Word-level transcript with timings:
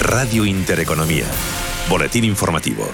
Radio 0.00 0.44
Intereconomía. 0.44 1.24
Boletín 1.88 2.24
informativo. 2.24 2.86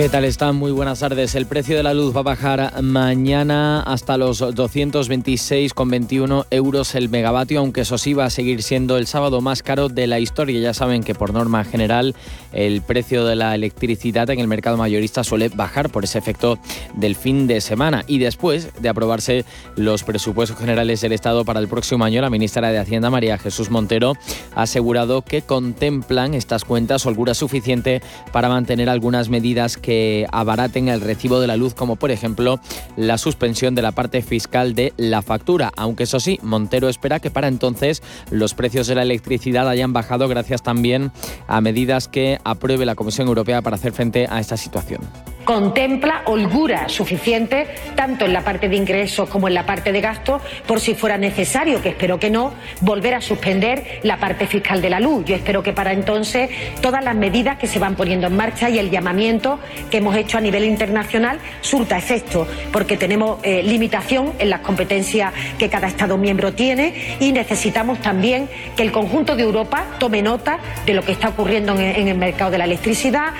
¿Qué 0.00 0.08
tal 0.08 0.24
están? 0.24 0.56
Muy 0.56 0.72
buenas 0.72 1.00
tardes. 1.00 1.34
El 1.34 1.44
precio 1.44 1.76
de 1.76 1.82
la 1.82 1.92
luz 1.92 2.16
va 2.16 2.20
a 2.20 2.22
bajar 2.22 2.82
mañana 2.82 3.82
hasta 3.82 4.16
los 4.16 4.40
226,21 4.40 6.46
euros 6.50 6.94
el 6.94 7.10
megavatio, 7.10 7.60
aunque 7.60 7.82
eso 7.82 7.98
sí 7.98 8.14
va 8.14 8.24
a 8.24 8.30
seguir 8.30 8.62
siendo 8.62 8.96
el 8.96 9.06
sábado 9.06 9.42
más 9.42 9.62
caro 9.62 9.90
de 9.90 10.06
la 10.06 10.18
historia. 10.18 10.58
Ya 10.58 10.72
saben 10.72 11.02
que 11.02 11.14
por 11.14 11.34
norma 11.34 11.64
general 11.64 12.16
el 12.54 12.80
precio 12.80 13.26
de 13.26 13.36
la 13.36 13.54
electricidad 13.54 14.30
en 14.30 14.38
el 14.38 14.48
mercado 14.48 14.78
mayorista 14.78 15.22
suele 15.22 15.50
bajar 15.50 15.90
por 15.90 16.04
ese 16.04 16.16
efecto 16.16 16.58
del 16.94 17.14
fin 17.14 17.46
de 17.46 17.60
semana. 17.60 18.02
Y 18.06 18.20
después 18.20 18.70
de 18.80 18.88
aprobarse 18.88 19.44
los 19.76 20.02
presupuestos 20.02 20.58
generales 20.58 21.02
del 21.02 21.12
Estado 21.12 21.44
para 21.44 21.60
el 21.60 21.68
próximo 21.68 22.04
año, 22.04 22.22
la 22.22 22.30
ministra 22.30 22.72
de 22.72 22.78
Hacienda, 22.78 23.10
María 23.10 23.36
Jesús 23.36 23.68
Montero, 23.68 24.14
ha 24.54 24.62
asegurado 24.62 25.20
que 25.20 25.42
contemplan 25.42 26.32
estas 26.32 26.64
cuentas 26.64 27.04
holgura 27.04 27.34
suficiente 27.34 28.00
para 28.32 28.48
mantener 28.48 28.88
algunas 28.88 29.28
medidas 29.28 29.76
que 29.76 29.89
abaraten 30.30 30.88
el 30.88 31.00
recibo 31.00 31.40
de 31.40 31.46
la 31.46 31.56
luz, 31.56 31.74
como 31.74 31.96
por 31.96 32.10
ejemplo 32.10 32.60
la 32.96 33.18
suspensión 33.18 33.74
de 33.74 33.82
la 33.82 33.92
parte 33.92 34.22
fiscal 34.22 34.74
de 34.74 34.92
la 34.96 35.22
factura. 35.22 35.72
Aunque 35.76 36.04
eso 36.04 36.20
sí, 36.20 36.38
Montero 36.42 36.88
espera 36.88 37.20
que 37.20 37.30
para 37.30 37.48
entonces 37.48 38.02
los 38.30 38.54
precios 38.54 38.86
de 38.86 38.94
la 38.94 39.02
electricidad 39.02 39.68
hayan 39.68 39.92
bajado 39.92 40.28
gracias 40.28 40.62
también 40.62 41.12
a 41.46 41.60
medidas 41.60 42.08
que 42.08 42.38
apruebe 42.44 42.86
la 42.86 42.94
Comisión 42.94 43.28
Europea 43.28 43.62
para 43.62 43.76
hacer 43.76 43.92
frente 43.92 44.26
a 44.28 44.40
esta 44.40 44.56
situación 44.56 45.00
contempla 45.44 46.22
holgura 46.26 46.88
suficiente 46.88 47.66
tanto 47.94 48.24
en 48.24 48.32
la 48.32 48.42
parte 48.42 48.68
de 48.68 48.76
ingresos 48.76 49.28
como 49.28 49.48
en 49.48 49.54
la 49.54 49.66
parte 49.66 49.92
de 49.92 50.00
gastos 50.00 50.42
por 50.66 50.80
si 50.80 50.94
fuera 50.94 51.18
necesario, 51.18 51.82
que 51.82 51.90
espero 51.90 52.18
que 52.18 52.30
no, 52.30 52.52
volver 52.80 53.14
a 53.14 53.20
suspender 53.20 54.00
la 54.02 54.18
parte 54.18 54.46
fiscal 54.46 54.80
de 54.80 54.90
la 54.90 55.00
luz. 55.00 55.24
Yo 55.24 55.36
espero 55.36 55.62
que 55.62 55.72
para 55.72 55.92
entonces 55.92 56.50
todas 56.80 57.04
las 57.04 57.14
medidas 57.14 57.58
que 57.58 57.66
se 57.66 57.78
van 57.78 57.96
poniendo 57.96 58.26
en 58.26 58.36
marcha 58.36 58.70
y 58.70 58.78
el 58.78 58.90
llamamiento 58.90 59.58
que 59.90 59.98
hemos 59.98 60.16
hecho 60.16 60.38
a 60.38 60.40
nivel 60.40 60.64
internacional 60.64 61.38
surta 61.60 61.98
efecto, 61.98 62.46
porque 62.72 62.96
tenemos 62.96 63.38
eh, 63.42 63.62
limitación 63.62 64.32
en 64.38 64.50
las 64.50 64.60
competencias 64.60 65.32
que 65.58 65.68
cada 65.68 65.88
Estado 65.88 66.16
miembro 66.16 66.52
tiene 66.52 67.16
y 67.20 67.32
necesitamos 67.32 68.00
también 68.00 68.48
que 68.76 68.82
el 68.82 68.92
conjunto 68.92 69.36
de 69.36 69.42
Europa 69.42 69.86
tome 69.98 70.22
nota 70.22 70.58
de 70.86 70.94
lo 70.94 71.02
que 71.02 71.12
está 71.12 71.28
ocurriendo 71.28 71.78
en 71.78 72.08
el 72.08 72.18
mercado 72.18 72.50
de 72.50 72.58
la 72.58 72.64
electricidad. 72.64 73.32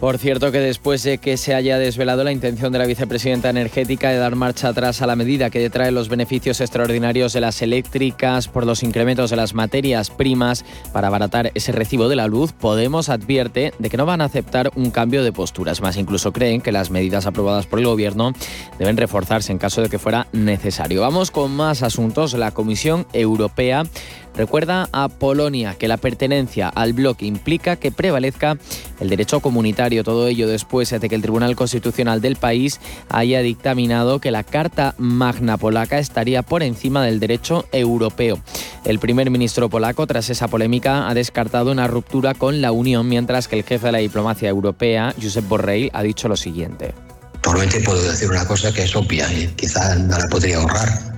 Por 0.00 0.16
cierto 0.18 0.52
que 0.52 0.60
después 0.60 1.02
de 1.02 1.18
que 1.18 1.36
se 1.36 1.54
haya 1.54 1.76
desvelado 1.76 2.22
la 2.22 2.30
intención 2.30 2.72
de 2.72 2.78
la 2.78 2.86
vicepresidenta 2.86 3.50
energética 3.50 4.10
de 4.10 4.18
dar 4.18 4.36
marcha 4.36 4.68
atrás 4.68 5.02
a 5.02 5.08
la 5.08 5.16
medida 5.16 5.50
que 5.50 5.58
detrae 5.58 5.90
los 5.90 6.08
beneficios 6.08 6.60
extraordinarios 6.60 7.32
de 7.32 7.40
las 7.40 7.62
eléctricas 7.62 8.46
por 8.46 8.64
los 8.64 8.84
incrementos 8.84 9.30
de 9.30 9.36
las 9.36 9.54
materias 9.54 10.10
primas 10.10 10.64
para 10.92 11.08
abaratar 11.08 11.50
ese 11.54 11.72
recibo 11.72 12.08
de 12.08 12.14
la 12.14 12.28
luz, 12.28 12.52
Podemos 12.52 13.08
advierte 13.08 13.72
de 13.78 13.90
que 13.90 13.96
no 13.96 14.06
van 14.06 14.20
a 14.20 14.26
aceptar 14.26 14.70
un 14.76 14.92
cambio 14.92 15.24
de 15.24 15.32
posturas, 15.32 15.80
más 15.80 15.96
incluso 15.96 16.32
creen 16.32 16.60
que 16.60 16.70
las 16.70 16.90
medidas 16.90 17.26
aprobadas 17.26 17.66
por 17.66 17.80
el 17.80 17.86
gobierno 17.86 18.32
deben 18.78 18.96
reforzarse 18.96 19.50
en 19.50 19.58
caso 19.58 19.82
de 19.82 19.88
que 19.88 19.98
fuera 19.98 20.28
necesario. 20.32 21.00
Vamos 21.00 21.32
con 21.32 21.50
más 21.50 21.82
asuntos. 21.82 22.34
La 22.34 22.52
Comisión 22.52 23.06
Europea 23.12 23.82
Recuerda 24.38 24.88
a 24.92 25.08
Polonia 25.08 25.74
que 25.74 25.88
la 25.88 25.96
pertenencia 25.96 26.68
al 26.68 26.92
bloque 26.92 27.26
implica 27.26 27.74
que 27.74 27.90
prevalezca 27.90 28.56
el 29.00 29.08
derecho 29.08 29.40
comunitario, 29.40 30.04
todo 30.04 30.28
ello 30.28 30.46
después 30.46 30.90
de 30.90 31.08
que 31.08 31.16
el 31.16 31.22
Tribunal 31.22 31.56
Constitucional 31.56 32.20
del 32.20 32.36
país 32.36 32.78
haya 33.08 33.40
dictaminado 33.40 34.20
que 34.20 34.30
la 34.30 34.44
Carta 34.44 34.94
Magna 34.96 35.56
polaca 35.56 35.98
estaría 35.98 36.42
por 36.42 36.62
encima 36.62 37.04
del 37.04 37.18
derecho 37.18 37.66
europeo. 37.72 38.38
El 38.84 39.00
primer 39.00 39.28
ministro 39.28 39.68
polaco, 39.68 40.06
tras 40.06 40.30
esa 40.30 40.46
polémica, 40.46 41.08
ha 41.08 41.14
descartado 41.14 41.72
una 41.72 41.88
ruptura 41.88 42.34
con 42.34 42.60
la 42.62 42.70
Unión, 42.70 43.08
mientras 43.08 43.48
que 43.48 43.56
el 43.56 43.64
jefe 43.64 43.86
de 43.86 43.92
la 43.92 43.98
diplomacia 43.98 44.48
europea, 44.48 45.16
Josep 45.20 45.48
Borrell, 45.48 45.90
ha 45.92 46.04
dicho 46.04 46.28
lo 46.28 46.36
siguiente. 46.36 46.94
Probablemente 47.42 47.80
puedo 47.80 48.00
decir 48.08 48.30
una 48.30 48.46
cosa 48.46 48.72
que 48.72 48.84
es 48.84 48.94
obvia 48.94 49.32
y 49.32 49.48
quizá 49.48 49.96
no 49.96 50.16
la 50.16 50.28
podría 50.28 50.58
ahorrar 50.58 51.17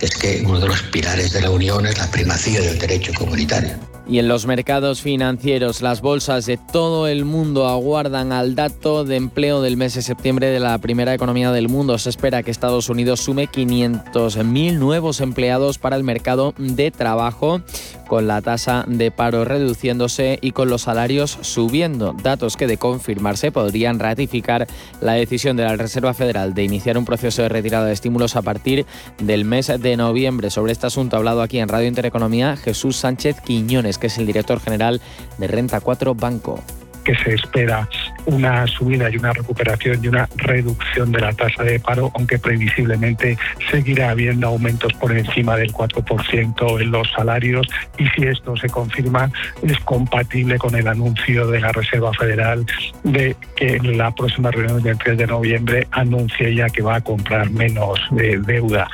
que 0.00 0.06
es 0.06 0.16
que 0.16 0.42
uno 0.46 0.58
de 0.58 0.66
los 0.66 0.82
pilares 0.84 1.30
de 1.30 1.42
la 1.42 1.50
Unión 1.50 1.84
es 1.84 1.98
la 1.98 2.10
primacía 2.10 2.62
del 2.62 2.78
derecho 2.78 3.12
comunitario. 3.12 3.74
Y 4.10 4.18
en 4.18 4.26
los 4.26 4.44
mercados 4.44 5.02
financieros, 5.02 5.82
las 5.82 6.00
bolsas 6.00 6.44
de 6.44 6.56
todo 6.56 7.06
el 7.06 7.24
mundo 7.24 7.68
aguardan 7.68 8.32
al 8.32 8.56
dato 8.56 9.04
de 9.04 9.14
empleo 9.14 9.62
del 9.62 9.76
mes 9.76 9.94
de 9.94 10.02
septiembre 10.02 10.48
de 10.48 10.58
la 10.58 10.76
primera 10.78 11.14
economía 11.14 11.52
del 11.52 11.68
mundo. 11.68 11.96
Se 11.96 12.10
espera 12.10 12.42
que 12.42 12.50
Estados 12.50 12.88
Unidos 12.88 13.20
sume 13.20 13.46
500.000 13.46 14.78
nuevos 14.78 15.20
empleados 15.20 15.78
para 15.78 15.94
el 15.94 16.02
mercado 16.02 16.54
de 16.58 16.90
trabajo, 16.90 17.62
con 18.10 18.26
la 18.26 18.42
tasa 18.42 18.84
de 18.88 19.12
paro 19.12 19.44
reduciéndose 19.44 20.40
y 20.42 20.50
con 20.50 20.68
los 20.68 20.82
salarios 20.82 21.38
subiendo. 21.42 22.12
Datos 22.20 22.56
que 22.56 22.66
de 22.66 22.76
confirmarse 22.76 23.52
podrían 23.52 24.00
ratificar 24.00 24.66
la 25.00 25.12
decisión 25.12 25.56
de 25.56 25.62
la 25.62 25.76
Reserva 25.76 26.12
Federal 26.12 26.52
de 26.52 26.64
iniciar 26.64 26.98
un 26.98 27.04
proceso 27.04 27.42
de 27.42 27.48
retirada 27.48 27.86
de 27.86 27.92
estímulos 27.92 28.34
a 28.34 28.42
partir 28.42 28.84
del 29.22 29.44
mes 29.44 29.68
de 29.68 29.96
noviembre. 29.96 30.50
Sobre 30.50 30.72
este 30.72 30.88
asunto 30.88 31.14
ha 31.14 31.20
hablado 31.20 31.40
aquí 31.40 31.60
en 31.60 31.68
Radio 31.68 31.86
Intereconomía 31.86 32.56
Jesús 32.56 32.96
Sánchez 32.96 33.40
Quiñones, 33.42 33.96
que 34.00 34.08
es 34.08 34.18
el 34.18 34.26
director 34.26 34.60
general 34.60 35.00
de 35.38 35.46
Renta 35.46 35.80
4 35.80 36.14
Banco 36.14 36.62
que 37.04 37.14
se 37.16 37.34
espera 37.34 37.88
una 38.26 38.66
subida 38.66 39.10
y 39.10 39.16
una 39.16 39.32
recuperación 39.32 40.04
y 40.04 40.08
una 40.08 40.28
reducción 40.36 41.10
de 41.12 41.20
la 41.20 41.32
tasa 41.32 41.64
de 41.64 41.80
paro, 41.80 42.12
aunque 42.14 42.38
previsiblemente 42.38 43.38
seguirá 43.70 44.10
habiendo 44.10 44.48
aumentos 44.48 44.92
por 44.94 45.16
encima 45.16 45.56
del 45.56 45.72
4% 45.72 46.80
en 46.80 46.90
los 46.90 47.10
salarios 47.12 47.66
y 47.98 48.06
si 48.08 48.26
esto 48.26 48.56
se 48.56 48.68
confirma 48.68 49.30
es 49.62 49.78
compatible 49.80 50.58
con 50.58 50.74
el 50.74 50.86
anuncio 50.86 51.46
de 51.46 51.60
la 51.60 51.72
Reserva 51.72 52.12
Federal 52.12 52.66
de 53.02 53.36
que 53.56 53.76
en 53.76 53.96
la 53.96 54.14
próxima 54.14 54.50
reunión 54.50 54.82
del 54.82 54.98
3 54.98 55.18
de 55.18 55.26
noviembre 55.26 55.86
anuncie 55.92 56.54
ya 56.54 56.68
que 56.68 56.82
va 56.82 56.96
a 56.96 57.00
comprar 57.00 57.50
menos 57.50 57.98
de 58.10 58.38
deuda. 58.38 58.88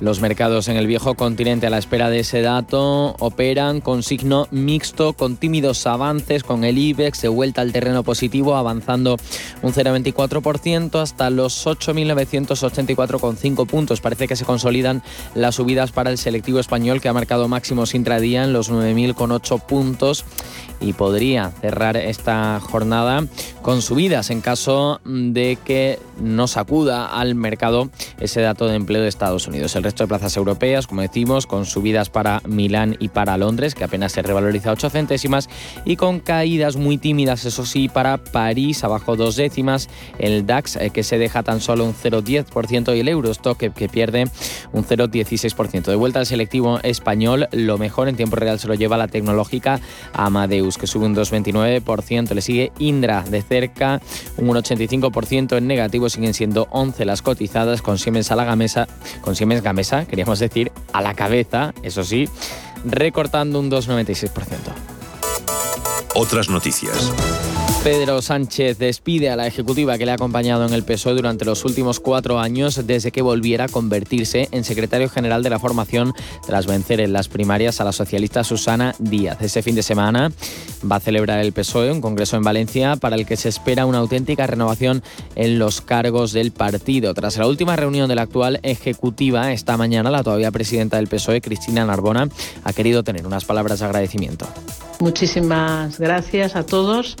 Los 0.00 0.20
mercados 0.22 0.68
en 0.68 0.78
el 0.78 0.86
viejo 0.86 1.14
continente 1.14 1.66
a 1.66 1.70
la 1.70 1.76
espera 1.76 2.08
de 2.08 2.20
ese 2.20 2.40
dato 2.40 3.14
operan 3.18 3.82
con 3.82 4.02
signo 4.02 4.48
mixto, 4.50 5.12
con 5.12 5.36
tímidos 5.36 5.86
avances, 5.86 6.42
con 6.42 6.64
el 6.64 6.78
IBEX 6.78 7.20
de 7.20 7.28
vuelta 7.28 7.60
al 7.60 7.72
terreno 7.72 8.02
positivo, 8.02 8.56
avanzando 8.56 9.18
un 9.60 9.74
0,24% 9.74 11.02
hasta 11.02 11.28
los 11.28 11.66
8.984,5 11.66 13.66
puntos. 13.66 14.00
Parece 14.00 14.26
que 14.26 14.36
se 14.36 14.46
consolidan 14.46 15.02
las 15.34 15.56
subidas 15.56 15.92
para 15.92 16.10
el 16.10 16.16
selectivo 16.16 16.60
español 16.60 17.02
que 17.02 17.10
ha 17.10 17.12
marcado 17.12 17.46
máximos 17.46 17.94
intradía 17.94 18.44
en 18.44 18.54
los 18.54 18.70
9.008 18.70 19.66
puntos 19.66 20.24
y 20.80 20.94
podría 20.94 21.50
cerrar 21.60 21.98
esta 21.98 22.58
jornada 22.60 23.26
con 23.60 23.82
subidas 23.82 24.30
en 24.30 24.40
caso 24.40 25.02
de 25.04 25.58
que 25.62 25.98
no 26.20 26.46
sacuda 26.46 27.06
al 27.06 27.34
mercado 27.34 27.90
ese 28.18 28.40
dato 28.40 28.66
de 28.66 28.76
empleo 28.76 29.02
de 29.02 29.08
Estados 29.08 29.46
Unidos. 29.46 29.76
Resto 29.90 30.04
de 30.04 30.08
plazas 30.08 30.36
europeas, 30.36 30.86
como 30.86 31.02
decimos, 31.02 31.46
con 31.46 31.66
subidas 31.66 32.10
para 32.10 32.40
Milán 32.46 32.96
y 33.00 33.08
para 33.08 33.36
Londres, 33.36 33.74
que 33.74 33.82
apenas 33.82 34.12
se 34.12 34.22
revaloriza 34.22 34.70
8 34.70 34.88
centésimas, 34.88 35.48
y 35.84 35.96
con 35.96 36.20
caídas 36.20 36.76
muy 36.76 36.96
tímidas, 36.96 37.44
eso 37.44 37.66
sí, 37.66 37.88
para 37.88 38.18
París, 38.18 38.84
abajo 38.84 39.16
dos 39.16 39.34
décimas, 39.34 39.88
el 40.18 40.46
DAX, 40.46 40.76
eh, 40.76 40.90
que 40.90 41.02
se 41.02 41.18
deja 41.18 41.42
tan 41.42 41.60
solo 41.60 41.84
un 41.84 41.94
0,10%, 41.94 42.96
y 42.96 43.00
el 43.00 43.08
Eurostock, 43.08 43.58
que, 43.58 43.70
que 43.70 43.88
pierde 43.88 44.26
un 44.72 44.84
0,16%. 44.84 45.86
De 45.86 45.96
vuelta 45.96 46.20
al 46.20 46.26
selectivo 46.26 46.78
español, 46.84 47.48
lo 47.50 47.76
mejor 47.76 48.08
en 48.08 48.14
tiempo 48.14 48.36
real 48.36 48.60
se 48.60 48.68
lo 48.68 48.74
lleva 48.74 48.96
la 48.96 49.08
tecnológica 49.08 49.80
Amadeus 50.12 50.78
que 50.78 50.86
sube 50.86 51.06
un 51.06 51.14
2,29%. 51.14 52.34
Le 52.34 52.42
sigue 52.42 52.72
Indra 52.78 53.22
de 53.22 53.42
cerca, 53.42 54.00
un 54.36 54.48
85% 54.48 55.56
en 55.56 55.66
negativo. 55.66 56.08
Siguen 56.08 56.34
siendo 56.34 56.68
11 56.70 57.04
las 57.04 57.22
cotizadas 57.22 57.82
con 57.82 57.98
Siemens 57.98 58.30
a 58.30 58.36
la 58.36 58.44
gamesa, 58.44 58.88
con 59.20 59.36
Siemens 59.36 59.62
Gamesa, 59.62 59.79
queríamos 60.08 60.38
decir, 60.38 60.70
a 60.92 61.00
la 61.00 61.14
cabeza, 61.14 61.72
eso 61.82 62.04
sí, 62.04 62.28
recortando 62.84 63.58
un 63.58 63.70
2,96%. 63.70 64.30
Otras 66.14 66.48
noticias. 66.48 67.12
Pedro 67.82 68.20
Sánchez 68.20 68.76
despide 68.76 69.30
a 69.30 69.36
la 69.36 69.46
ejecutiva 69.46 69.96
que 69.96 70.04
le 70.04 70.10
ha 70.10 70.16
acompañado 70.16 70.66
en 70.66 70.74
el 70.74 70.84
PSOE 70.84 71.14
durante 71.14 71.46
los 71.46 71.64
últimos 71.64 71.98
cuatro 71.98 72.38
años 72.38 72.86
desde 72.86 73.10
que 73.10 73.22
volviera 73.22 73.64
a 73.64 73.68
convertirse 73.68 74.50
en 74.52 74.64
secretario 74.64 75.08
general 75.08 75.42
de 75.42 75.48
la 75.48 75.58
formación 75.58 76.12
tras 76.46 76.66
vencer 76.66 77.00
en 77.00 77.14
las 77.14 77.28
primarias 77.28 77.80
a 77.80 77.84
la 77.84 77.92
socialista 77.92 78.44
Susana 78.44 78.94
Díaz. 78.98 79.40
Ese 79.40 79.62
fin 79.62 79.74
de 79.76 79.82
semana 79.82 80.30
va 80.90 80.96
a 80.96 81.00
celebrar 81.00 81.38
el 81.38 81.54
PSOE 81.54 81.90
un 81.90 82.02
congreso 82.02 82.36
en 82.36 82.42
Valencia 82.42 82.96
para 82.96 83.16
el 83.16 83.24
que 83.24 83.38
se 83.38 83.48
espera 83.48 83.86
una 83.86 83.98
auténtica 83.98 84.46
renovación 84.46 85.02
en 85.34 85.58
los 85.58 85.80
cargos 85.80 86.32
del 86.32 86.52
partido. 86.52 87.14
Tras 87.14 87.38
la 87.38 87.46
última 87.46 87.76
reunión 87.76 88.10
de 88.10 88.14
la 88.14 88.22
actual 88.22 88.60
ejecutiva 88.62 89.52
esta 89.52 89.78
mañana, 89.78 90.10
la 90.10 90.22
todavía 90.22 90.50
presidenta 90.50 90.98
del 90.98 91.08
PSOE, 91.08 91.40
Cristina 91.40 91.86
Narbona, 91.86 92.28
ha 92.62 92.72
querido 92.74 93.02
tener 93.04 93.26
unas 93.26 93.46
palabras 93.46 93.78
de 93.78 93.86
agradecimiento. 93.86 94.46
Muchísimas 95.00 95.98
gracias 95.98 96.56
a 96.56 96.66
todos 96.66 97.16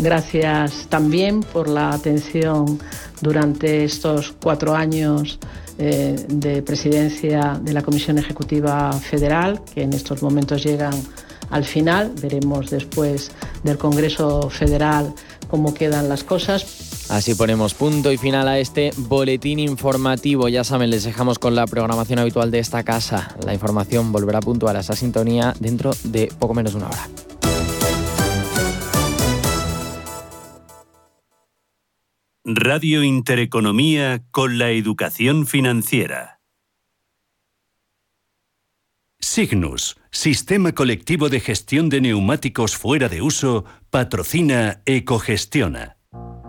Gracias 0.00 0.86
también 0.88 1.40
por 1.40 1.68
la 1.68 1.90
atención 1.90 2.78
durante 3.20 3.84
estos 3.84 4.34
cuatro 4.42 4.74
años 4.74 5.38
eh, 5.78 6.16
de 6.28 6.62
presidencia 6.62 7.58
de 7.62 7.72
la 7.72 7.82
Comisión 7.82 8.18
Ejecutiva 8.18 8.92
Federal, 8.92 9.60
que 9.74 9.82
en 9.82 9.92
estos 9.92 10.22
momentos 10.22 10.62
llegan 10.62 10.94
al 11.50 11.64
final. 11.64 12.12
Veremos 12.20 12.70
después 12.70 13.30
del 13.62 13.78
Congreso 13.78 14.50
Federal 14.50 15.14
cómo 15.48 15.74
quedan 15.74 16.08
las 16.08 16.24
cosas. 16.24 17.06
Así 17.10 17.34
ponemos 17.34 17.74
punto 17.74 18.10
y 18.10 18.16
final 18.16 18.48
a 18.48 18.58
este 18.58 18.92
boletín 18.96 19.58
informativo. 19.58 20.48
Ya 20.48 20.64
saben, 20.64 20.90
les 20.90 21.04
dejamos 21.04 21.38
con 21.38 21.54
la 21.54 21.66
programación 21.66 22.18
habitual 22.18 22.50
de 22.50 22.58
esta 22.60 22.82
casa. 22.82 23.34
La 23.44 23.52
información 23.52 24.10
volverá 24.10 24.40
puntual 24.40 24.76
a 24.76 24.80
esa 24.80 24.96
sintonía 24.96 25.54
dentro 25.60 25.92
de 26.02 26.32
poco 26.38 26.54
menos 26.54 26.72
de 26.72 26.78
una 26.78 26.88
hora. 26.88 27.08
Radio 32.46 33.02
Intereconomía 33.02 34.22
con 34.30 34.58
la 34.58 34.68
educación 34.68 35.46
financiera. 35.46 36.40
Signus, 39.18 39.96
Sistema 40.10 40.72
Colectivo 40.72 41.30
de 41.30 41.40
Gestión 41.40 41.88
de 41.88 42.02
Neumáticos 42.02 42.76
Fuera 42.76 43.08
de 43.08 43.22
Uso, 43.22 43.64
patrocina 43.88 44.82
Ecogestiona. 44.84 45.96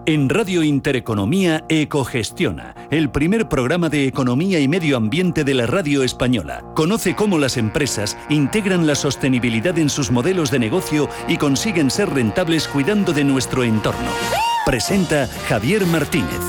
En 0.06 0.28
Radio 0.28 0.64
Intereconomía 0.64 1.64
Ecogestiona, 1.70 2.76
el 2.92 3.10
primer 3.10 3.48
programa 3.48 3.88
de 3.88 4.06
economía 4.06 4.60
y 4.60 4.68
medio 4.68 4.98
ambiente 4.98 5.46
de 5.46 5.54
la 5.54 5.66
radio 5.66 6.04
española. 6.04 6.74
Conoce 6.76 7.16
cómo 7.16 7.38
las 7.38 7.56
empresas 7.56 8.18
integran 8.28 8.86
la 8.86 8.96
sostenibilidad 8.96 9.80
en 9.80 9.90
sus 9.90 10.12
modelos 10.12 10.52
de 10.52 10.60
negocio 10.60 11.08
y 11.30 11.38
consiguen 11.38 11.90
ser 11.90 12.10
rentables 12.10 12.68
cuidando 12.68 13.14
de 13.14 13.24
nuestro 13.24 13.64
entorno. 13.64 14.12
Presenta 14.66 15.28
Javier 15.48 15.86
Martínez. 15.86 16.40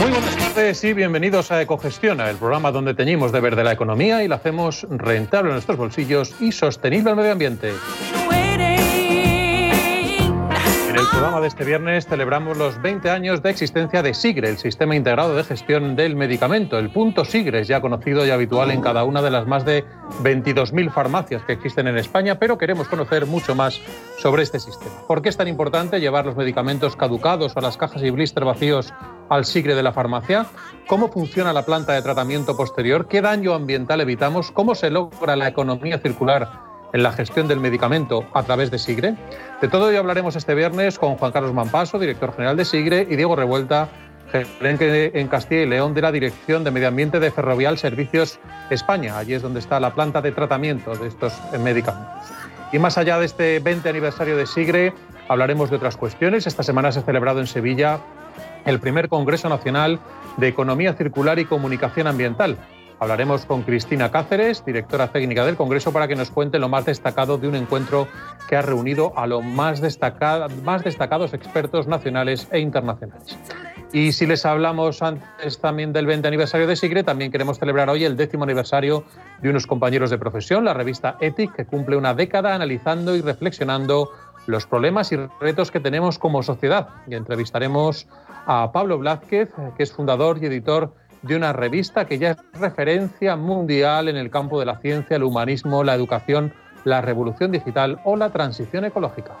Muy 0.00 0.10
buenas 0.10 0.36
tardes 0.36 0.84
y 0.84 0.92
bienvenidos 0.92 1.50
a 1.50 1.62
Ecogestiona, 1.62 2.28
el 2.28 2.36
programa 2.36 2.70
donde 2.72 2.92
teñimos 2.92 3.32
de 3.32 3.40
verde 3.40 3.64
la 3.64 3.72
economía 3.72 4.22
y 4.22 4.28
la 4.28 4.36
hacemos 4.36 4.86
rentable 4.90 5.48
en 5.48 5.54
nuestros 5.54 5.78
bolsillos 5.78 6.34
y 6.40 6.52
sostenible 6.52 7.08
al 7.08 7.16
medio 7.16 7.32
ambiente. 7.32 7.72
Programa 11.14 11.40
de 11.40 11.46
este 11.46 11.64
viernes 11.64 12.06
celebramos 12.06 12.56
los 12.56 12.82
20 12.82 13.08
años 13.08 13.40
de 13.40 13.48
existencia 13.48 14.02
de 14.02 14.14
SIGRE, 14.14 14.48
el 14.48 14.58
Sistema 14.58 14.96
Integrado 14.96 15.36
de 15.36 15.44
Gestión 15.44 15.94
del 15.94 16.16
Medicamento. 16.16 16.76
El 16.76 16.90
punto 16.90 17.24
SIGRE 17.24 17.60
es 17.60 17.68
ya 17.68 17.80
conocido 17.80 18.26
y 18.26 18.30
habitual 18.30 18.72
en 18.72 18.80
cada 18.80 19.04
una 19.04 19.22
de 19.22 19.30
las 19.30 19.46
más 19.46 19.64
de 19.64 19.84
22.000 20.24 20.90
farmacias 20.90 21.44
que 21.44 21.52
existen 21.52 21.86
en 21.86 21.98
España, 21.98 22.40
pero 22.40 22.58
queremos 22.58 22.88
conocer 22.88 23.26
mucho 23.26 23.54
más 23.54 23.80
sobre 24.18 24.42
este 24.42 24.58
sistema. 24.58 25.06
¿Por 25.06 25.22
qué 25.22 25.28
es 25.28 25.36
tan 25.36 25.46
importante 25.46 26.00
llevar 26.00 26.26
los 26.26 26.36
medicamentos 26.36 26.96
caducados 26.96 27.56
o 27.56 27.60
las 27.60 27.76
cajas 27.76 28.02
y 28.02 28.10
blister 28.10 28.44
vacíos 28.44 28.92
al 29.28 29.44
SIGRE 29.44 29.76
de 29.76 29.84
la 29.84 29.92
farmacia? 29.92 30.46
¿Cómo 30.88 31.12
funciona 31.12 31.52
la 31.52 31.64
planta 31.64 31.92
de 31.92 32.02
tratamiento 32.02 32.56
posterior? 32.56 33.06
¿Qué 33.06 33.22
daño 33.22 33.54
ambiental 33.54 34.00
evitamos? 34.00 34.50
¿Cómo 34.50 34.74
se 34.74 34.90
logra 34.90 35.36
la 35.36 35.46
economía 35.46 36.00
circular? 36.00 36.73
En 36.94 37.02
la 37.02 37.12
gestión 37.12 37.48
del 37.48 37.60
medicamento 37.60 38.24
a 38.32 38.44
través 38.44 38.70
de 38.70 38.78
SIGRE. 38.78 39.16
De 39.60 39.68
todo 39.68 39.90
ello 39.90 39.98
hablaremos 39.98 40.36
este 40.36 40.54
viernes 40.54 40.96
con 40.96 41.16
Juan 41.16 41.32
Carlos 41.32 41.52
Mampaso, 41.52 41.98
director 41.98 42.32
general 42.32 42.56
de 42.56 42.64
SIGRE, 42.64 43.08
y 43.10 43.16
Diego 43.16 43.34
Revuelta, 43.34 43.88
gerente 44.30 45.18
en 45.18 45.26
Castilla 45.26 45.62
y 45.62 45.66
León 45.66 45.92
de 45.92 46.02
la 46.02 46.12
Dirección 46.12 46.62
de 46.62 46.70
Medio 46.70 46.86
Ambiente 46.86 47.18
de 47.18 47.32
Ferrovial 47.32 47.78
Servicios 47.78 48.38
España. 48.70 49.18
Allí 49.18 49.34
es 49.34 49.42
donde 49.42 49.58
está 49.58 49.80
la 49.80 49.92
planta 49.92 50.22
de 50.22 50.30
tratamiento 50.30 50.94
de 50.94 51.08
estos 51.08 51.34
medicamentos. 51.60 52.32
Y 52.72 52.78
más 52.78 52.96
allá 52.96 53.18
de 53.18 53.26
este 53.26 53.58
20 53.58 53.88
aniversario 53.88 54.36
de 54.36 54.46
SIGRE, 54.46 54.94
hablaremos 55.28 55.70
de 55.70 55.76
otras 55.76 55.96
cuestiones. 55.96 56.46
Esta 56.46 56.62
semana 56.62 56.92
se 56.92 57.00
ha 57.00 57.02
celebrado 57.02 57.40
en 57.40 57.48
Sevilla 57.48 57.98
el 58.64 58.78
primer 58.78 59.08
Congreso 59.08 59.48
Nacional 59.48 59.98
de 60.36 60.46
Economía 60.46 60.94
Circular 60.94 61.40
y 61.40 61.44
Comunicación 61.44 62.06
Ambiental. 62.06 62.56
Hablaremos 63.04 63.44
con 63.44 63.64
Cristina 63.64 64.10
Cáceres, 64.10 64.64
directora 64.64 65.08
técnica 65.08 65.44
del 65.44 65.56
Congreso, 65.56 65.92
para 65.92 66.08
que 66.08 66.16
nos 66.16 66.30
cuente 66.30 66.58
lo 66.58 66.70
más 66.70 66.86
destacado 66.86 67.36
de 67.36 67.46
un 67.46 67.54
encuentro 67.54 68.08
que 68.48 68.56
ha 68.56 68.62
reunido 68.62 69.12
a 69.14 69.26
los 69.26 69.44
más, 69.44 69.82
destacados 69.82 71.34
expertos 71.34 71.86
nacionales 71.86 72.48
e 72.50 72.60
internacionales. 72.60 73.38
Y 73.92 74.12
si 74.12 74.24
les 74.24 74.46
hablamos 74.46 75.02
antes 75.02 75.60
también 75.60 75.92
del 75.92 76.06
20 76.06 76.26
aniversario 76.26 76.66
de 76.66 76.76
SIGRE, 76.76 77.02
también 77.02 77.30
queremos 77.30 77.58
celebrar 77.58 77.90
hoy 77.90 78.04
el 78.04 78.16
décimo 78.16 78.44
aniversario 78.44 79.04
de 79.42 79.50
unos 79.50 79.66
compañeros 79.66 80.08
de 80.08 80.16
profesión, 80.16 80.64
la 80.64 80.72
revista 80.72 81.18
ETIC, 81.20 81.52
que 81.52 81.66
cumple 81.66 81.98
una 81.98 82.14
década 82.14 82.54
analizando 82.54 83.14
y 83.16 83.20
reflexionando 83.20 84.12
los 84.46 84.66
problemas 84.66 85.12
y 85.12 85.16
retos 85.40 85.70
que 85.70 85.80
tenemos 85.80 86.18
como 86.18 86.42
sociedad. 86.42 86.88
Y 87.06 87.16
entrevistaremos 87.16 88.08
a 88.46 88.72
Pablo 88.72 88.96
Blázquez, 88.96 89.50
que 89.76 89.82
es 89.82 89.92
fundador 89.92 90.38
y 90.40 90.46
editor 90.46 90.94
de 91.26 91.36
una 91.36 91.52
revista 91.52 92.04
que 92.04 92.18
ya 92.18 92.32
es 92.32 92.36
referencia 92.52 93.36
mundial 93.36 94.08
en 94.08 94.16
el 94.16 94.30
campo 94.30 94.60
de 94.60 94.66
la 94.66 94.78
ciencia, 94.78 95.16
el 95.16 95.22
humanismo, 95.22 95.82
la 95.82 95.94
educación, 95.94 96.52
la 96.84 97.00
revolución 97.00 97.50
digital 97.50 97.98
o 98.04 98.16
la 98.16 98.30
transición 98.30 98.84
ecológica. 98.84 99.32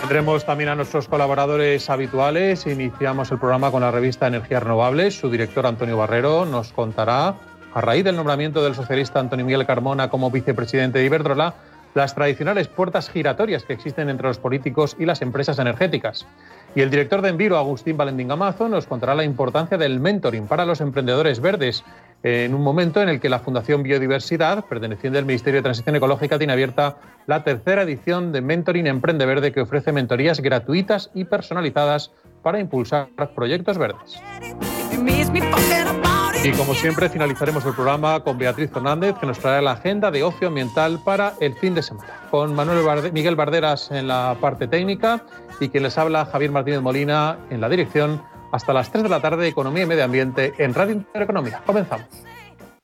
Tendremos 0.00 0.46
también 0.46 0.70
a 0.70 0.74
nuestros 0.74 1.08
colaboradores 1.08 1.90
habituales. 1.90 2.66
Iniciamos 2.66 3.30
el 3.30 3.38
programa 3.38 3.70
con 3.70 3.82
la 3.82 3.90
revista 3.90 4.26
Energías 4.26 4.62
Renovables. 4.62 5.18
Su 5.18 5.28
director 5.28 5.66
Antonio 5.66 5.98
Barrero 5.98 6.46
nos 6.46 6.72
contará, 6.72 7.34
a 7.74 7.80
raíz 7.82 8.04
del 8.04 8.16
nombramiento 8.16 8.64
del 8.64 8.74
socialista 8.74 9.20
Antonio 9.20 9.44
Miguel 9.44 9.66
Carmona 9.66 10.08
como 10.08 10.30
vicepresidente 10.30 11.00
de 11.00 11.04
Iberdrola, 11.04 11.54
las 11.94 12.14
tradicionales 12.14 12.68
puertas 12.68 13.10
giratorias 13.10 13.64
que 13.64 13.72
existen 13.72 14.08
entre 14.08 14.28
los 14.28 14.38
políticos 14.38 14.96
y 14.98 15.04
las 15.04 15.20
empresas 15.20 15.58
energéticas. 15.58 16.26
Y 16.78 16.80
el 16.80 16.90
director 16.90 17.22
de 17.22 17.30
Enviro, 17.30 17.58
Agustín 17.58 17.96
Valentín 17.96 18.28
Gamazo, 18.28 18.68
nos 18.68 18.86
contará 18.86 19.12
la 19.16 19.24
importancia 19.24 19.76
del 19.76 19.98
mentoring 19.98 20.46
para 20.46 20.64
los 20.64 20.80
emprendedores 20.80 21.40
verdes 21.40 21.82
en 22.22 22.54
un 22.54 22.62
momento 22.62 23.02
en 23.02 23.08
el 23.08 23.18
que 23.18 23.28
la 23.28 23.40
Fundación 23.40 23.82
Biodiversidad, 23.82 24.64
perteneciente 24.64 25.18
al 25.18 25.24
Ministerio 25.24 25.58
de 25.58 25.64
Transición 25.64 25.96
Ecológica, 25.96 26.38
tiene 26.38 26.52
abierta 26.52 26.98
la 27.26 27.42
tercera 27.42 27.82
edición 27.82 28.30
de 28.30 28.42
Mentoring 28.42 28.86
Emprende 28.86 29.26
Verde 29.26 29.50
que 29.50 29.60
ofrece 29.60 29.90
mentorías 29.90 30.38
gratuitas 30.38 31.10
y 31.14 31.24
personalizadas 31.24 32.12
para 32.44 32.60
impulsar 32.60 33.08
proyectos 33.34 33.76
verdes. 33.76 34.22
Y 36.44 36.52
como 36.52 36.74
siempre, 36.74 37.08
finalizaremos 37.08 37.66
el 37.66 37.74
programa 37.74 38.20
con 38.20 38.38
Beatriz 38.38 38.70
Fernández, 38.70 39.16
que 39.18 39.26
nos 39.26 39.40
traerá 39.40 39.60
la 39.60 39.72
agenda 39.72 40.12
de 40.12 40.22
ocio 40.22 40.46
ambiental 40.46 41.00
para 41.04 41.32
el 41.40 41.54
fin 41.54 41.74
de 41.74 41.82
semana. 41.82 42.06
Con 42.30 42.54
Manuel 42.54 43.12
Miguel 43.12 43.34
Barderas 43.34 43.90
en 43.90 44.06
la 44.06 44.36
parte 44.40 44.68
técnica 44.68 45.24
y 45.60 45.68
quien 45.68 45.82
les 45.82 45.98
habla, 45.98 46.26
Javier 46.26 46.50
Martínez 46.50 46.80
Molina, 46.80 47.38
en 47.50 47.60
la 47.60 47.68
dirección. 47.68 48.22
Hasta 48.52 48.72
las 48.72 48.90
3 48.90 49.04
de 49.04 49.08
la 49.10 49.20
tarde, 49.20 49.46
Economía 49.46 49.82
y 49.82 49.86
Medio 49.86 50.04
Ambiente 50.04 50.54
en 50.58 50.74
Radio 50.74 50.94
Intereconomía. 50.94 51.62
Comenzamos. 51.66 52.06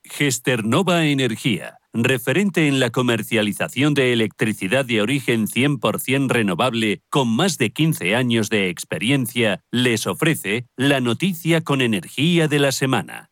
Gesternova 0.03 1.05
Energía, 1.05 1.79
referente 1.91 2.67
en 2.67 2.79
la 2.79 2.91
comercialización 2.91 3.95
de 3.95 4.13
electricidad 4.13 4.85
de 4.85 5.01
origen 5.01 5.47
100% 5.47 6.29
renovable 6.29 7.01
con 7.09 7.27
más 7.27 7.57
de 7.57 7.71
15 7.71 8.15
años 8.15 8.49
de 8.49 8.69
experiencia, 8.69 9.61
les 9.71 10.05
ofrece 10.05 10.67
la 10.77 11.01
noticia 11.01 11.61
con 11.61 11.81
energía 11.81 12.47
de 12.47 12.59
la 12.59 12.71
semana 12.71 13.31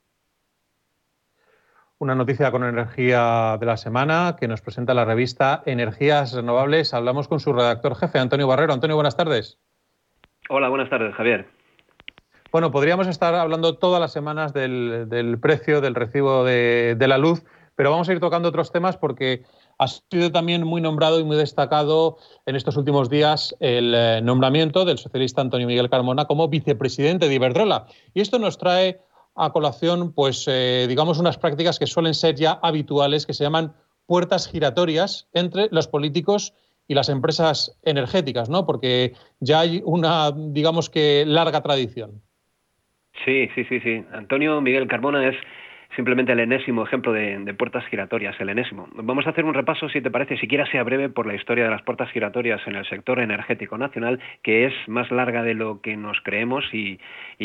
una 2.03 2.15
noticia 2.15 2.51
con 2.51 2.65
energía 2.65 3.55
de 3.57 3.65
la 3.65 3.77
semana 3.77 4.35
que 4.37 4.49
nos 4.49 4.59
presenta 4.59 4.93
la 4.93 5.05
revista 5.05 5.63
Energías 5.65 6.33
Renovables. 6.33 6.93
Hablamos 6.93 7.29
con 7.29 7.39
su 7.39 7.53
redactor 7.53 7.95
jefe, 7.95 8.19
Antonio 8.19 8.45
Barrero. 8.45 8.73
Antonio, 8.73 8.97
buenas 8.97 9.15
tardes. 9.15 9.57
Hola, 10.49 10.67
buenas 10.67 10.89
tardes, 10.89 11.15
Javier. 11.15 11.47
Bueno, 12.51 12.71
podríamos 12.71 13.07
estar 13.07 13.33
hablando 13.35 13.77
todas 13.77 14.01
las 14.01 14.11
semanas 14.11 14.51
del, 14.51 15.37
precio 15.41 15.79
del 15.79 15.95
recibo 15.95 16.43
de, 16.43 16.97
la 16.99 17.17
luz, 17.17 17.45
pero 17.75 17.89
vamos 17.89 18.09
a 18.09 18.11
ir 18.11 18.19
tocando 18.19 18.49
otros 18.49 18.73
temas 18.73 18.97
porque 18.97 19.43
ha 19.79 19.87
sido 19.87 20.29
también 20.29 20.65
muy 20.65 20.81
nombrado 20.81 21.21
y 21.21 21.23
muy 21.23 21.37
destacado 21.37 22.17
en 22.45 22.57
estos 22.57 22.75
últimos 22.75 23.09
días 23.09 23.55
el 23.61 23.93
eh, 23.95 24.19
nombramiento 24.21 24.83
del 24.83 24.97
socialista 24.97 25.39
Antonio 25.39 25.67
Miguel 25.67 25.89
Carmona 25.89 26.25
como 26.25 26.49
vicepresidente 26.49 27.29
de 27.29 27.35
Iberdrola. 27.35 27.85
Y 28.13 28.19
esto 28.19 28.39
nos 28.39 28.57
trae 28.57 28.99
a 29.35 29.51
colación, 29.51 30.13
pues, 30.13 30.47
eh, 30.47 30.85
digamos, 30.87 31.19
unas 31.19 31.37
prácticas 31.37 31.79
que 31.79 31.87
suelen 31.87 32.13
ser 32.13 32.35
ya 32.35 32.59
habituales, 32.61 33.25
que 33.25 33.33
se 33.33 33.43
llaman 33.43 33.73
puertas 34.05 34.47
giratorias 34.49 35.27
entre 35.33 35.69
los 35.71 35.87
políticos 35.87 36.53
y 36.87 36.93
las 36.93 37.09
empresas 37.09 37.79
energéticas, 37.83 38.49
¿no? 38.49 38.65
Porque 38.65 39.13
ya 39.39 39.61
hay 39.61 39.81
una, 39.85 40.31
digamos 40.31 40.89
que, 40.89 41.23
larga 41.25 41.61
tradición. 41.61 42.21
Sí, 43.25 43.49
sí, 43.55 43.63
sí, 43.65 43.79
sí. 43.79 44.05
Antonio 44.11 44.59
Miguel 44.59 44.87
Carmona 44.87 45.27
es 45.29 45.35
simplemente 45.95 46.31
el 46.31 46.39
enésimo 46.39 46.83
ejemplo 46.83 47.13
de, 47.13 47.53
puertas 47.57 47.85
giratorias, 47.85 48.39
el 48.39 48.49
enésimo. 48.49 48.87
Vamos 48.95 49.27
a 49.27 49.31
hacer 49.31 49.45
un 49.45 49.53
repaso, 49.53 49.89
si 49.89 50.01
te 50.01 50.11
parece, 50.11 50.37
siquiera 50.37 50.65
sea 50.67 50.83
breve, 50.83 51.09
por 51.09 51.25
la 51.25 51.35
historia 51.35 51.65
de 51.65 51.69
las 51.69 51.81
puertas 51.83 52.09
giratorias 52.11 52.61
en 52.67 52.75
el 52.75 52.85
sector 52.85 53.19
energético 53.19 53.77
nacional, 53.77 54.19
que 54.41 54.65
es 54.65 54.73
más 54.87 55.11
larga 55.11 55.43
de 55.43 55.53
lo 55.53 55.81
que 55.81 55.95
nos 55.95 56.19
creemos 56.21 56.65
y, 56.73 56.99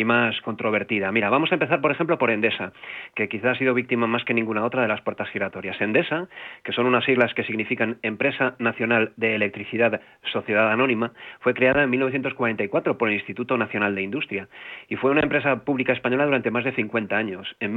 más 0.04 0.40
controvertida. 0.42 1.12
Mira, 1.12 1.28
vamos 1.28 1.50
a 1.50 1.56
empezar, 1.56 1.82
por 1.82 1.90
ejemplo, 1.90 2.16
por 2.16 2.30
Endesa, 2.30 2.72
que 3.14 3.28
quizás 3.28 3.56
ha 3.56 3.58
sido 3.58 3.74
víctima 3.74 4.06
más 4.06 4.24
que 4.24 4.32
ninguna 4.32 4.64
otra 4.64 4.80
de 4.80 4.88
las 4.88 5.02
puertas 5.02 5.28
giratorias. 5.28 5.78
Endesa, 5.80 6.28
que 6.64 6.72
son 6.72 6.86
unas 6.86 7.04
siglas 7.04 7.34
que 7.34 7.44
significan 7.44 7.98
Empresa 8.02 8.54
Nacional 8.58 9.12
de 9.16 9.34
Electricidad 9.34 10.00
Sociedad 10.32 10.72
Anónima, 10.72 11.12
fue 11.40 11.52
creada 11.52 11.82
en 11.82 11.90
1944 11.90 12.96
por 12.96 13.08
el 13.08 13.16
Instituto 13.16 13.58
Nacional 13.58 13.94
de 13.94 14.02
Industria 14.02 14.48
y 14.88 14.96
fue 14.96 15.10
una 15.10 15.20
empresa 15.20 15.64
pública 15.64 15.92
española 15.92 16.24
durante 16.24 16.50
más 16.50 16.64
de 16.64 16.72
50 16.72 17.16
años. 17.16 17.54
En 17.60 17.74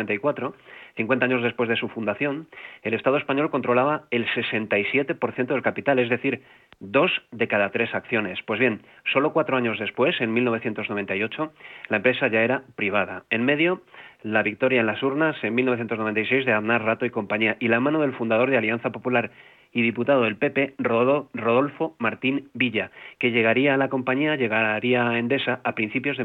1994, 0.00 0.54
50 0.96 1.24
años 1.24 1.42
después 1.42 1.68
de 1.68 1.76
su 1.76 1.88
fundación, 1.88 2.48
el 2.82 2.94
Estado 2.94 3.16
español 3.16 3.50
controlaba 3.50 4.04
el 4.10 4.26
67% 4.26 5.46
del 5.46 5.62
capital, 5.62 5.98
es 5.98 6.08
decir, 6.08 6.42
dos 6.78 7.10
de 7.30 7.48
cada 7.48 7.70
tres 7.70 7.94
acciones. 7.94 8.38
Pues 8.46 8.60
bien, 8.60 8.82
solo 9.12 9.32
cuatro 9.32 9.56
años 9.56 9.78
después, 9.78 10.20
en 10.20 10.32
1998, 10.32 11.52
la 11.88 11.96
empresa 11.96 12.28
ya 12.28 12.42
era 12.42 12.62
privada. 12.76 13.24
En 13.30 13.44
medio, 13.44 13.82
la 14.22 14.42
victoria 14.42 14.80
en 14.80 14.86
las 14.86 15.02
urnas 15.02 15.36
en 15.42 15.54
1996 15.54 16.44
de 16.44 16.52
Aznar 16.52 16.84
Rato 16.84 17.06
y 17.06 17.10
compañía 17.10 17.56
y 17.60 17.68
la 17.68 17.80
mano 17.80 18.00
del 18.00 18.12
fundador 18.12 18.50
de 18.50 18.58
Alianza 18.58 18.90
Popular 18.90 19.30
y 19.72 19.82
diputado 19.82 20.22
del 20.22 20.36
PP, 20.36 20.74
Rodolfo 20.78 21.94
Martín 21.98 22.48
Villa, 22.54 22.90
que 23.18 23.30
llegaría 23.30 23.74
a 23.74 23.76
la 23.76 23.88
compañía, 23.88 24.36
llegaría 24.36 25.08
a 25.08 25.18
Endesa 25.18 25.60
a 25.62 25.74
principios 25.74 26.16
de 26.16 26.24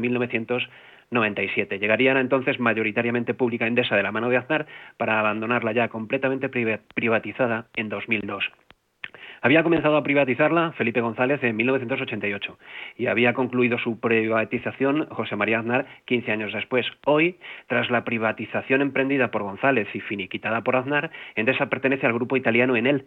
1997. 1.10 1.78
Llegaría 1.78 2.18
entonces 2.18 2.58
mayoritariamente 2.58 3.34
pública 3.34 3.66
Endesa 3.66 3.96
de 3.96 4.02
la 4.02 4.12
mano 4.12 4.28
de 4.28 4.36
Aznar 4.36 4.66
para 4.96 5.20
abandonarla 5.20 5.72
ya 5.72 5.88
completamente 5.88 6.48
privatizada 6.48 7.66
en 7.76 7.88
2002. 7.88 8.44
Había 9.42 9.62
comenzado 9.62 9.96
a 9.96 10.02
privatizarla 10.02 10.72
Felipe 10.72 11.00
González 11.00 11.42
en 11.44 11.56
1988 11.56 12.58
y 12.96 13.06
había 13.06 13.34
concluido 13.34 13.78
su 13.78 14.00
privatización 14.00 15.06
José 15.10 15.36
María 15.36 15.60
Aznar 15.60 15.86
15 16.06 16.32
años 16.32 16.52
después. 16.52 16.86
Hoy, 17.04 17.38
tras 17.68 17.90
la 17.90 18.04
privatización 18.04 18.82
emprendida 18.82 19.30
por 19.30 19.42
González 19.42 19.88
y 19.94 20.00
finiquitada 20.00 20.62
por 20.62 20.76
Aznar, 20.76 21.10
Endesa 21.34 21.66
pertenece 21.66 22.06
al 22.06 22.14
grupo 22.14 22.36
italiano 22.36 22.76
Enel, 22.76 23.06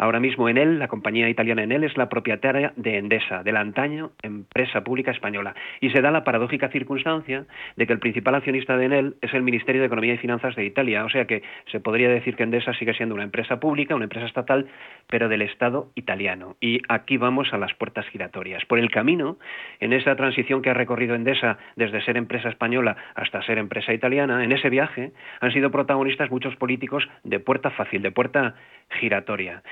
Ahora 0.00 0.18
mismo 0.18 0.48
Enel, 0.48 0.78
la 0.78 0.88
compañía 0.88 1.28
italiana 1.28 1.62
Enel, 1.62 1.84
es 1.84 1.94
la 1.98 2.08
propietaria 2.08 2.72
de 2.74 2.96
Endesa, 2.96 3.42
de 3.42 3.52
la 3.52 3.60
antaño 3.60 4.12
empresa 4.22 4.82
pública 4.82 5.10
española. 5.10 5.54
Y 5.82 5.90
se 5.90 6.00
da 6.00 6.10
la 6.10 6.24
paradójica 6.24 6.70
circunstancia 6.70 7.44
de 7.76 7.86
que 7.86 7.92
el 7.92 7.98
principal 7.98 8.34
accionista 8.34 8.78
de 8.78 8.86
Enel 8.86 9.16
es 9.20 9.34
el 9.34 9.42
Ministerio 9.42 9.82
de 9.82 9.88
Economía 9.88 10.14
y 10.14 10.16
Finanzas 10.16 10.56
de 10.56 10.64
Italia. 10.64 11.04
O 11.04 11.10
sea 11.10 11.26
que 11.26 11.42
se 11.70 11.80
podría 11.80 12.08
decir 12.08 12.34
que 12.34 12.44
Endesa 12.44 12.72
sigue 12.72 12.94
siendo 12.94 13.14
una 13.14 13.24
empresa 13.24 13.60
pública, 13.60 13.94
una 13.94 14.04
empresa 14.04 14.24
estatal, 14.24 14.68
pero 15.06 15.28
del 15.28 15.42
Estado 15.42 15.90
italiano. 15.94 16.56
Y 16.62 16.80
aquí 16.88 17.18
vamos 17.18 17.52
a 17.52 17.58
las 17.58 17.74
puertas 17.74 18.06
giratorias. 18.08 18.64
Por 18.64 18.78
el 18.78 18.90
camino, 18.90 19.36
en 19.80 19.92
esa 19.92 20.16
transición 20.16 20.62
que 20.62 20.70
ha 20.70 20.74
recorrido 20.74 21.14
Endesa 21.14 21.58
desde 21.76 22.00
ser 22.00 22.16
empresa 22.16 22.48
española 22.48 22.96
hasta 23.16 23.42
ser 23.42 23.58
empresa 23.58 23.92
italiana, 23.92 24.44
en 24.44 24.52
ese 24.52 24.70
viaje 24.70 25.12
han 25.40 25.52
sido 25.52 25.70
protagonistas 25.70 26.30
muchos 26.30 26.56
políticos 26.56 27.06
de 27.22 27.38
puerta 27.38 27.68
fácil, 27.68 28.00
de 28.00 28.12
puerta 28.12 28.54
giratoria. 28.98 29.62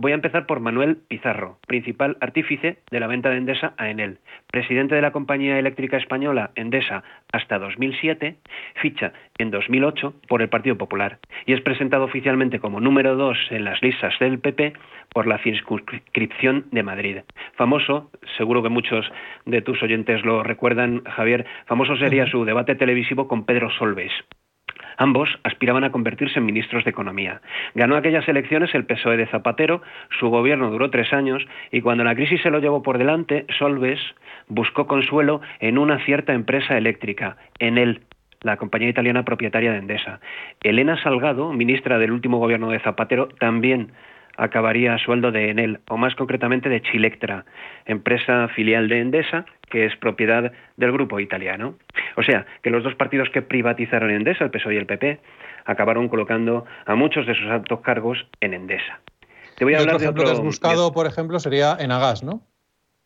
Voy 0.00 0.12
a 0.12 0.14
empezar 0.14 0.46
por 0.46 0.60
Manuel 0.60 0.98
Pizarro, 1.08 1.58
principal 1.66 2.16
artífice 2.20 2.78
de 2.88 3.00
la 3.00 3.08
venta 3.08 3.30
de 3.30 3.38
Endesa 3.38 3.74
a 3.78 3.90
Enel, 3.90 4.18
presidente 4.46 4.94
de 4.94 5.02
la 5.02 5.10
compañía 5.10 5.58
eléctrica 5.58 5.96
española 5.96 6.52
Endesa 6.54 7.02
hasta 7.32 7.58
2007, 7.58 8.36
ficha 8.80 9.12
en 9.38 9.50
2008 9.50 10.14
por 10.28 10.40
el 10.40 10.48
Partido 10.48 10.78
Popular 10.78 11.18
y 11.46 11.52
es 11.52 11.60
presentado 11.62 12.04
oficialmente 12.04 12.60
como 12.60 12.78
número 12.78 13.16
dos 13.16 13.38
en 13.50 13.64
las 13.64 13.82
listas 13.82 14.16
del 14.20 14.38
PP 14.38 14.74
por 15.12 15.26
la 15.26 15.38
circunscripción 15.38 16.66
de 16.70 16.84
Madrid. 16.84 17.16
Famoso, 17.56 18.12
seguro 18.36 18.62
que 18.62 18.68
muchos 18.68 19.04
de 19.46 19.62
tus 19.62 19.82
oyentes 19.82 20.24
lo 20.24 20.44
recuerdan, 20.44 21.02
Javier, 21.06 21.44
famoso 21.66 21.96
sería 21.96 22.30
su 22.30 22.44
debate 22.44 22.76
televisivo 22.76 23.26
con 23.26 23.44
Pedro 23.44 23.68
Solves. 23.72 24.12
Ambos 24.96 25.28
aspiraban 25.44 25.84
a 25.84 25.92
convertirse 25.92 26.38
en 26.38 26.46
ministros 26.46 26.84
de 26.84 26.90
Economía. 26.90 27.40
Ganó 27.74 27.96
aquellas 27.96 28.28
elecciones 28.28 28.74
el 28.74 28.84
PSOE 28.84 29.16
de 29.16 29.26
Zapatero, 29.26 29.82
su 30.18 30.28
gobierno 30.28 30.70
duró 30.70 30.90
tres 30.90 31.12
años 31.12 31.46
y 31.70 31.80
cuando 31.80 32.04
la 32.04 32.14
crisis 32.14 32.42
se 32.42 32.50
lo 32.50 32.58
llevó 32.58 32.82
por 32.82 32.98
delante, 32.98 33.46
Solves 33.58 34.00
buscó 34.48 34.86
consuelo 34.86 35.40
en 35.60 35.78
una 35.78 36.04
cierta 36.04 36.32
empresa 36.32 36.76
eléctrica, 36.76 37.36
en 37.58 37.78
el 37.78 38.02
la 38.40 38.56
compañía 38.56 38.88
italiana 38.88 39.24
propietaria 39.24 39.72
de 39.72 39.78
Endesa. 39.78 40.20
Elena 40.62 41.00
Salgado, 41.02 41.52
ministra 41.52 41.98
del 41.98 42.12
último 42.12 42.38
gobierno 42.38 42.70
de 42.70 42.78
Zapatero, 42.80 43.28
también 43.40 43.90
acabaría 44.38 44.94
a 44.94 44.98
sueldo 44.98 45.30
de 45.30 45.50
Enel, 45.50 45.80
o 45.88 45.96
más 45.98 46.14
concretamente 46.14 46.68
de 46.68 46.80
Chilectra, 46.80 47.44
empresa 47.84 48.48
filial 48.54 48.88
de 48.88 49.00
Endesa, 49.00 49.44
que 49.68 49.84
es 49.84 49.94
propiedad 49.96 50.52
del 50.76 50.92
grupo 50.92 51.20
italiano. 51.20 51.74
O 52.16 52.22
sea, 52.22 52.46
que 52.62 52.70
los 52.70 52.84
dos 52.84 52.94
partidos 52.94 53.28
que 53.30 53.42
privatizaron 53.42 54.10
Endesa, 54.10 54.44
el 54.44 54.50
PSOE 54.50 54.74
y 54.74 54.78
el 54.78 54.86
PP, 54.86 55.20
acabaron 55.66 56.08
colocando 56.08 56.64
a 56.86 56.94
muchos 56.94 57.26
de 57.26 57.34
sus 57.34 57.46
altos 57.48 57.80
cargos 57.80 58.26
en 58.40 58.54
Endesa. 58.54 59.00
Te 59.56 59.64
voy 59.64 59.74
a 59.74 59.80
hablar 59.80 59.98
de 59.98 60.08
otro... 60.08 60.24
que 60.24 60.30
has 60.30 60.40
buscado, 60.40 60.92
por 60.92 61.06
ejemplo, 61.06 61.40
sería 61.40 61.76
Enagas, 61.78 62.22
¿no? 62.22 62.40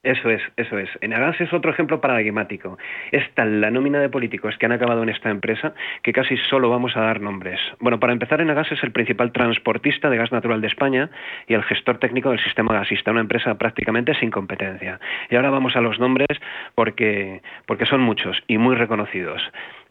Eso 0.02 0.30
es, 0.30 0.42
eso 0.56 0.78
es. 0.78 0.88
Enagas 1.00 1.40
es 1.40 1.52
otro 1.52 1.70
ejemplo 1.70 2.00
paradigmático. 2.00 2.76
Es 3.12 3.22
tal 3.34 3.60
la 3.60 3.70
nómina 3.70 4.00
de 4.00 4.08
políticos 4.08 4.56
que 4.58 4.66
han 4.66 4.72
acabado 4.72 5.04
en 5.04 5.08
esta 5.08 5.30
empresa 5.30 5.74
que 6.02 6.12
casi 6.12 6.36
solo 6.50 6.68
vamos 6.70 6.96
a 6.96 7.02
dar 7.02 7.20
nombres. 7.20 7.60
Bueno, 7.78 8.00
para 8.00 8.12
empezar, 8.12 8.40
Enagas 8.40 8.72
es 8.72 8.82
el 8.82 8.90
principal 8.90 9.30
transportista 9.30 10.10
de 10.10 10.16
gas 10.16 10.32
natural 10.32 10.60
de 10.60 10.66
España 10.66 11.08
y 11.46 11.54
el 11.54 11.62
gestor 11.62 11.98
técnico 11.98 12.30
del 12.30 12.42
sistema 12.42 12.74
gasista, 12.74 13.12
una 13.12 13.20
empresa 13.20 13.54
prácticamente 13.58 14.12
sin 14.14 14.32
competencia. 14.32 14.98
Y 15.30 15.36
ahora 15.36 15.50
vamos 15.50 15.76
a 15.76 15.80
los 15.80 16.00
nombres 16.00 16.36
porque, 16.74 17.40
porque 17.66 17.86
son 17.86 18.00
muchos 18.00 18.42
y 18.48 18.58
muy 18.58 18.74
reconocidos. 18.74 19.40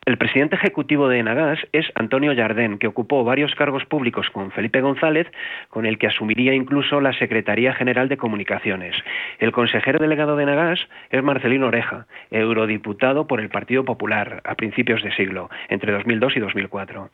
El 0.03 0.17
presidente 0.17 0.55
ejecutivo 0.55 1.09
de 1.09 1.19
Enagas 1.19 1.59
es 1.73 1.85
Antonio 1.93 2.35
Jardén, 2.35 2.79
que 2.79 2.87
ocupó 2.87 3.23
varios 3.23 3.53
cargos 3.53 3.85
públicos 3.85 4.31
con 4.31 4.49
Felipe 4.49 4.81
González, 4.81 5.27
con 5.69 5.85
el 5.85 5.99
que 5.99 6.07
asumiría 6.07 6.55
incluso 6.55 6.99
la 7.01 7.13
Secretaría 7.13 7.75
General 7.75 8.09
de 8.09 8.17
Comunicaciones. 8.17 8.95
El 9.37 9.51
consejero 9.51 9.99
delegado 9.99 10.35
de 10.35 10.41
Enagas 10.41 10.79
es 11.11 11.21
Marcelino 11.21 11.67
Oreja, 11.67 12.07
eurodiputado 12.31 13.27
por 13.27 13.41
el 13.41 13.49
Partido 13.49 13.85
Popular 13.85 14.41
a 14.43 14.55
principios 14.55 15.03
de 15.03 15.13
siglo, 15.13 15.51
entre 15.69 15.91
2002 15.91 16.35
y 16.35 16.39
2004. 16.39 17.11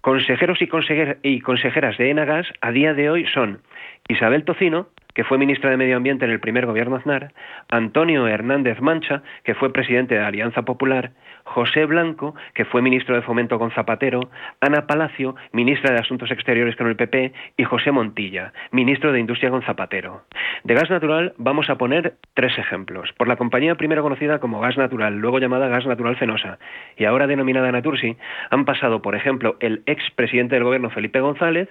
Consejeros 0.00 0.58
y, 0.60 1.40
consejeras 1.40 1.98
de 1.98 2.10
Enagas 2.10 2.48
a 2.60 2.72
día 2.72 2.94
de 2.94 3.10
hoy 3.10 3.26
son 3.32 3.60
Isabel 4.08 4.42
Tocino, 4.42 4.88
que 5.14 5.24
fue 5.24 5.38
ministra 5.38 5.70
de 5.70 5.76
Medio 5.76 5.96
Ambiente 5.96 6.24
en 6.24 6.30
el 6.30 6.40
primer 6.40 6.66
gobierno 6.66 6.96
Aznar, 6.96 7.32
Antonio 7.68 8.26
Hernández 8.26 8.80
Mancha, 8.80 9.22
que 9.44 9.54
fue 9.54 9.72
presidente 9.72 10.14
de 10.14 10.20
Alianza 10.20 10.62
Popular, 10.62 11.12
José 11.44 11.84
Blanco, 11.84 12.34
que 12.54 12.64
fue 12.64 12.82
ministro 12.82 13.14
de 13.14 13.22
Fomento 13.22 13.58
con 13.58 13.70
Zapatero, 13.70 14.30
Ana 14.60 14.86
Palacio, 14.86 15.36
ministra 15.52 15.92
de 15.92 16.00
Asuntos 16.00 16.30
Exteriores 16.30 16.74
con 16.76 16.88
el 16.88 16.96
PP, 16.96 17.32
y 17.56 17.64
José 17.64 17.92
Montilla, 17.92 18.52
ministro 18.72 19.12
de 19.12 19.20
Industria 19.20 19.50
con 19.50 19.62
Zapatero. 19.62 20.22
De 20.64 20.74
gas 20.74 20.90
natural 20.90 21.34
vamos 21.36 21.68
a 21.68 21.76
poner 21.76 22.14
tres 22.34 22.58
ejemplos. 22.58 23.12
Por 23.12 23.28
la 23.28 23.36
compañía 23.36 23.74
primero 23.74 24.02
conocida 24.02 24.38
como 24.40 24.60
Gas 24.60 24.78
Natural, 24.78 25.14
luego 25.14 25.38
llamada 25.38 25.68
Gas 25.68 25.86
Natural 25.86 26.16
Fenosa, 26.16 26.58
y 26.96 27.04
ahora 27.04 27.26
denominada 27.26 27.70
Natursi, 27.70 28.16
han 28.50 28.64
pasado, 28.64 29.02
por 29.02 29.14
ejemplo, 29.14 29.56
el 29.60 29.82
ex 29.86 30.02
presidente 30.16 30.54
del 30.54 30.64
gobierno 30.64 30.90
Felipe 30.90 31.20
González, 31.20 31.68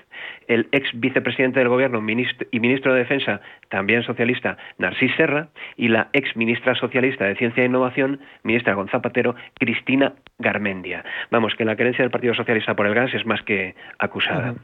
el 0.48 0.68
ex 0.72 0.90
vicepresidente 0.94 1.60
del 1.60 1.70
gobierno 1.70 2.00
y 2.00 2.60
ministro 2.60 2.94
de 2.94 3.00
Defensa, 3.00 3.33
también 3.70 4.04
socialista, 4.04 4.58
Narcís 4.78 5.16
Serra, 5.16 5.50
y 5.78 5.88
la 5.88 6.10
ex 6.14 6.36
ministra 6.36 6.76
socialista 6.76 7.26
de 7.26 7.36
Ciencia 7.36 7.64
e 7.64 7.68
Innovación, 7.68 8.20
ministra 8.44 8.76
con 8.76 8.90
Zapatero, 8.90 9.36
Cristina 9.60 10.14
Garmendia. 10.40 11.04
Vamos, 11.32 11.54
que 11.56 11.66
la 11.66 11.76
creencia 11.76 12.04
del 12.04 12.12
Partido 12.12 12.34
Socialista 12.34 12.76
por 12.76 12.88
el 12.88 12.94
gas 12.94 13.14
es 13.14 13.26
más 13.26 13.42
que 13.44 13.76
acusada. 14.00 14.56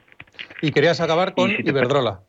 Y 0.61 0.71
querías 0.71 1.01
acabar 1.01 1.33
con 1.33 1.51
Iberdrola. 1.51 2.21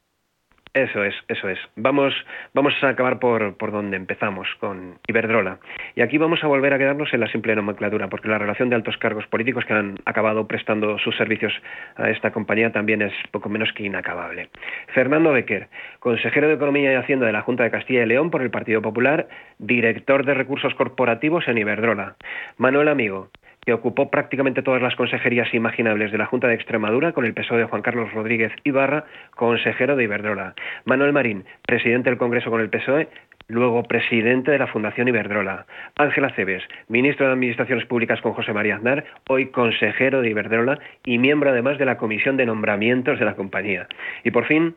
Eso 0.72 1.02
es, 1.02 1.14
eso 1.26 1.48
es. 1.48 1.58
Vamos, 1.74 2.14
vamos 2.54 2.72
a 2.82 2.90
acabar 2.90 3.18
por, 3.18 3.56
por 3.56 3.72
donde 3.72 3.96
empezamos, 3.96 4.46
con 4.60 5.00
Iberdrola. 5.08 5.58
Y 5.96 6.00
aquí 6.00 6.16
vamos 6.16 6.44
a 6.44 6.46
volver 6.46 6.72
a 6.72 6.78
quedarnos 6.78 7.12
en 7.12 7.18
la 7.18 7.26
simple 7.26 7.56
nomenclatura, 7.56 8.08
porque 8.08 8.28
la 8.28 8.38
relación 8.38 8.70
de 8.70 8.76
altos 8.76 8.96
cargos 8.98 9.26
políticos 9.26 9.64
que 9.64 9.72
han 9.72 9.98
acabado 10.04 10.46
prestando 10.46 10.96
sus 11.00 11.16
servicios 11.16 11.52
a 11.96 12.08
esta 12.10 12.30
compañía 12.30 12.70
también 12.70 13.02
es 13.02 13.12
poco 13.32 13.48
menos 13.48 13.72
que 13.72 13.82
inacabable. 13.82 14.48
Fernando 14.94 15.32
Becker, 15.32 15.68
consejero 15.98 16.46
de 16.46 16.54
Economía 16.54 16.92
y 16.92 16.94
Hacienda 16.94 17.26
de 17.26 17.32
la 17.32 17.42
Junta 17.42 17.64
de 17.64 17.72
Castilla 17.72 18.04
y 18.04 18.06
León 18.06 18.30
por 18.30 18.42
el 18.42 18.50
Partido 18.50 18.80
Popular, 18.80 19.28
director 19.58 20.24
de 20.24 20.34
Recursos 20.34 20.74
Corporativos 20.74 21.48
en 21.48 21.58
Iberdrola. 21.58 22.14
Manuel 22.58 22.86
Amigo, 22.86 23.28
que 23.60 23.72
ocupó 23.72 24.10
prácticamente 24.10 24.62
todas 24.62 24.82
las 24.82 24.96
consejerías 24.96 25.52
imaginables 25.54 26.12
de 26.12 26.18
la 26.18 26.26
Junta 26.26 26.48
de 26.48 26.54
Extremadura 26.54 27.12
con 27.12 27.24
el 27.24 27.34
PSOE 27.34 27.58
de 27.58 27.64
Juan 27.64 27.82
Carlos 27.82 28.12
Rodríguez 28.12 28.52
Ibarra, 28.64 29.04
consejero 29.36 29.96
de 29.96 30.04
Iberdrola. 30.04 30.54
Manuel 30.84 31.12
Marín, 31.12 31.44
presidente 31.66 32.10
del 32.10 32.18
Congreso 32.18 32.50
con 32.50 32.60
el 32.60 32.70
PSOE, 32.70 33.08
luego 33.48 33.82
presidente 33.82 34.50
de 34.50 34.58
la 34.58 34.66
Fundación 34.66 35.08
Iberdrola. 35.08 35.66
Ángela 35.96 36.30
Cebes, 36.34 36.62
ministro 36.88 37.26
de 37.26 37.32
Administraciones 37.32 37.86
Públicas 37.86 38.20
con 38.20 38.32
José 38.32 38.52
María 38.52 38.76
Aznar, 38.76 39.04
hoy 39.28 39.46
consejero 39.46 40.22
de 40.22 40.30
Iberdrola 40.30 40.78
y 41.04 41.18
miembro 41.18 41.50
además 41.50 41.78
de 41.78 41.84
la 41.84 41.98
Comisión 41.98 42.36
de 42.36 42.46
Nombramientos 42.46 43.18
de 43.18 43.24
la 43.24 43.36
compañía. 43.36 43.88
Y 44.24 44.30
por 44.30 44.46
fin, 44.46 44.76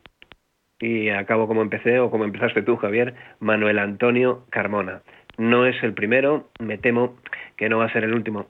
y 0.80 1.10
acabo 1.10 1.48
como 1.48 1.62
empecé 1.62 2.00
o 2.00 2.12
como 2.12 2.26
empezaste 2.26 2.62
tú, 2.62 2.76
Javier, 2.76 3.14
Manuel 3.40 3.80
Antonio 3.80 4.46
Carmona. 4.50 5.02
No 5.38 5.66
es 5.66 5.82
el 5.82 5.94
primero, 5.94 6.50
me 6.60 6.78
temo 6.78 7.16
que 7.58 7.70
no 7.70 7.80
va 7.80 7.86
a 7.86 7.94
ser 7.94 8.04
el 8.04 8.14
último. 8.14 8.48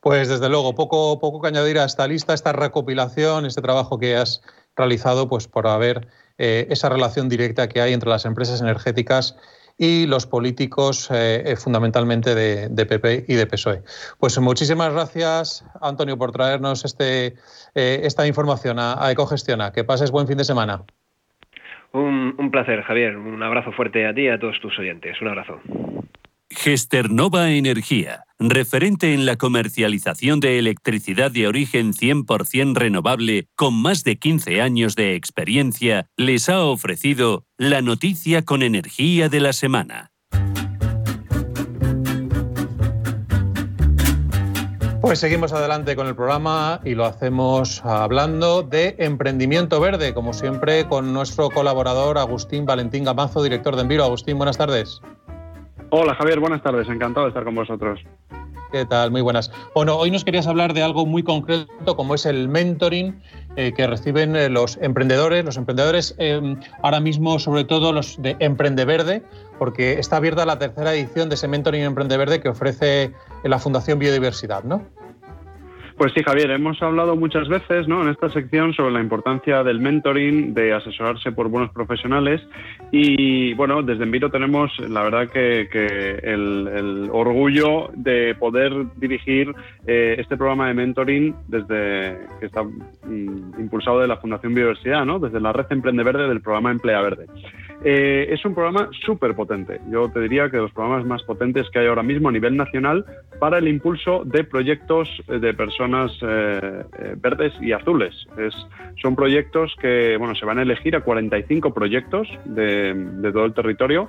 Pues 0.00 0.28
desde 0.28 0.48
luego, 0.48 0.74
poco, 0.74 1.20
poco 1.20 1.40
que 1.40 1.48
añadir 1.48 1.78
a 1.78 1.84
esta 1.84 2.08
lista, 2.08 2.34
esta 2.34 2.52
recopilación, 2.52 3.46
este 3.46 3.62
trabajo 3.62 3.98
que 3.98 4.16
has 4.16 4.42
realizado, 4.76 5.28
pues 5.28 5.46
por 5.46 5.66
haber 5.66 6.08
eh, 6.38 6.66
esa 6.70 6.88
relación 6.88 7.28
directa 7.28 7.68
que 7.68 7.80
hay 7.80 7.92
entre 7.92 8.10
las 8.10 8.24
empresas 8.24 8.60
energéticas 8.60 9.36
y 9.78 10.06
los 10.06 10.26
políticos 10.26 11.08
eh, 11.10 11.42
eh, 11.46 11.56
fundamentalmente 11.56 12.34
de, 12.34 12.86
PP 12.86 13.26
y 13.28 13.34
de 13.34 13.46
PSOE. 13.46 13.82
Pues 14.18 14.38
muchísimas 14.40 14.92
gracias, 14.92 15.64
Antonio, 15.80 16.18
por 16.18 16.32
traernos 16.32 16.84
este, 16.84 17.36
esta 17.74 18.26
información 18.26 18.78
a, 18.78 19.10
Ecogestiona. 19.10 19.72
Que 19.72 19.84
pases 19.84 20.10
buen 20.10 20.26
fin 20.26 20.38
de 20.38 20.44
semana. 20.44 20.82
un 21.92 22.50
placer, 22.50 22.82
Javier. 22.82 23.16
Un 23.16 23.42
abrazo 23.42 23.70
fuerte 23.72 24.06
a 24.06 24.14
ti 24.14 24.22
y 24.22 24.28
a 24.28 24.38
todos 24.38 24.58
tus 24.60 24.76
oyentes. 24.78 25.20
Un 25.20 25.28
abrazo. 25.28 25.60
Gesternova 26.54 27.50
Energía, 27.50 28.24
referente 28.38 29.14
en 29.14 29.26
la 29.26 29.36
comercialización 29.36 30.40
de 30.40 30.58
electricidad 30.58 31.30
de 31.30 31.48
origen 31.48 31.92
100% 31.92 32.76
renovable 32.76 33.48
con 33.56 33.74
más 33.74 34.04
de 34.04 34.18
15 34.18 34.60
años 34.60 34.94
de 34.94 35.14
experiencia, 35.14 36.06
les 36.16 36.48
ha 36.48 36.62
ofrecido 36.64 37.46
la 37.56 37.82
noticia 37.82 38.44
con 38.44 38.62
energía 38.62 39.28
de 39.28 39.40
la 39.40 39.52
semana. 39.52 40.12
Pues 45.00 45.18
seguimos 45.18 45.52
adelante 45.52 45.96
con 45.96 46.06
el 46.06 46.14
programa 46.14 46.80
y 46.84 46.94
lo 46.94 47.04
hacemos 47.04 47.84
hablando 47.84 48.62
de 48.62 48.94
emprendimiento 48.98 49.80
verde, 49.80 50.14
como 50.14 50.32
siempre, 50.32 50.86
con 50.86 51.12
nuestro 51.12 51.50
colaborador 51.50 52.18
Agustín 52.18 52.66
Valentín 52.66 53.02
Gamazo, 53.02 53.42
director 53.42 53.74
de 53.74 53.82
Enviro. 53.82 54.04
Agustín, 54.04 54.38
buenas 54.38 54.58
tardes. 54.58 55.02
Hola 55.94 56.14
Javier, 56.14 56.40
buenas 56.40 56.62
tardes, 56.62 56.88
encantado 56.88 57.26
de 57.26 57.28
estar 57.28 57.44
con 57.44 57.54
vosotros. 57.54 58.00
¿Qué 58.72 58.86
tal? 58.86 59.10
Muy 59.10 59.20
buenas. 59.20 59.52
Bueno, 59.74 59.98
hoy 59.98 60.10
nos 60.10 60.24
querías 60.24 60.46
hablar 60.46 60.72
de 60.72 60.82
algo 60.82 61.04
muy 61.04 61.22
concreto 61.22 61.96
como 61.96 62.14
es 62.14 62.24
el 62.24 62.48
mentoring 62.48 63.20
eh, 63.56 63.74
que 63.76 63.86
reciben 63.86 64.34
eh, 64.34 64.48
los 64.48 64.78
emprendedores, 64.80 65.44
los 65.44 65.58
emprendedores 65.58 66.14
eh, 66.16 66.56
ahora 66.80 66.98
mismo 67.00 67.38
sobre 67.38 67.64
todo 67.64 67.92
los 67.92 68.22
de 68.22 68.36
Emprende 68.38 68.86
Verde, 68.86 69.22
porque 69.58 69.98
está 69.98 70.16
abierta 70.16 70.46
la 70.46 70.58
tercera 70.58 70.94
edición 70.94 71.28
de 71.28 71.34
ese 71.34 71.46
mentoring 71.46 71.82
Emprende 71.82 72.16
Verde 72.16 72.40
que 72.40 72.48
ofrece 72.48 73.12
la 73.44 73.58
Fundación 73.58 73.98
Biodiversidad, 73.98 74.64
¿no? 74.64 74.80
Pues 76.02 76.14
sí, 76.14 76.22
Javier, 76.24 76.50
hemos 76.50 76.82
hablado 76.82 77.14
muchas 77.14 77.46
veces 77.46 77.86
¿no? 77.86 78.02
en 78.02 78.08
esta 78.08 78.28
sección 78.28 78.74
sobre 78.74 78.92
la 78.92 79.00
importancia 79.00 79.62
del 79.62 79.78
mentoring, 79.78 80.52
de 80.52 80.72
asesorarse 80.72 81.30
por 81.30 81.48
buenos 81.48 81.70
profesionales 81.70 82.40
y 82.90 83.54
bueno, 83.54 83.84
desde 83.84 84.02
Enviro 84.02 84.28
tenemos 84.28 84.76
la 84.80 85.04
verdad 85.04 85.28
que, 85.28 85.60
el, 86.24 87.08
orgullo 87.12 87.90
de 87.94 88.34
poder 88.34 88.72
dirigir 88.96 89.54
eh, 89.86 90.16
este 90.18 90.36
programa 90.36 90.66
de 90.66 90.74
mentoring 90.74 91.36
desde 91.46 92.18
que 92.40 92.46
está 92.46 92.64
mm, 92.64 93.60
impulsado 93.60 94.00
de 94.00 94.08
la 94.08 94.16
Fundación 94.16 94.54
Biodiversidad, 94.54 95.04
¿no? 95.04 95.20
desde 95.20 95.38
la 95.38 95.52
red 95.52 95.66
Emprende 95.70 96.02
Verde 96.02 96.26
del 96.26 96.40
programa 96.40 96.72
Emplea 96.72 97.00
Verde. 97.00 97.26
Eh, 97.84 98.28
es 98.30 98.44
un 98.44 98.54
programa 98.54 98.88
súper 99.04 99.34
potente. 99.34 99.80
Yo 99.90 100.08
te 100.08 100.20
diría 100.20 100.48
que 100.48 100.56
de 100.56 100.62
los 100.62 100.72
programas 100.72 101.04
más 101.04 101.22
potentes 101.24 101.68
que 101.70 101.80
hay 101.80 101.86
ahora 101.86 102.04
mismo 102.04 102.28
a 102.28 102.32
nivel 102.32 102.56
nacional 102.56 103.04
para 103.40 103.58
el 103.58 103.66
impulso 103.66 104.22
de 104.24 104.44
proyectos 104.44 105.08
eh, 105.26 105.40
de 105.40 105.52
personas 105.52 106.12
eh, 106.22 106.84
verdes 107.16 107.52
y 107.60 107.72
azules. 107.72 108.14
Es, 108.38 108.54
son 109.00 109.16
proyectos 109.16 109.74
que 109.80 110.16
bueno, 110.16 110.36
se 110.36 110.46
van 110.46 110.58
a 110.58 110.62
elegir 110.62 110.94
a 110.94 111.00
45 111.00 111.74
proyectos 111.74 112.28
de, 112.44 112.94
de 112.94 113.32
todo 113.32 113.46
el 113.46 113.54
territorio 113.54 114.08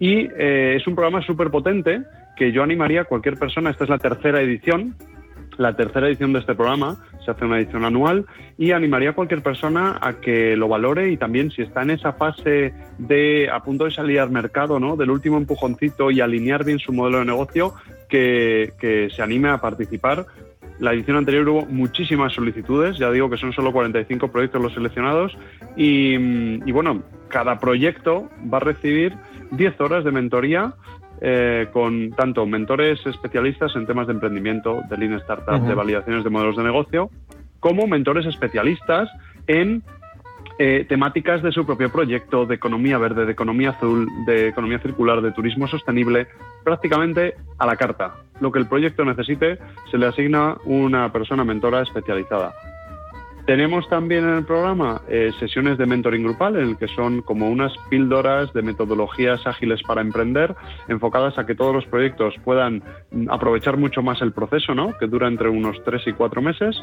y 0.00 0.26
es 0.36 0.84
un 0.88 0.96
programa 0.96 1.22
súper 1.22 1.52
potente 1.52 2.02
que 2.36 2.50
yo 2.50 2.64
animaría 2.64 3.02
a 3.02 3.04
cualquier 3.04 3.38
persona, 3.38 3.70
esta 3.70 3.84
es 3.84 3.90
la 3.90 3.98
tercera 3.98 4.42
edición, 4.42 4.96
la 5.58 5.76
tercera 5.76 6.08
edición 6.08 6.32
de 6.32 6.40
este 6.40 6.54
programa, 6.54 6.96
se 7.24 7.30
hace 7.30 7.44
una 7.44 7.58
edición 7.58 7.84
anual 7.84 8.26
y 8.58 8.72
animaría 8.72 9.10
a 9.10 9.12
cualquier 9.14 9.42
persona 9.42 9.98
a 10.00 10.14
que 10.14 10.56
lo 10.56 10.68
valore 10.68 11.10
y 11.10 11.16
también 11.16 11.50
si 11.50 11.62
está 11.62 11.82
en 11.82 11.90
esa 11.90 12.12
fase 12.12 12.74
de 12.98 13.48
a 13.50 13.60
punto 13.62 13.84
de 13.84 13.90
salir 13.90 14.20
al 14.20 14.30
mercado, 14.30 14.78
¿no? 14.80 14.96
del 14.96 15.10
último 15.10 15.36
empujoncito 15.36 16.10
y 16.10 16.20
alinear 16.20 16.64
bien 16.64 16.78
su 16.78 16.92
modelo 16.92 17.18
de 17.18 17.24
negocio, 17.24 17.74
que, 18.08 18.72
se 19.14 19.22
anime 19.22 19.48
a 19.48 19.58
participar. 19.58 20.26
La 20.78 20.92
edición 20.92 21.16
anterior 21.16 21.48
hubo 21.48 21.66
muchísimas 21.66 22.32
solicitudes, 22.32 22.98
ya 22.98 23.10
digo 23.10 23.30
que 23.30 23.36
son 23.36 23.52
solo 23.52 23.72
45 23.72 24.28
proyectos 24.28 24.60
los 24.60 24.74
seleccionados 24.74 25.36
y 25.76 26.70
bueno, 26.72 27.02
cada 27.28 27.58
proyecto 27.58 28.30
va 28.52 28.58
a 28.58 28.60
recibir 28.60 29.14
10 29.50 29.80
horas 29.80 30.04
de 30.04 30.12
mentoría 30.12 30.74
eh, 31.20 31.68
con 31.72 32.10
tanto 32.10 32.46
mentores 32.46 33.04
especialistas 33.06 33.74
en 33.76 33.86
temas 33.86 34.06
de 34.06 34.14
emprendimiento, 34.14 34.82
de 34.88 34.98
Lean 34.98 35.14
Startup, 35.14 35.60
de 35.60 35.74
validaciones 35.74 36.24
de 36.24 36.30
modelos 36.30 36.56
de 36.56 36.64
negocio, 36.64 37.10
como 37.60 37.86
mentores 37.86 38.26
especialistas 38.26 39.08
en 39.46 39.82
eh, 40.58 40.86
temáticas 40.88 41.42
de 41.42 41.50
su 41.50 41.66
propio 41.66 41.90
proyecto, 41.90 42.46
de 42.46 42.54
economía 42.54 42.96
verde, 42.98 43.26
de 43.26 43.32
economía 43.32 43.70
azul, 43.70 44.08
de 44.24 44.48
economía 44.48 44.78
circular, 44.78 45.20
de 45.20 45.32
turismo 45.32 45.66
sostenible, 45.66 46.28
prácticamente 46.62 47.34
a 47.58 47.66
la 47.66 47.76
carta. 47.76 48.14
Lo 48.40 48.52
que 48.52 48.60
el 48.60 48.66
proyecto 48.66 49.04
necesite 49.04 49.58
se 49.90 49.98
le 49.98 50.06
asigna 50.06 50.56
una 50.64 51.10
persona 51.10 51.44
mentora 51.44 51.82
especializada. 51.82 52.52
Tenemos 53.46 53.86
también 53.90 54.24
en 54.24 54.36
el 54.36 54.44
programa 54.46 55.02
eh, 55.06 55.30
sesiones 55.38 55.76
de 55.76 55.84
mentoring 55.84 56.22
grupal, 56.22 56.56
en 56.56 56.70
el 56.70 56.76
que 56.78 56.88
son 56.88 57.20
como 57.20 57.50
unas 57.50 57.72
píldoras 57.90 58.50
de 58.54 58.62
metodologías 58.62 59.46
ágiles 59.46 59.82
para 59.82 60.00
emprender, 60.00 60.54
enfocadas 60.88 61.38
a 61.38 61.44
que 61.44 61.54
todos 61.54 61.74
los 61.74 61.84
proyectos 61.84 62.34
puedan 62.42 62.82
mm, 63.10 63.30
aprovechar 63.30 63.76
mucho 63.76 64.02
más 64.02 64.22
el 64.22 64.32
proceso, 64.32 64.74
¿no? 64.74 64.96
que 64.98 65.06
dura 65.06 65.28
entre 65.28 65.50
unos 65.50 65.76
tres 65.84 66.06
y 66.06 66.14
cuatro 66.14 66.40
meses. 66.40 66.74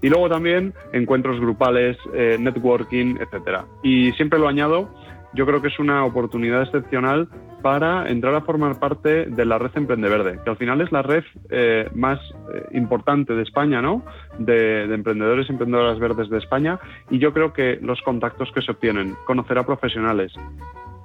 Y 0.00 0.08
luego 0.08 0.30
también 0.30 0.72
encuentros 0.94 1.38
grupales, 1.38 1.98
eh, 2.14 2.38
networking, 2.40 3.16
etcétera. 3.20 3.66
Y 3.82 4.12
siempre 4.12 4.38
lo 4.38 4.48
añado 4.48 4.88
yo 5.36 5.46
creo 5.46 5.60
que 5.62 5.68
es 5.68 5.78
una 5.78 6.04
oportunidad 6.04 6.62
excepcional 6.62 7.28
para 7.62 8.08
entrar 8.08 8.34
a 8.34 8.40
formar 8.40 8.78
parte 8.78 9.26
de 9.26 9.44
la 9.44 9.58
red 9.58 9.70
Emprende 9.74 10.08
Verde, 10.08 10.38
que 10.42 10.50
al 10.50 10.56
final 10.56 10.80
es 10.80 10.90
la 10.92 11.02
red 11.02 11.24
eh, 11.50 11.88
más 11.94 12.18
eh, 12.52 12.64
importante 12.72 13.34
de 13.34 13.42
España, 13.42 13.82
¿no? 13.82 14.02
De, 14.38 14.84
emprendedores 14.84 15.46
y 15.48 15.52
emprendedoras 15.52 15.98
verdes 15.98 16.30
de 16.30 16.38
España. 16.38 16.78
Y 17.10 17.18
yo 17.18 17.32
creo 17.32 17.52
que 17.52 17.78
los 17.82 18.00
contactos 18.02 18.50
que 18.52 18.62
se 18.62 18.70
obtienen, 18.70 19.14
conocer 19.26 19.58
a 19.58 19.66
profesionales 19.66 20.32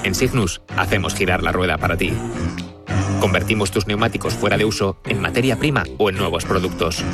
En 0.05 0.15
Signus 0.15 0.63
hacemos 0.77 1.15
girar 1.15 1.43
la 1.43 1.53
rueda 1.53 1.79
para 1.79 1.97
ti. 1.97 2.13
Convertimos 3.23 3.71
tus 3.71 3.87
neumáticos 3.87 4.35
fuera 4.35 4.57
de 4.57 4.65
uso 4.65 4.97
en 5.05 5.21
materia 5.21 5.57
prima 5.57 5.85
o 5.97 6.11
en 6.11 6.17
nuevos 6.17 6.45
productos. 6.45 7.05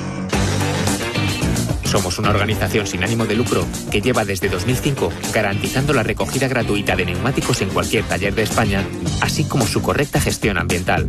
Somos 1.84 2.18
una 2.18 2.30
organización 2.30 2.86
sin 2.86 3.04
ánimo 3.04 3.26
de 3.26 3.34
lucro 3.34 3.66
que 3.90 4.00
lleva 4.00 4.24
desde 4.24 4.48
2005 4.48 5.12
garantizando 5.34 5.92
la 5.92 6.02
recogida 6.02 6.48
gratuita 6.48 6.96
de 6.96 7.04
neumáticos 7.04 7.60
en 7.60 7.68
cualquier 7.68 8.04
taller 8.04 8.34
de 8.34 8.44
España, 8.44 8.86
así 9.20 9.44
como 9.44 9.66
su 9.66 9.82
correcta 9.82 10.18
gestión 10.18 10.56
ambiental. 10.56 11.06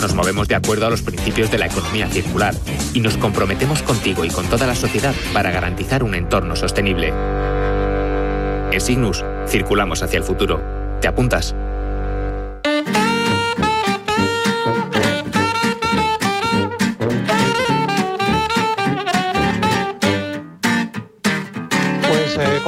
Nos 0.00 0.14
movemos 0.14 0.48
de 0.48 0.54
acuerdo 0.54 0.86
a 0.86 0.90
los 0.90 1.02
principios 1.02 1.50
de 1.50 1.58
la 1.58 1.66
economía 1.66 2.08
circular 2.08 2.54
y 2.94 3.00
nos 3.00 3.18
comprometemos 3.18 3.82
contigo 3.82 4.24
y 4.24 4.30
con 4.30 4.46
toda 4.46 4.66
la 4.66 4.76
sociedad 4.76 5.14
para 5.34 5.50
garantizar 5.50 6.02
un 6.02 6.14
entorno 6.14 6.56
sostenible. 6.56 7.12
En 8.72 8.80
Signus, 8.80 9.22
circulamos 9.46 10.02
hacia 10.02 10.16
el 10.16 10.24
futuro. 10.24 10.62
¿Te 11.02 11.08
apuntas? 11.08 11.54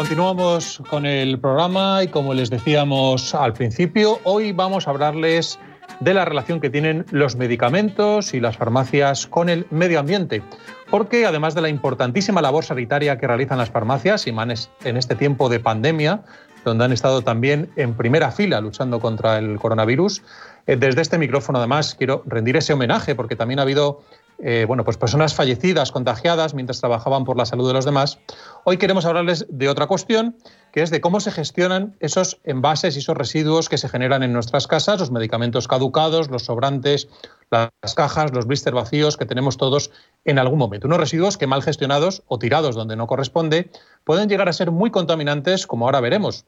Continuamos 0.06 0.80
con 0.88 1.04
el 1.04 1.36
programa 1.40 2.04
y 2.04 2.06
como 2.06 2.32
les 2.32 2.48
decíamos 2.48 3.34
al 3.34 3.54
principio, 3.54 4.20
hoy 4.22 4.52
vamos 4.52 4.86
a 4.86 4.90
hablarles 4.90 5.58
de 5.98 6.14
la 6.14 6.24
relación 6.24 6.60
que 6.60 6.70
tienen 6.70 7.04
los 7.10 7.34
medicamentos 7.34 8.32
y 8.32 8.38
las 8.38 8.56
farmacias 8.56 9.26
con 9.26 9.48
el 9.48 9.66
medio 9.70 9.98
ambiente. 9.98 10.44
Porque 10.90 11.26
además 11.26 11.56
de 11.56 11.62
la 11.62 11.70
importantísima 11.70 12.40
labor 12.40 12.64
sanitaria 12.64 13.18
que 13.18 13.26
realizan 13.26 13.58
las 13.58 13.70
farmacias, 13.70 14.28
y 14.28 14.30
en 14.30 14.96
este 14.96 15.16
tiempo 15.16 15.48
de 15.48 15.58
pandemia, 15.58 16.22
donde 16.64 16.84
han 16.84 16.92
estado 16.92 17.22
también 17.22 17.72
en 17.74 17.94
primera 17.94 18.30
fila 18.30 18.60
luchando 18.60 19.00
contra 19.00 19.38
el 19.38 19.58
coronavirus, 19.58 20.22
eh, 20.68 20.76
desde 20.76 21.02
este 21.02 21.18
micrófono 21.18 21.58
además 21.58 21.96
quiero 21.96 22.22
rendir 22.26 22.56
ese 22.56 22.74
homenaje 22.74 23.16
porque 23.16 23.34
también 23.34 23.58
ha 23.58 23.62
habido 23.62 24.02
eh, 24.38 24.64
bueno, 24.66 24.84
pues 24.84 24.96
personas 24.96 25.34
fallecidas, 25.34 25.92
contagiadas, 25.92 26.54
mientras 26.54 26.80
trabajaban 26.80 27.24
por 27.24 27.36
la 27.36 27.46
salud 27.46 27.66
de 27.66 27.74
los 27.74 27.84
demás. 27.84 28.18
Hoy 28.64 28.76
queremos 28.76 29.06
hablarles 29.06 29.46
de 29.48 29.68
otra 29.68 29.86
cuestión, 29.86 30.36
que 30.72 30.82
es 30.82 30.90
de 30.90 31.00
cómo 31.00 31.20
se 31.20 31.30
gestionan 31.30 31.96
esos 32.00 32.40
envases 32.44 32.96
y 32.96 32.98
esos 32.98 33.16
residuos 33.16 33.68
que 33.68 33.78
se 33.78 33.88
generan 33.88 34.22
en 34.22 34.32
nuestras 34.32 34.66
casas, 34.66 35.00
los 35.00 35.10
medicamentos 35.10 35.68
caducados, 35.68 36.30
los 36.30 36.44
sobrantes, 36.44 37.08
las 37.50 37.94
cajas, 37.94 38.32
los 38.32 38.46
blister 38.46 38.74
vacíos 38.74 39.16
que 39.16 39.24
tenemos 39.24 39.56
todos 39.56 39.90
en 40.24 40.38
algún 40.38 40.58
momento. 40.58 40.86
Unos 40.86 41.00
residuos 41.00 41.38
que 41.38 41.46
mal 41.46 41.62
gestionados 41.62 42.22
o 42.26 42.38
tirados 42.38 42.74
donde 42.74 42.96
no 42.96 43.06
corresponde 43.06 43.70
pueden 44.04 44.28
llegar 44.28 44.48
a 44.48 44.52
ser 44.52 44.70
muy 44.70 44.90
contaminantes, 44.90 45.66
como 45.66 45.86
ahora 45.86 46.00
veremos. 46.00 46.44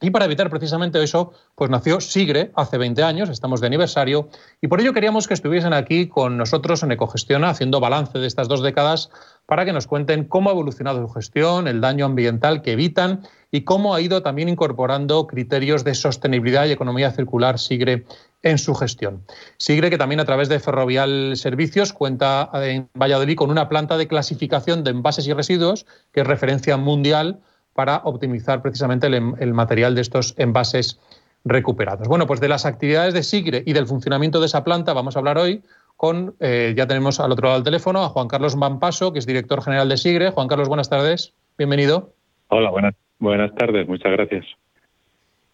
Y 0.00 0.10
para 0.10 0.26
evitar 0.26 0.50
precisamente 0.50 1.02
eso, 1.02 1.32
pues 1.54 1.70
nació 1.70 2.02
Sigre 2.02 2.52
hace 2.54 2.76
20 2.76 3.02
años, 3.02 3.30
estamos 3.30 3.62
de 3.62 3.66
aniversario, 3.66 4.28
y 4.60 4.68
por 4.68 4.82
ello 4.82 4.92
queríamos 4.92 5.26
que 5.26 5.32
estuviesen 5.32 5.72
aquí 5.72 6.06
con 6.06 6.36
nosotros 6.36 6.82
en 6.82 6.92
Ecogestiona 6.92 7.48
haciendo 7.48 7.80
balance 7.80 8.18
de 8.18 8.26
estas 8.26 8.46
dos 8.46 8.62
décadas 8.62 9.08
para 9.46 9.64
que 9.64 9.72
nos 9.72 9.86
cuenten 9.86 10.24
cómo 10.24 10.50
ha 10.50 10.52
evolucionado 10.52 11.00
su 11.00 11.14
gestión, 11.14 11.66
el 11.66 11.80
daño 11.80 12.04
ambiental 12.04 12.60
que 12.60 12.72
evitan 12.72 13.22
y 13.50 13.62
cómo 13.62 13.94
ha 13.94 14.02
ido 14.02 14.22
también 14.22 14.50
incorporando 14.50 15.26
criterios 15.26 15.82
de 15.82 15.94
sostenibilidad 15.94 16.66
y 16.66 16.72
economía 16.72 17.10
circular 17.12 17.58
Sigre 17.58 18.04
en 18.42 18.58
su 18.58 18.74
gestión. 18.74 19.24
Sigre 19.56 19.88
que 19.88 19.96
también 19.96 20.20
a 20.20 20.26
través 20.26 20.50
de 20.50 20.60
Ferrovial 20.60 21.38
Servicios 21.38 21.94
cuenta 21.94 22.50
en 22.52 22.90
Valladolid 22.94 23.36
con 23.36 23.50
una 23.50 23.70
planta 23.70 23.96
de 23.96 24.08
clasificación 24.08 24.84
de 24.84 24.90
envases 24.90 25.26
y 25.26 25.32
residuos 25.32 25.86
que 26.12 26.20
es 26.20 26.26
referencia 26.26 26.76
mundial 26.76 27.40
para 27.76 27.98
optimizar 28.04 28.62
precisamente 28.62 29.06
el, 29.06 29.54
material 29.54 29.94
de 29.94 30.00
estos 30.00 30.34
envases 30.36 30.98
recuperados. 31.44 32.08
Bueno, 32.08 32.26
pues 32.26 32.40
de 32.40 32.48
las 32.48 32.66
actividades 32.66 33.14
de 33.14 33.22
SIGRE 33.22 33.62
y 33.64 33.72
del 33.72 33.86
funcionamiento 33.86 34.40
de 34.40 34.46
esa 34.46 34.64
planta 34.64 34.92
vamos 34.92 35.14
a 35.14 35.20
hablar 35.20 35.38
hoy 35.38 35.62
con, 35.96 36.34
eh, 36.40 36.74
ya 36.76 36.86
tenemos 36.88 37.20
al 37.20 37.30
otro 37.30 37.44
lado 37.44 37.58
del 37.58 37.64
teléfono, 37.64 38.02
a 38.02 38.08
Juan 38.08 38.26
Carlos 38.26 38.56
Mampaso, 38.56 39.12
que 39.12 39.20
es 39.20 39.26
director 39.26 39.62
general 39.62 39.88
de 39.88 39.96
SIGRE. 39.96 40.30
Juan 40.30 40.48
Carlos, 40.48 40.68
buenas 40.68 40.90
tardes, 40.90 41.32
bienvenido. 41.56 42.12
Hola, 42.48 42.70
buenas, 42.70 42.94
buenas 43.18 43.54
tardes, 43.54 43.86
muchas 43.86 44.12
gracias. 44.12 44.44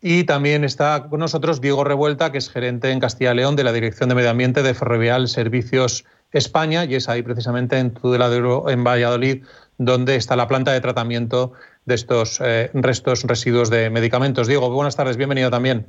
Y 0.01 0.25
también 0.25 0.65
está 0.65 1.09
con 1.09 1.21
nosotros 1.21 1.61
Diego 1.61 1.85
Revuelta, 1.85 2.33
que 2.33 2.39
es 2.39 2.51
gerente 2.51 2.91
en 2.91 2.99
Castilla 2.99 3.33
y 3.33 3.37
León 3.37 3.55
de 3.55 3.63
la 3.63 3.73
Dirección 3.73 4.09
de 4.09 4.17
Medio 4.17 4.31
Ambiente 4.31 4.63
de 4.65 4.75
Ferrovial 4.75 5.29
Servicios 5.29 6.05
España, 6.33 6.85
y 6.85 6.95
es 6.95 7.09
ahí 7.09 7.23
precisamente 7.23 7.79
en 7.79 7.93
Tudeladero, 7.93 8.69
en 8.69 8.83
Valladolid, 8.83 9.45
donde 9.79 10.17
está 10.17 10.35
la 10.35 10.49
planta 10.49 10.73
de 10.73 10.81
tratamiento 10.81 11.53
de 11.85 11.95
estos 11.95 12.41
eh, 12.41 12.71
restos 12.75 13.25
residuos 13.25 13.71
de 13.71 13.91
medicamentos. 13.91 14.47
Diego, 14.47 14.71
buenas 14.71 14.97
tardes, 14.97 15.17
bienvenido 15.17 15.51
también. 15.51 15.87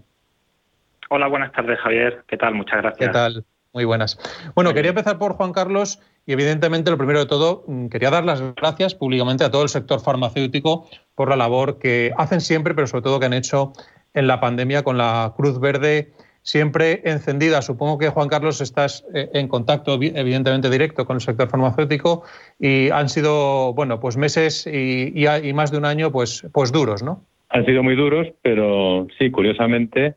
Hola, 1.10 1.28
buenas 1.28 1.52
tardes, 1.52 1.80
Javier. 1.80 2.24
¿Qué 2.28 2.38
tal? 2.38 2.56
Muchas 2.56 2.82
gracias. 2.82 3.08
¿Qué 3.08 3.14
tal? 3.14 3.46
Muy 3.74 3.86
buenas. 3.86 4.20
Bueno, 4.54 4.74
quería 4.74 4.90
empezar 4.90 5.18
por 5.18 5.34
Juan 5.34 5.52
Carlos 5.52 6.00
y 6.28 6.34
evidentemente 6.34 6.92
lo 6.92 6.98
primero 6.98 7.20
de 7.20 7.26
todo, 7.26 7.64
mm, 7.68 7.88
quería 7.88 8.12
dar 8.12 8.24
las 8.24 8.42
gracias 8.56 8.94
públicamente 8.94 9.44
a 9.44 9.52
todo 9.52 9.64
el 9.64 9.70
sector 9.70 10.00
farmacéutico 10.00 10.88
por 11.16 11.30
la 11.30 11.36
labor 11.36 11.80
que 11.80 12.14
hacen 12.18 12.40
siempre, 12.40 12.76
pero 12.76 12.86
sobre 12.88 13.02
todo 13.02 13.20
que 13.20 13.26
han 13.26 13.34
hecho 13.34 13.74
en 14.14 14.28
la 14.28 14.40
pandemia 14.40 14.84
con 14.84 14.98
la 14.98 15.34
Cruz 15.36 15.60
Verde 15.60 16.14
siempre 16.44 17.02
encendida. 17.06 17.62
Supongo 17.62 17.98
que, 17.98 18.10
Juan 18.10 18.30
Carlos, 18.30 18.62
estás 18.62 19.04
eh, 19.14 19.30
en 19.34 19.48
contacto, 19.48 19.96
evidentemente, 19.96 20.70
directo 20.70 21.06
con 21.06 21.16
el 21.16 21.22
sector 21.22 21.50
farmacéutico 21.50 22.24
y 22.60 22.90
han 22.92 23.10
sido, 23.10 23.74
bueno, 23.74 24.00
pues 24.00 24.18
meses 24.18 24.68
y, 24.68 25.26
más 25.54 25.72
de 25.72 25.78
un 25.78 25.86
año, 25.86 26.12
pues, 26.12 26.46
pues 26.54 26.72
duros, 26.72 27.02
¿no? 27.02 27.22
Han 27.50 27.66
sido 27.66 27.82
muy 27.82 27.96
duros, 27.96 28.28
pero 28.42 29.08
sí, 29.18 29.32
curiosamente, 29.32 30.16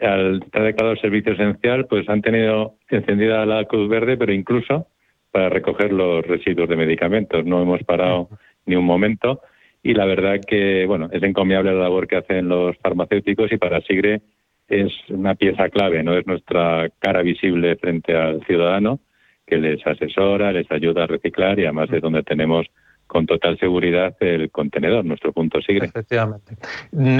al 0.00 0.42
estar 0.42 0.64
declarado 0.64 0.92
el 0.92 1.00
servicio 1.00 1.32
esencial, 1.32 1.86
pues 1.86 2.08
han 2.08 2.22
tenido 2.22 2.74
encendida 2.88 3.46
la 3.46 3.64
Cruz 3.64 3.88
Verde, 3.88 4.16
pero 4.16 4.32
incluso 4.32 4.86
para 5.30 5.48
recoger 5.50 5.92
los 5.92 6.26
residuos 6.26 6.68
de 6.68 6.76
medicamentos. 6.76 7.44
No 7.44 7.62
hemos 7.62 7.82
parado 7.84 8.28
ni 8.66 8.74
un 8.74 8.84
momento 8.84 9.42
y 9.82 9.94
la 9.94 10.06
verdad 10.06 10.40
que, 10.46 10.86
bueno, 10.86 11.08
es 11.12 11.22
encomiable 11.22 11.72
la 11.72 11.82
labor 11.82 12.08
que 12.08 12.16
hacen 12.16 12.48
los 12.48 12.76
farmacéuticos 12.78 13.52
y 13.52 13.58
para 13.58 13.82
Sigre 13.82 14.22
es 14.68 14.92
una 15.08 15.34
pieza 15.34 15.68
clave, 15.70 16.02
no 16.02 16.16
es 16.16 16.26
nuestra 16.26 16.90
cara 16.98 17.22
visible 17.22 17.76
frente 17.76 18.16
al 18.16 18.44
ciudadano 18.44 19.00
que 19.46 19.56
les 19.56 19.84
asesora, 19.86 20.52
les 20.52 20.70
ayuda 20.70 21.04
a 21.04 21.06
reciclar 21.06 21.58
y 21.58 21.64
además 21.64 21.88
es 21.90 22.02
donde 22.02 22.22
tenemos 22.22 22.66
con 23.06 23.24
total 23.24 23.58
seguridad 23.58 24.14
el 24.20 24.50
contenedor, 24.50 25.02
nuestro 25.04 25.32
punto 25.32 25.62
SIGRE. 25.62 25.86
Efectivamente. 25.86 26.58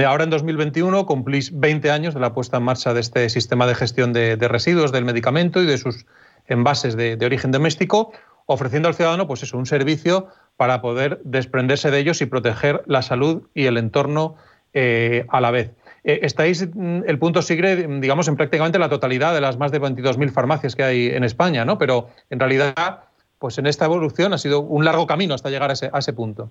Ahora 0.06 0.24
en 0.24 0.30
2021 0.30 1.06
cumplís 1.06 1.58
20 1.58 1.90
años 1.90 2.12
de 2.12 2.20
la 2.20 2.34
puesta 2.34 2.58
en 2.58 2.64
marcha 2.64 2.92
de 2.92 3.00
este 3.00 3.30
sistema 3.30 3.66
de 3.66 3.74
gestión 3.74 4.12
de, 4.12 4.37
residuos 4.37 4.92
del 4.92 5.06
medicamento 5.06 5.62
y 5.62 5.66
de 5.66 5.78
sus 5.78 6.04
envases 6.46 6.94
de, 6.96 7.16
de, 7.16 7.24
origen 7.24 7.50
doméstico, 7.50 8.12
ofreciendo 8.44 8.88
al 8.88 8.94
ciudadano 8.94 9.26
pues 9.26 9.42
eso, 9.42 9.56
un 9.56 9.64
servicio 9.64 10.28
para 10.58 10.82
poder 10.82 11.20
desprenderse 11.24 11.90
de 11.90 12.00
ellos 12.00 12.20
y 12.20 12.26
proteger 12.26 12.82
la 12.87 13.00
salud 13.00 13.48
y 13.54 13.64
el 13.64 13.78
entorno 13.78 14.37
eh, 14.74 15.24
a 15.28 15.40
la 15.40 15.50
vez. 15.50 15.72
Eh, 16.04 16.20
estáis, 16.22 16.68
mm, 16.74 17.02
el 17.06 17.18
punto 17.18 17.42
SIGRE, 17.42 17.87
digamos, 18.00 18.28
en 18.28 18.37
prácticamente 18.37 18.78
la 18.78 18.88
totalidad 18.88 19.34
de 19.34 19.40
las 19.40 19.58
más 19.58 19.72
de 19.72 19.80
22.000 19.80 20.30
farmacias 20.30 20.76
que 20.76 20.82
hay 20.82 21.06
en 21.08 21.24
España, 21.24 21.64
¿no? 21.64 21.78
Pero 21.78 22.08
en 22.30 22.38
realidad, 22.38 23.04
pues 23.38 23.58
en 23.58 23.66
esta 23.66 23.87
evolución 23.87 24.32
ha 24.32 24.38
sido 24.38 24.61
un 24.61 24.84
largo 24.84 25.06
camino 25.06 25.34
hasta 25.34 25.50
llegar 25.50 25.70
a 25.70 25.74
ese, 25.74 26.12
punto. 26.12 26.50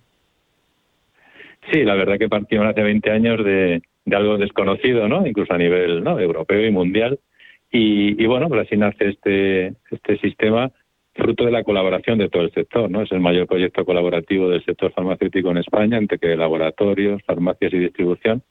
Sí, 1.72 1.84
la 1.84 1.96
verdad 1.96 2.18
que 2.18 2.30
partimos 2.30 2.68
hace 2.68 2.82
20 2.82 3.12
años 3.12 3.44
de, 3.44 3.82
algo 4.12 4.38
desconocido, 4.38 5.08
¿no? 5.08 5.26
Incluso 5.26 5.54
a 5.54 5.58
nivel 5.58 6.06
europeo 6.06 6.66
y 6.66 6.72
mundial. 6.72 7.20
Y, 7.70 8.26
bueno, 8.26 8.48
pues 8.48 8.66
así 8.66 8.78
nace 8.78 9.10
este, 9.10 9.74
este 9.92 10.18
sistema 10.20 10.72
fruto 11.14 11.46
de 11.46 11.52
la 11.52 11.64
colaboración 11.64 12.18
de 12.18 12.30
todo 12.30 12.44
el 12.44 12.54
sector, 12.54 12.90
¿no? 12.90 13.02
Es 13.02 13.12
el 13.12 13.20
mayor 13.20 13.48
proyecto 13.48 13.84
colaborativo 13.84 14.50
del 14.50 14.64
sector 14.64 14.94
farmacéutico 14.94 15.52
en 15.52 15.58
España, 15.58 15.98
entre 15.98 16.20
que 16.20 16.38
laboratorios, 16.38 17.22
farmacias 17.24 17.74
y 17.74 17.80
distribución 17.80 18.44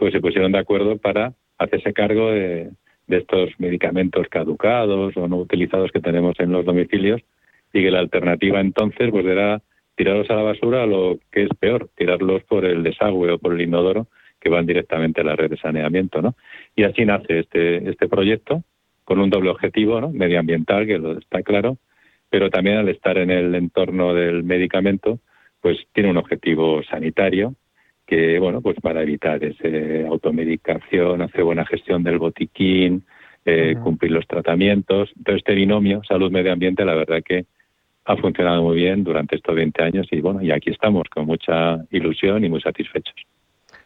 pues 0.00 0.14
se 0.14 0.20
pusieron 0.20 0.50
de 0.50 0.58
acuerdo 0.58 0.96
para 0.96 1.34
hacerse 1.58 1.92
cargo 1.92 2.30
de, 2.30 2.70
estos 3.06 3.50
medicamentos 3.58 4.28
caducados 4.28 5.16
o 5.16 5.26
no 5.26 5.36
utilizados 5.36 5.90
que 5.90 6.00
tenemos 6.00 6.38
en 6.38 6.52
los 6.52 6.64
domicilios 6.64 7.20
y 7.72 7.82
que 7.82 7.90
la 7.90 7.98
alternativa 7.98 8.60
entonces 8.60 9.10
pues 9.10 9.26
era 9.26 9.60
tirarlos 9.96 10.30
a 10.30 10.36
la 10.36 10.42
basura, 10.42 10.86
lo 10.86 11.18
que 11.30 11.42
es 11.42 11.48
peor, 11.58 11.90
tirarlos 11.96 12.44
por 12.44 12.64
el 12.64 12.84
desagüe 12.84 13.32
o 13.32 13.38
por 13.38 13.52
el 13.52 13.60
inodoro 13.60 14.06
que 14.40 14.48
van 14.48 14.64
directamente 14.64 15.20
a 15.20 15.24
la 15.24 15.36
red 15.36 15.50
de 15.50 15.58
saneamiento, 15.58 16.22
¿no? 16.22 16.34
Y 16.76 16.84
así 16.84 17.04
nace 17.04 17.40
este 17.40 17.90
este 17.90 18.08
proyecto 18.08 18.62
con 19.04 19.18
un 19.18 19.28
doble 19.28 19.50
objetivo, 19.50 20.00
¿no? 20.00 20.10
medioambiental, 20.10 20.86
que 20.86 20.98
lo 20.98 21.18
está 21.18 21.42
claro, 21.42 21.78
pero 22.30 22.48
también 22.48 22.78
al 22.78 22.88
estar 22.88 23.18
en 23.18 23.30
el 23.30 23.54
entorno 23.54 24.14
del 24.14 24.44
medicamento, 24.44 25.18
pues 25.60 25.76
tiene 25.92 26.10
un 26.10 26.16
objetivo 26.16 26.82
sanitario 26.84 27.54
que, 28.10 28.40
bueno, 28.40 28.60
pues 28.60 28.76
para 28.82 29.02
evitar 29.02 29.42
esa 29.44 30.08
automedicación, 30.08 31.22
hacer 31.22 31.44
buena 31.44 31.64
gestión 31.64 32.02
del 32.02 32.18
botiquín, 32.18 33.04
eh, 33.44 33.76
cumplir 33.80 34.10
los 34.10 34.26
tratamientos. 34.26 35.10
Entonces, 35.16 35.38
este 35.38 35.54
binomio 35.54 36.02
salud-medio 36.02 36.52
ambiente, 36.52 36.84
la 36.84 36.96
verdad 36.96 37.22
que 37.24 37.46
ha 38.06 38.16
funcionado 38.16 38.64
muy 38.64 38.74
bien 38.74 39.04
durante 39.04 39.36
estos 39.36 39.54
20 39.54 39.82
años 39.84 40.08
y, 40.10 40.20
bueno, 40.20 40.42
y 40.42 40.50
aquí 40.50 40.70
estamos 40.70 41.04
con 41.08 41.26
mucha 41.26 41.84
ilusión 41.92 42.44
y 42.44 42.48
muy 42.48 42.60
satisfechos. 42.60 43.14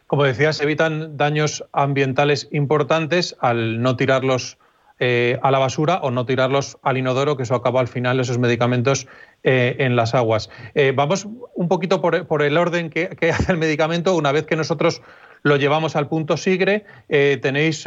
Como 0.07 0.23
decías, 0.23 0.59
evitan 0.59 1.17
daños 1.17 1.63
ambientales 1.71 2.49
importantes 2.51 3.37
al 3.41 3.79
no 3.79 3.95
tirarlos 3.95 4.57
eh, 4.99 5.37
a 5.41 5.51
la 5.51 5.59
basura 5.59 5.99
o 6.03 6.11
no 6.11 6.25
tirarlos 6.25 6.77
al 6.81 6.97
inodoro, 6.97 7.35
que 7.35 7.43
eso 7.43 7.55
acaba 7.55 7.81
al 7.81 7.89
final 7.89 8.19
esos 8.19 8.37
medicamentos 8.37 9.07
eh, 9.43 9.75
en 9.79 9.95
las 9.95 10.15
aguas. 10.15 10.49
Eh, 10.73 10.93
vamos 10.95 11.27
un 11.53 11.67
poquito 11.67 12.01
por, 12.01 12.41
el 12.41 12.57
orden 12.57 12.89
que, 12.89 13.09
hace 13.33 13.51
el 13.51 13.57
medicamento. 13.57 14.15
Una 14.15 14.31
vez 14.31 14.45
que 14.45 14.55
nosotros 14.55 15.01
lo 15.43 15.57
llevamos 15.57 15.95
al 15.95 16.07
punto 16.07 16.37
SIGRE, 16.37 16.85
tenéis, 17.07 17.85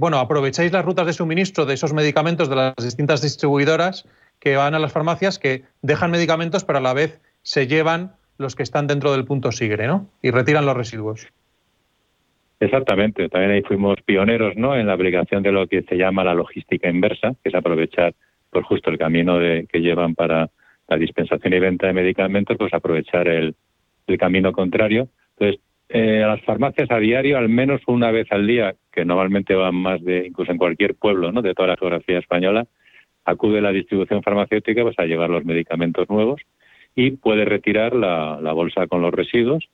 bueno, 0.00 0.18
aprovecháis 0.18 0.72
las 0.72 0.84
rutas 0.84 1.06
de 1.06 1.12
suministro 1.12 1.64
de 1.64 1.74
esos 1.74 1.92
medicamentos 1.92 2.48
de 2.48 2.56
las 2.56 2.74
distintas 2.76 3.22
distribuidoras 3.22 4.04
que 4.40 4.56
van 4.56 4.74
a 4.74 4.80
las 4.80 4.90
farmacias, 4.90 5.38
que 5.38 5.64
dejan 5.82 6.10
medicamentos, 6.10 6.64
pero 6.64 6.78
a 6.78 6.82
la 6.82 6.94
vez 6.94 7.20
se 7.42 7.68
llevan 7.68 8.16
los 8.36 8.56
que 8.56 8.64
están 8.64 8.88
dentro 8.88 9.12
del 9.12 9.24
punto 9.24 9.52
SIGRE, 9.52 9.86
¿no? 9.86 10.08
Y 10.22 10.30
retiran 10.30 10.66
los 10.66 10.76
residuos. 10.76 11.28
Exactamente, 12.60 13.28
también 13.28 13.52
ahí 13.52 13.62
fuimos 13.62 14.02
pioneros 14.02 14.56
¿no? 14.56 14.76
en 14.76 14.88
la 14.88 14.94
aplicación 14.94 15.44
de 15.44 15.52
lo 15.52 15.68
que 15.68 15.82
se 15.82 15.96
llama 15.96 16.24
la 16.24 16.34
logística 16.34 16.88
inversa, 16.88 17.34
que 17.42 17.50
es 17.50 17.54
aprovechar 17.54 18.14
por 18.50 18.64
justo 18.64 18.90
el 18.90 18.98
camino 18.98 19.38
de, 19.38 19.68
que 19.70 19.80
llevan 19.80 20.16
para 20.16 20.50
la 20.88 20.96
dispensación 20.96 21.52
y 21.52 21.60
venta 21.60 21.86
de 21.86 21.92
medicamentos, 21.92 22.56
pues 22.56 22.74
aprovechar 22.74 23.28
el, 23.28 23.54
camino 24.18 24.52
contrario. 24.52 25.08
Entonces, 25.36 25.60
eh, 25.90 26.22
a 26.24 26.28
las 26.28 26.40
farmacias 26.40 26.90
a 26.90 26.98
diario, 26.98 27.36
al 27.36 27.50
menos 27.50 27.82
una 27.86 28.10
vez 28.10 28.26
al 28.32 28.46
día, 28.46 28.74
que 28.90 29.04
normalmente 29.04 29.54
van 29.54 29.74
más 29.74 30.02
de, 30.02 30.26
incluso 30.26 30.50
en 30.50 30.56
cualquier 30.56 30.94
pueblo 30.94 31.30
¿no? 31.30 31.42
de 31.42 31.52
toda 31.52 31.68
la 31.68 31.76
geografía 31.76 32.18
española, 32.18 32.66
acude 33.26 33.60
la 33.60 33.70
distribución 33.70 34.22
farmacéutica 34.22 34.82
pues, 34.82 34.98
a 34.98 35.04
llevar 35.04 35.28
los 35.28 35.44
medicamentos 35.44 36.08
nuevos 36.08 36.40
y 36.94 37.12
puede 37.12 37.44
retirar 37.44 37.94
la 37.94 38.52
bolsa 38.54 38.86
con 38.86 39.02
los 39.02 39.12
residuos 39.12 39.68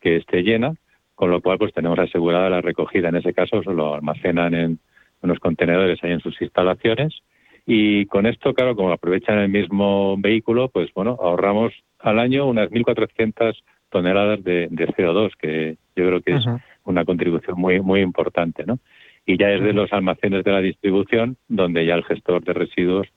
que 0.00 0.16
esté 0.16 0.42
llena 0.42 0.74
con 1.18 1.32
lo 1.32 1.40
cual 1.40 1.58
pues 1.58 1.74
tenemos 1.74 1.98
asegurada 1.98 2.48
la 2.48 2.60
recogida. 2.60 3.08
En 3.08 3.16
ese 3.16 3.34
caso 3.34 3.60
se 3.64 3.74
lo 3.74 3.92
almacenan 3.92 4.54
en 4.54 4.78
unos 5.20 5.40
contenedores 5.40 5.98
ahí 6.04 6.12
en 6.12 6.20
sus 6.20 6.40
instalaciones 6.40 7.22
y 7.66 8.06
con 8.06 8.24
esto, 8.24 8.54
claro, 8.54 8.76
como 8.76 8.92
aprovechan 8.92 9.40
el 9.40 9.48
mismo 9.48 10.16
vehículo, 10.16 10.68
pues 10.68 10.94
bueno, 10.94 11.18
ahorramos 11.20 11.72
al 11.98 12.20
año 12.20 12.46
unas 12.46 12.70
1.400 12.70 13.56
toneladas 13.90 14.44
de, 14.44 14.68
CO2, 14.70 15.32
que 15.36 15.76
yo 15.96 16.06
creo 16.06 16.20
que 16.20 16.34
es 16.34 16.46
una 16.84 17.04
contribución 17.04 17.58
muy 17.58 17.80
muy 17.80 18.00
importante, 18.00 18.64
¿no? 18.64 18.78
Y 19.26 19.38
ya 19.38 19.50
es 19.50 19.60
de 19.60 19.72
los 19.72 19.92
almacenes 19.92 20.44
de 20.44 20.52
la 20.52 20.60
distribución 20.60 21.36
donde 21.48 21.84
ya 21.84 21.96
el 21.96 22.04
gestor 22.04 22.44
de 22.44 22.52
residuos 22.52 23.08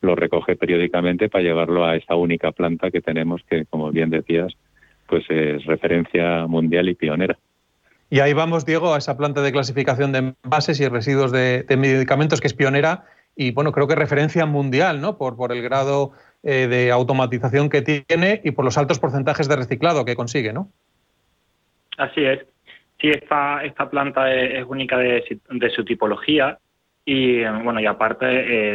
lo 0.00 0.16
recoge 0.16 0.56
periódicamente 0.56 1.28
para 1.28 1.44
llevarlo 1.44 1.84
a 1.84 1.94
esa 1.94 2.16
única 2.16 2.50
planta 2.50 2.90
que 2.90 3.00
tenemos 3.00 3.44
que, 3.48 3.64
como 3.66 3.92
bien 3.92 4.10
decías, 4.10 4.52
pues 5.06 5.24
es 5.28 5.64
referencia 5.64 6.46
mundial 6.46 6.88
y 6.88 6.94
pionera. 6.94 7.36
Y 8.10 8.20
ahí 8.20 8.32
vamos, 8.32 8.64
Diego, 8.64 8.94
a 8.94 8.98
esa 8.98 9.16
planta 9.16 9.42
de 9.42 9.52
clasificación 9.52 10.12
de 10.12 10.34
envases 10.44 10.80
y 10.80 10.88
residuos 10.88 11.32
de, 11.32 11.64
medicamentos 11.76 12.40
que 12.40 12.46
es 12.46 12.54
pionera 12.54 13.04
y, 13.34 13.50
bueno, 13.50 13.72
creo 13.72 13.88
que 13.88 13.96
referencia 13.96 14.46
mundial, 14.46 15.00
¿no? 15.00 15.18
Por, 15.18 15.36
por 15.36 15.50
el 15.50 15.62
grado 15.62 16.12
eh, 16.42 16.68
de 16.68 16.92
automatización 16.92 17.68
que 17.68 17.82
tiene 17.82 18.40
y 18.44 18.52
por 18.52 18.64
los 18.64 18.78
altos 18.78 19.00
porcentajes 19.00 19.48
de 19.48 19.56
reciclado 19.56 20.04
que 20.04 20.14
consigue, 20.14 20.52
¿no? 20.52 20.68
Así 21.98 22.24
es. 22.24 22.46
Sí, 23.00 23.08
esta, 23.10 23.64
esta 23.64 23.90
planta 23.90 24.32
es, 24.32 24.64
única 24.66 24.96
de, 24.98 25.24
su 25.74 25.84
tipología 25.84 26.58
y, 27.04 27.44
bueno, 27.44 27.80
y 27.80 27.86
aparte 27.86 28.26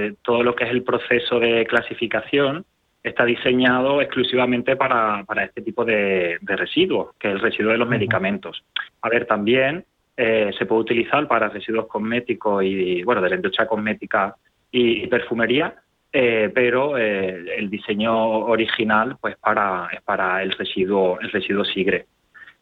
eh, 0.08 0.14
todo 0.22 0.44
lo 0.44 0.56
que 0.56 0.66
es 0.66 0.72
el 0.72 0.84
proceso 0.84 1.40
de 1.40 1.66
clasificación 1.66 2.66
está 3.04 3.26
diseñado 3.26 4.02
exclusivamente 4.02 4.76
para, 4.76 5.24
para 5.24 5.46
este 5.46 5.62
tipo 5.62 5.86
de, 5.86 6.38
residuos, 6.42 7.16
que 7.18 7.30
es 7.30 7.36
el 7.36 7.40
residuo 7.40 7.72
de 7.72 7.78
los 7.78 7.88
medicamentos. 7.88 8.64
A 9.02 9.10
ver, 9.10 9.26
también 9.26 9.86
eh, 10.18 10.52
se 10.58 10.66
puede 10.66 10.82
utilizar 10.82 11.28
para 11.28 11.50
residuos 11.50 11.88
cosméticos 11.88 12.64
y, 12.64 13.04
bueno, 13.04 13.22
de 13.22 13.30
la 13.30 13.36
industria 13.38 13.68
cosmética 13.68 14.36
y, 14.72 15.08
perfumería, 15.08 15.76
eh, 16.12 16.52
pero 16.54 16.98
eh, 16.98 17.56
el 17.58 17.70
diseño 17.70 18.16
original 18.16 19.18
pues 19.22 19.38
para, 19.38 19.88
es 19.92 20.02
para 20.02 20.44
el 20.44 20.52
residuo, 20.52 21.20
el 21.22 21.32
residuo 21.32 21.64
sigre. 21.64 22.06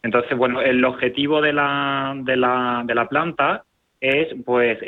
Entonces, 0.02 0.38
bueno, 0.38 0.60
el 0.60 0.84
objetivo 0.84 1.40
de 1.40 1.52
la, 1.52 2.14
de 2.16 2.36
la, 2.36 2.82
de 2.86 2.94
la 2.94 3.08
planta 3.08 3.64
es 4.00 4.28
pues 4.44 4.78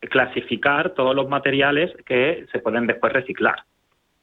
clasificar 0.00 0.90
todos 0.90 1.16
los 1.16 1.30
materiales 1.30 1.90
que 2.04 2.44
se 2.52 2.58
pueden 2.58 2.86
después 2.86 3.10
reciclar. 3.14 3.64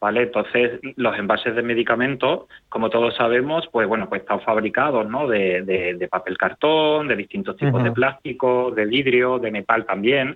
¿Vale? 0.01 0.23
Entonces, 0.23 0.79
los 0.95 1.17
envases 1.17 1.55
de 1.55 1.61
medicamentos, 1.61 2.47
como 2.67 2.89
todos 2.89 3.15
sabemos, 3.15 3.69
pues 3.71 3.87
bueno, 3.87 4.09
pues 4.09 4.21
están 4.21 4.41
fabricados, 4.41 5.07
¿no? 5.07 5.27
De, 5.27 6.07
papel 6.09 6.37
cartón, 6.37 7.07
de 7.07 7.15
distintos 7.15 7.55
tipos 7.55 7.83
de 7.83 7.91
plástico, 7.91 8.71
de 8.71 8.85
vidrio, 8.85 9.37
de 9.37 9.51
metal 9.51 9.85
también. 9.85 10.35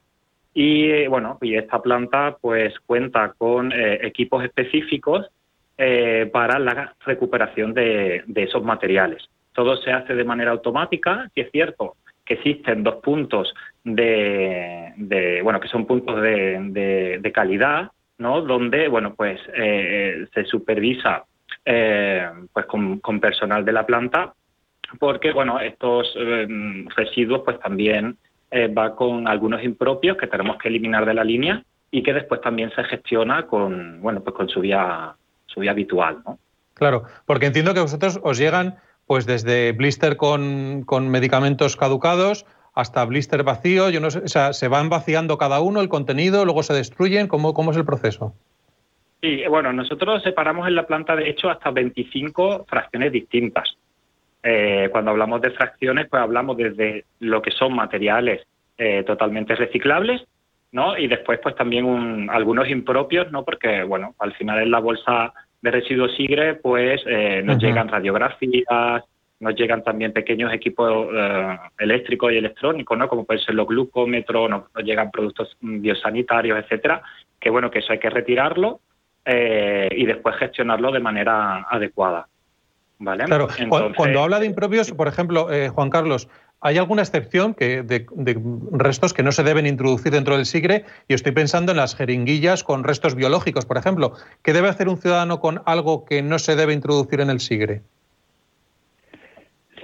Y 0.54 1.08
bueno, 1.08 1.40
y 1.42 1.56
esta 1.56 1.82
planta 1.82 2.38
pues 2.40 2.80
cuenta 2.86 3.34
con 3.38 3.74
eh, 3.74 4.00
equipos 4.04 4.44
específicos 4.44 5.26
eh, 5.78 6.30
para 6.32 6.60
la 6.60 6.96
recuperación 7.04 7.74
de, 7.74 8.24
esos 8.36 8.64
materiales. 8.64 9.28
Todo 9.52 9.78
se 9.78 9.92
hace 9.92 10.14
de 10.14 10.24
manera 10.24 10.52
automática, 10.52 11.30
y 11.34 11.42
es 11.42 11.52
cierto 11.52 11.96
que 12.24 12.36
existen 12.36 12.84
dos 12.84 12.96
puntos 12.96 13.54
de, 13.84 15.42
bueno, 15.44 15.60
que 15.60 15.68
son 15.68 15.86
puntos 15.86 16.22
de 16.22 17.32
calidad 17.34 17.92
¿no? 18.18 18.42
donde 18.42 18.88
bueno 18.88 19.14
pues 19.16 19.40
eh, 19.56 20.28
se 20.34 20.46
supervisa 20.46 21.24
eh, 21.66 22.28
pues 22.54 22.66
con, 22.66 23.20
personal 23.20 23.66
de 23.66 23.72
la 23.72 23.86
planta 23.86 24.34
porque 25.00 25.32
bueno 25.34 25.60
estos 25.60 26.14
eh, 26.18 26.48
residuos 26.96 27.42
pues 27.44 27.60
también 27.60 28.18
va 28.78 28.96
con 28.96 29.28
algunos 29.28 29.62
impropios 29.64 30.16
que 30.16 30.28
tenemos 30.28 30.58
que 30.58 30.70
eliminar 30.70 31.06
de 31.06 31.14
la 31.14 31.26
línea 31.26 31.62
y 31.92 32.02
que 32.04 32.14
después 32.14 32.40
también 32.40 32.72
se 32.74 32.86
gestiona 32.86 33.48
con 33.48 34.02
bueno 34.02 34.24
pues 34.24 34.36
con 34.36 34.48
su 34.48 34.62
vía 34.62 35.14
su 35.46 35.60
vía 35.60 35.72
habitual 35.72 36.20
¿no? 36.26 36.40
claro 36.74 37.04
porque 37.26 37.48
entiendo 37.48 37.74
que 37.74 37.82
vosotros 37.82 38.20
os 38.24 38.38
llegan 38.38 38.76
pues 39.08 39.26
desde 39.26 39.74
blister 39.74 40.16
con, 40.16 40.84
con 40.84 41.10
medicamentos 41.10 41.76
caducados 41.76 42.46
hasta 42.76 43.06
blister 43.06 43.44
vacío, 43.44 43.90
yo 43.90 44.02
no 44.02 44.12
sé, 44.12 44.20
o 44.20 44.28
sea, 44.28 44.54
se 44.54 44.68
van 44.68 44.90
vaciando 44.90 45.38
cada 45.38 45.62
uno 45.62 45.80
el 45.80 45.90
contenido, 45.90 46.44
luego 46.44 46.62
se 46.62 46.74
destruyen, 46.74 47.28
¿cómo, 47.28 47.54
cómo 47.54 47.72
es 47.72 47.78
el 47.78 47.86
proceso? 47.86 48.34
Sí, 49.22 49.42
bueno, 49.50 49.74
nosotros 49.74 50.22
separamos 50.22 50.68
en 50.68 50.76
la 50.76 50.86
planta, 50.86 51.16
de 51.16 51.30
hecho, 51.30 51.50
hasta 51.50 51.72
25 51.72 52.66
fracciones 52.68 53.12
distintas. 53.12 53.78
Eh, 54.44 54.90
cuando 54.92 55.12
hablamos 55.12 55.42
de 55.42 55.52
fracciones, 55.52 56.08
pues 56.10 56.22
hablamos 56.22 56.58
desde 56.58 57.06
lo 57.20 57.42
que 57.42 57.50
son 57.50 57.74
materiales 57.74 58.46
eh, 58.78 59.04
totalmente 59.04 59.56
reciclables, 59.56 60.22
¿no? 60.72 60.98
Y 60.98 61.08
después, 61.08 61.40
pues 61.42 61.56
también 61.56 62.30
algunos 62.30 62.70
impropios, 62.70 63.32
¿no? 63.32 63.44
Porque, 63.44 63.84
bueno, 63.84 64.14
al 64.20 64.34
final 64.34 64.62
en 64.62 64.70
la 64.70 64.80
bolsa 64.80 65.34
de 65.62 65.72
residuos 65.72 66.16
SIGRE, 66.16 66.56
pues 66.56 67.02
eh, 67.08 67.42
nos 67.44 67.58
llegan 67.58 67.88
radiografías, 67.88 69.04
nos 69.46 69.56
llegan 69.56 69.84
también 69.84 70.12
pequeños 70.12 70.52
equipos 70.52 71.08
eh, 71.14 71.58
eléctricos 71.78 72.34
y 72.34 72.38
electrónicos, 72.38 72.98
¿no? 72.98 73.08
Como 73.08 73.26
pueden 73.26 73.44
ser 73.44 73.54
los 73.54 73.68
glucómetros, 73.68 74.50
nos, 74.50 74.64
llegan 74.84 75.12
productos 75.12 75.56
biosanitarios, 75.62 76.58
etcétera, 76.58 77.04
que 77.40 77.52
bueno, 77.52 77.70
que 77.70 77.80
eso 77.80 77.94
hay 77.94 78.00
que 78.00 78.10
retirarlo 78.10 78.82
eh, 79.24 79.88
y 79.92 80.06
después 80.08 80.36
gestionarlo 80.38 80.92
de 80.92 81.00
manera 81.00 81.68
adecuada. 81.70 82.28
¿Vale? 82.98 83.26
Claro, 83.26 83.50
cuando 83.96 84.24
habla 84.24 84.40
de 84.40 84.48
impropios, 84.48 84.92
por 84.94 85.08
ejemplo, 85.08 85.52
eh, 85.52 85.70
Juan 85.70 85.90
Carlos, 85.92 86.28
¿hay 86.62 86.78
alguna 86.78 87.04
excepción 87.04 87.54
que 87.54 87.84
de, 87.84 88.08
de, 88.16 88.42
restos 88.72 89.14
que 89.14 89.22
no 89.22 89.32
se 89.32 89.44
deben 89.44 89.68
introducir 89.68 90.12
dentro 90.12 90.38
del 90.38 90.48
SIGRE? 90.48 90.86
Y 91.08 91.14
estoy 91.14 91.34
pensando 91.34 91.72
en 91.72 91.78
las 91.78 91.96
jeringuillas 91.96 92.64
con 92.64 92.84
restos 92.84 93.14
biológicos, 93.14 93.66
por 93.66 93.78
ejemplo. 93.78 94.14
¿Qué 94.42 94.54
debe 94.54 94.70
hacer 94.70 94.88
un 94.88 94.98
ciudadano 94.98 95.40
con 95.40 95.62
algo 95.66 96.04
que 96.06 96.24
no 96.24 96.40
se 96.40 96.56
debe 96.56 96.74
introducir 96.74 97.20
en 97.20 97.30
el 97.30 97.42
SIGRE? 97.42 97.84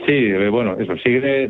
Sí, 0.06 0.14
eh, 0.14 0.50
bueno, 0.50 0.78
eso, 0.80 0.96
sigue, 0.98 1.50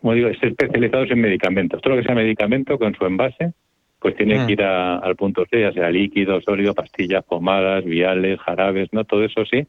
como 0.00 0.14
digo, 0.14 0.28
especializados 0.28 1.10
en 1.10 1.20
medicamentos. 1.20 1.80
Todo 1.80 1.94
lo 1.94 2.00
que 2.00 2.06
sea 2.06 2.14
medicamento 2.14 2.78
con 2.78 2.94
su 2.94 3.04
envase, 3.04 3.52
pues 4.00 4.16
tiene 4.16 4.34
que 4.34 4.44
mm. 4.44 4.50
ir 4.50 4.62
al 4.62 5.16
punto 5.16 5.44
C, 5.50 5.60
ya 5.60 5.72
sea 5.72 5.90
líquido, 5.90 6.40
sólido, 6.40 6.74
pastillas, 6.74 7.24
pomadas, 7.24 7.84
viales, 7.84 8.40
jarabes, 8.40 8.92
¿no? 8.92 9.04
Todo 9.04 9.24
eso 9.24 9.44
sí. 9.46 9.66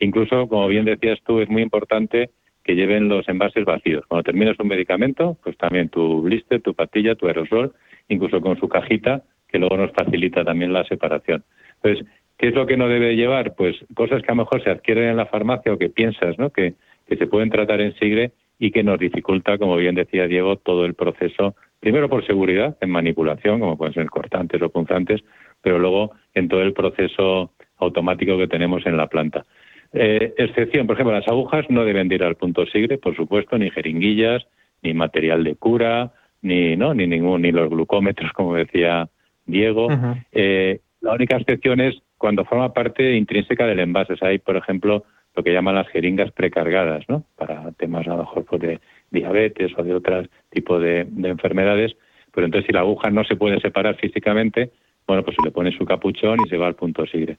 Incluso, 0.00 0.48
como 0.48 0.68
bien 0.68 0.84
decías 0.84 1.18
tú, 1.24 1.40
es 1.40 1.48
muy 1.48 1.62
importante 1.62 2.30
que 2.64 2.74
lleven 2.74 3.08
los 3.08 3.28
envases 3.28 3.64
vacíos. 3.64 4.04
Cuando 4.08 4.24
terminas 4.24 4.58
un 4.58 4.68
medicamento, 4.68 5.38
pues 5.42 5.56
también 5.56 5.88
tu 5.88 6.22
blister, 6.22 6.60
tu 6.60 6.74
pastilla, 6.74 7.14
tu 7.14 7.28
aerosol, 7.28 7.72
incluso 8.08 8.40
con 8.40 8.58
su 8.58 8.68
cajita, 8.68 9.22
que 9.48 9.58
luego 9.58 9.76
nos 9.76 9.92
facilita 9.92 10.44
también 10.44 10.72
la 10.72 10.84
separación. 10.84 11.44
Entonces, 11.76 12.06
¿qué 12.36 12.48
es 12.48 12.54
lo 12.54 12.66
que 12.66 12.76
no 12.76 12.88
debe 12.88 13.14
llevar? 13.14 13.54
Pues 13.54 13.76
cosas 13.94 14.20
que 14.22 14.32
a 14.32 14.34
lo 14.34 14.42
mejor 14.42 14.64
se 14.64 14.70
adquieren 14.70 15.10
en 15.10 15.16
la 15.16 15.26
farmacia 15.26 15.72
o 15.72 15.78
que 15.78 15.90
piensas, 15.90 16.36
¿no? 16.38 16.50
Que, 16.50 16.74
que 17.06 17.16
se 17.16 17.26
pueden 17.26 17.50
tratar 17.50 17.80
en 17.80 17.94
Sigre 17.94 18.32
y 18.58 18.70
que 18.70 18.82
nos 18.82 18.98
dificulta, 18.98 19.58
como 19.58 19.76
bien 19.76 19.94
decía 19.94 20.26
Diego, 20.26 20.56
todo 20.56 20.84
el 20.84 20.94
proceso, 20.94 21.54
primero 21.80 22.08
por 22.08 22.26
seguridad 22.26 22.76
en 22.80 22.90
manipulación, 22.90 23.60
como 23.60 23.76
pueden 23.76 23.94
ser 23.94 24.06
cortantes 24.06 24.60
o 24.62 24.70
punzantes, 24.70 25.22
pero 25.62 25.78
luego 25.78 26.12
en 26.34 26.48
todo 26.48 26.62
el 26.62 26.72
proceso 26.72 27.52
automático 27.78 28.38
que 28.38 28.48
tenemos 28.48 28.86
en 28.86 28.96
la 28.96 29.08
planta. 29.08 29.44
Eh, 29.92 30.34
excepción, 30.36 30.86
por 30.86 30.94
ejemplo, 30.94 31.14
las 31.14 31.28
agujas 31.28 31.66
no 31.68 31.84
deben 31.84 32.10
ir 32.10 32.22
al 32.22 32.36
punto 32.36 32.66
sigre, 32.66 32.98
por 32.98 33.14
supuesto, 33.14 33.56
ni 33.58 33.70
jeringuillas, 33.70 34.46
ni 34.82 34.94
material 34.94 35.44
de 35.44 35.56
cura, 35.56 36.12
ni 36.42 36.76
no, 36.76 36.94
ni 36.94 37.06
ningún, 37.06 37.42
ni 37.42 37.52
los 37.52 37.68
glucómetros, 37.70 38.32
como 38.32 38.54
decía 38.54 39.08
Diego. 39.46 39.88
eh, 40.32 40.80
la 41.00 41.12
única 41.12 41.36
excepción 41.36 41.80
es 41.80 41.96
cuando 42.18 42.44
forma 42.44 42.72
parte 42.72 43.16
intrínseca 43.16 43.66
del 43.66 43.80
envase. 43.80 44.14
hay, 44.20 44.38
por 44.38 44.56
ejemplo, 44.56 45.04
lo 45.36 45.42
que 45.42 45.52
llaman 45.52 45.74
las 45.74 45.88
jeringas 45.88 46.32
precargadas, 46.32 47.04
¿no? 47.08 47.24
Para 47.36 47.70
temas 47.72 48.06
a 48.06 48.10
lo 48.10 48.18
mejor 48.18 48.44
pues, 48.46 48.62
de 48.62 48.80
diabetes 49.10 49.72
o 49.76 49.82
de 49.82 49.94
otros 49.94 50.28
tipos 50.50 50.82
de, 50.82 51.06
de 51.08 51.28
enfermedades. 51.28 51.94
Pero 52.34 52.46
entonces, 52.46 52.66
si 52.66 52.72
la 52.72 52.80
aguja 52.80 53.10
no 53.10 53.22
se 53.24 53.36
puede 53.36 53.60
separar 53.60 53.96
físicamente, 53.96 54.70
bueno, 55.06 55.22
pues 55.22 55.36
se 55.36 55.44
le 55.44 55.52
pone 55.52 55.76
su 55.76 55.84
capuchón 55.84 56.38
y 56.44 56.48
se 56.48 56.56
va 56.56 56.66
al 56.66 56.74
punto 56.74 57.06
sigre. 57.06 57.34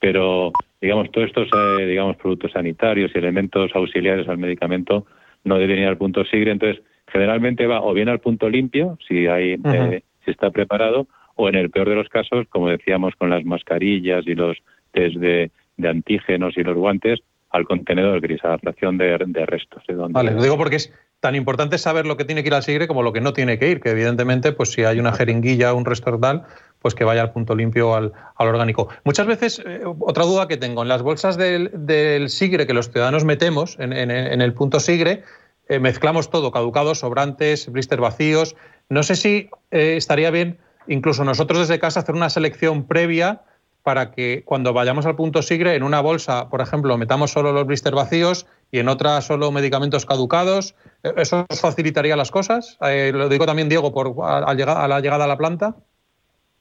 Pero, 0.00 0.50
digamos, 0.80 1.10
todos 1.12 1.28
estos, 1.28 1.48
eh, 1.54 1.86
digamos, 1.86 2.16
productos 2.16 2.52
sanitarios 2.52 3.12
y 3.14 3.18
elementos 3.18 3.70
auxiliares 3.74 4.28
al 4.28 4.38
medicamento 4.38 5.06
no 5.44 5.58
deben 5.58 5.78
ir 5.78 5.86
al 5.86 5.98
punto 5.98 6.24
sigre. 6.24 6.50
Entonces, 6.50 6.82
generalmente 7.06 7.66
va 7.66 7.82
o 7.82 7.92
bien 7.92 8.08
al 8.08 8.18
punto 8.18 8.48
limpio, 8.48 8.98
si 9.06 9.26
hay, 9.26 9.52
eh, 9.64 10.02
si 10.24 10.30
está 10.30 10.50
preparado, 10.50 11.06
o 11.36 11.48
en 11.48 11.54
el 11.54 11.70
peor 11.70 11.88
de 11.88 11.94
los 11.94 12.08
casos, 12.08 12.46
como 12.48 12.68
decíamos, 12.68 13.14
con 13.16 13.30
las 13.30 13.44
mascarillas 13.44 14.26
y 14.26 14.34
los 14.34 14.58
test 14.92 15.16
de, 15.16 15.50
de 15.76 15.88
antígenos 15.88 16.56
y 16.56 16.62
los 16.62 16.76
guantes, 16.76 17.20
al 17.52 17.64
contenedor 17.64 18.20
gris, 18.20 18.42
a 18.44 18.48
la 18.48 18.58
fracción 18.58 18.98
de, 18.98 19.16
de 19.26 19.46
restos. 19.46 19.82
De 19.86 19.94
donde... 19.94 20.14
Vale, 20.14 20.32
lo 20.32 20.42
digo 20.42 20.56
porque 20.56 20.76
es 20.76 20.92
tan 21.20 21.36
importante 21.36 21.78
saber 21.78 22.06
lo 22.06 22.16
que 22.16 22.24
tiene 22.24 22.42
que 22.42 22.48
ir 22.48 22.54
al 22.54 22.62
sigre 22.62 22.88
como 22.88 23.02
lo 23.02 23.12
que 23.12 23.20
no 23.20 23.32
tiene 23.32 23.58
que 23.58 23.70
ir, 23.70 23.80
que 23.80 23.90
evidentemente, 23.90 24.52
pues 24.52 24.72
si 24.72 24.84
hay 24.84 24.98
una 24.98 25.12
jeringuilla 25.12 25.72
o 25.72 25.76
un 25.76 25.84
resto 25.84 26.18
tal, 26.18 26.44
pues 26.80 26.94
que 26.96 27.04
vaya 27.04 27.20
al 27.20 27.30
punto 27.32 27.54
limpio 27.54 27.94
al, 27.94 28.12
al 28.36 28.48
orgánico. 28.48 28.88
Muchas 29.04 29.26
veces, 29.26 29.62
eh, 29.64 29.82
otra 29.84 30.24
duda 30.24 30.48
que 30.48 30.56
tengo, 30.56 30.82
en 30.82 30.88
las 30.88 31.02
bolsas 31.02 31.36
del, 31.36 31.70
del 31.72 32.28
sigre 32.28 32.66
que 32.66 32.74
los 32.74 32.90
ciudadanos 32.90 33.24
metemos 33.24 33.78
en, 33.78 33.92
en, 33.92 34.10
en 34.10 34.40
el 34.40 34.52
punto 34.52 34.80
sigre, 34.80 35.22
eh, 35.68 35.78
mezclamos 35.78 36.30
todo, 36.30 36.50
caducados, 36.50 36.98
sobrantes, 37.00 37.70
blister 37.70 38.00
vacíos. 38.00 38.56
No 38.88 39.04
sé 39.04 39.14
si 39.14 39.48
eh, 39.70 39.94
estaría 39.96 40.30
bien, 40.32 40.58
incluso 40.88 41.22
nosotros 41.22 41.60
desde 41.60 41.78
casa, 41.78 42.00
hacer 42.00 42.16
una 42.16 42.30
selección 42.30 42.88
previa 42.88 43.42
para 43.82 44.12
que 44.12 44.42
cuando 44.44 44.72
vayamos 44.72 45.06
al 45.06 45.16
punto 45.16 45.42
sigre, 45.42 45.74
en 45.74 45.82
una 45.82 46.00
bolsa, 46.00 46.48
por 46.48 46.60
ejemplo, 46.60 46.96
metamos 46.98 47.32
solo 47.32 47.52
los 47.52 47.66
blister 47.66 47.94
vacíos 47.94 48.46
y 48.70 48.78
en 48.78 48.88
otra 48.88 49.20
solo 49.20 49.50
medicamentos 49.50 50.06
caducados. 50.06 50.74
¿Eso 51.02 51.46
facilitaría 51.60 52.16
las 52.16 52.30
cosas? 52.30 52.78
Eh, 52.80 53.10
lo 53.12 53.28
digo 53.28 53.44
también, 53.44 53.68
Diego, 53.68 53.92
por, 53.92 54.14
a, 54.24 54.38
a, 54.38 54.84
a 54.84 54.88
la 54.88 55.00
llegada 55.00 55.24
a 55.24 55.28
la 55.28 55.36
planta. 55.36 55.74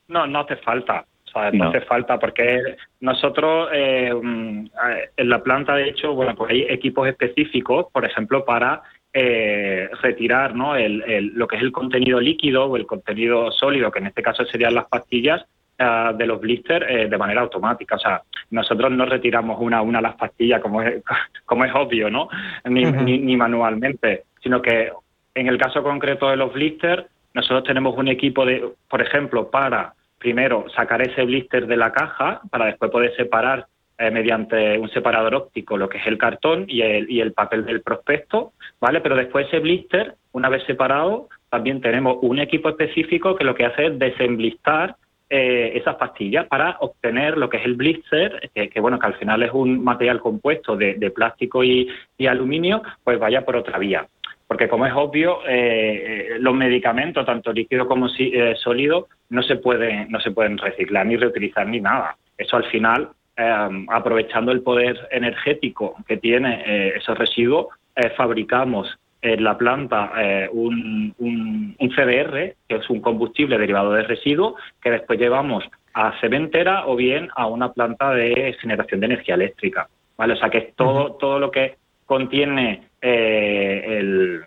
No, 0.08 0.28
no 0.28 0.40
hace 0.40 0.58
falta. 0.58 1.06
O 1.28 1.32
sea, 1.32 1.52
no, 1.52 1.66
no 1.66 1.70
hace 1.70 1.82
falta 1.82 2.20
porque 2.20 2.76
nosotros 3.00 3.70
eh, 3.72 4.10
en 4.12 5.30
la 5.30 5.42
planta, 5.42 5.76
de 5.76 5.90
hecho, 5.90 6.14
bueno, 6.14 6.36
pues 6.36 6.52
hay 6.52 6.62
equipos 6.64 7.08
específicos, 7.08 7.86
por 7.94 8.04
ejemplo, 8.04 8.44
para 8.44 8.82
eh, 9.14 9.90
retirar 10.02 10.56
¿no? 10.56 10.76
el, 10.76 11.02
el, 11.04 11.28
lo 11.28 11.48
que 11.48 11.56
es 11.56 11.62
el 11.62 11.72
contenido 11.72 12.20
líquido 12.20 12.66
o 12.66 12.76
el 12.76 12.86
contenido 12.86 13.52
sólido, 13.52 13.92
que 13.92 14.00
en 14.00 14.08
este 14.08 14.22
caso 14.22 14.44
serían 14.46 14.76
las 14.76 14.86
pastillas, 14.86 15.46
uh, 15.82 16.16
de 16.16 16.26
los 16.26 16.40
blisters 16.40 16.86
eh, 16.88 17.08
de 17.10 17.18
manera 17.18 17.42
automática. 17.42 17.96
O 17.96 18.00
sea, 18.00 18.22
nosotros 18.52 18.92
no 18.92 19.06
retiramos 19.06 19.60
una 19.60 19.78
a 19.80 19.82
una 19.82 20.02
las 20.02 20.16
pastillas 20.16 20.62
como 20.62 20.82
es, 20.82 21.04
como 21.46 21.66
es 21.66 21.72
obvio, 21.74 22.10
¿no? 22.10 22.30
Ni, 22.66 22.86
uh 22.86 22.90
-huh. 22.90 23.04
ni, 23.04 23.18
ni 23.18 23.36
manualmente, 23.36 24.24
sino 24.42 24.62
que 24.62 24.92
en 25.36 25.48
el 25.48 25.58
caso 25.58 25.84
concreto 25.84 26.30
de 26.30 26.38
los 26.38 26.54
blisters, 26.54 27.06
nosotros 27.34 27.64
tenemos 27.64 27.98
un 27.98 28.08
equipo 28.08 28.46
de, 28.46 28.70
por 28.90 29.02
ejemplo, 29.02 29.50
para 29.50 29.94
primero 30.18 30.66
sacar 30.76 31.02
ese 31.02 31.24
blister 31.24 31.66
de 31.66 31.78
la 31.78 31.92
caja 31.92 32.42
para 32.50 32.66
después 32.66 32.92
poder 32.92 33.16
separar 33.16 33.66
eh, 33.98 34.12
mediante 34.12 34.78
un 34.78 34.90
separador 34.90 35.36
óptico 35.36 35.78
lo 35.78 35.88
que 35.90 35.98
es 35.98 36.08
el 36.08 36.18
cartón 36.18 36.66
y 36.68 36.82
el, 36.82 37.10
y 37.10 37.22
el 37.22 37.34
papel 37.34 37.66
del 37.66 37.82
prospecto, 37.82 38.54
¿vale? 38.80 39.02
Pero 39.02 39.16
después 39.16 39.48
ese 39.48 39.60
blister, 39.60 40.16
una 40.32 40.50
vez 40.50 40.64
separado, 40.66 41.30
también 41.50 41.82
tenemos 41.82 42.18
un 42.22 42.40
equipo 42.40 42.70
específico 42.70 43.36
que 43.36 43.44
lo 43.44 43.56
que 43.56 43.66
hace 43.66 43.88
es 43.88 44.00
desemblistar 44.00 44.96
eh, 45.32 45.72
esas 45.76 45.96
pastillas 45.96 46.46
para 46.48 46.76
obtener 46.82 47.38
lo 47.38 47.50
que 47.50 47.58
es 47.58 47.66
el 47.66 47.76
blister, 47.76 48.52
que, 48.54 48.80
bueno, 48.82 49.00
que 49.00 49.08
al 49.08 49.16
final 49.16 49.42
es 49.44 49.52
un 49.54 49.82
material 49.84 50.20
compuesto 50.20 50.76
de, 50.76 51.12
plástico 51.12 51.64
y, 51.64 51.90
aluminio, 52.28 52.84
pues 53.04 53.18
vaya 53.18 53.46
por 53.46 53.56
otra 53.56 53.80
vía. 53.80 54.06
Porque 54.46 54.68
como 54.68 54.86
es 54.86 54.94
obvio, 54.94 55.40
eh, 55.48 56.36
los 56.40 56.54
medicamentos, 56.54 57.26
tanto 57.26 57.54
líquidos 57.54 57.88
como 57.88 58.08
eh, 58.20 58.54
sólidos, 58.58 59.06
no 59.30 59.42
se 59.42 59.56
pueden, 59.56 60.12
no 60.12 60.20
se 60.20 60.32
pueden 60.32 60.58
reciclar 60.58 61.06
ni 61.06 61.16
reutilizar 61.16 61.66
ni 61.66 61.80
nada. 61.80 62.18
Eso 62.38 62.58
al 62.58 62.66
final, 62.66 63.10
eh, 63.38 63.86
aprovechando 63.88 64.52
el 64.52 64.62
poder 64.62 65.08
energético 65.12 65.96
que 66.06 66.18
tiene 66.18 66.64
eh, 66.66 66.94
esos 66.98 67.18
residuos, 67.18 67.68
eh, 67.96 68.10
fabricamos 68.18 68.98
en 69.22 69.44
la 69.44 69.58
planta 69.58 70.14
un, 70.52 71.14
un, 71.20 71.76
un, 71.78 71.90
CDR, 71.90 72.56
que 72.68 72.76
es 72.76 72.90
un 72.90 73.02
combustible 73.02 73.58
derivado 73.58 73.92
de 73.94 74.04
residuos, 74.04 74.56
que 74.82 74.90
después 74.90 75.20
llevamos 75.20 75.64
a 75.94 76.20
cementera 76.20 76.88
o 76.88 76.96
bien 76.96 77.30
a 77.36 77.48
una 77.48 77.72
planta 77.72 78.12
de 78.12 78.56
generación 78.60 79.00
de 79.00 79.06
energía 79.06 79.36
eléctrica. 79.36 79.88
¿vale? 80.18 80.34
O 80.34 80.38
sea 80.38 80.50
que 80.50 80.58
es 80.58 80.76
todo, 80.76 81.14
todo 81.14 81.40
lo 81.40 81.52
que 81.52 81.76
contiene 82.06 82.84
el, 83.02 84.44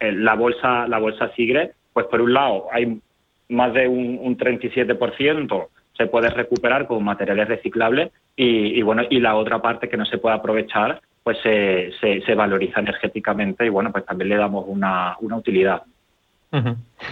el, 0.00 0.24
la 0.24 0.34
bolsa 0.34 0.86
la 0.88 0.98
bolsa 0.98 1.30
Sigre, 1.34 1.72
pues 1.92 2.06
por 2.06 2.20
un 2.20 2.32
lado 2.32 2.66
hay 2.72 2.98
más 3.48 3.72
de 3.74 3.86
un, 3.86 4.18
un 4.20 4.36
37% 4.36 5.68
se 5.96 6.06
puede 6.06 6.30
recuperar 6.30 6.86
con 6.86 7.04
materiales 7.04 7.48
reciclables 7.48 8.10
y, 8.34 8.78
y, 8.78 8.82
bueno 8.82 9.02
y 9.10 9.20
la 9.20 9.36
otra 9.36 9.60
parte 9.60 9.88
que 9.88 9.96
no 9.96 10.06
se 10.06 10.18
puede 10.18 10.36
aprovechar 10.36 11.00
pues 11.22 11.38
se, 11.42 11.92
se, 12.00 12.34
valoriza 12.34 12.80
energéticamente 12.80 13.64
y 13.64 13.68
bueno 13.68 13.92
pues 13.92 14.04
también 14.04 14.30
le 14.30 14.36
damos 14.36 14.64
una, 14.66 15.16
una 15.20 15.36
utilidad. 15.36 15.82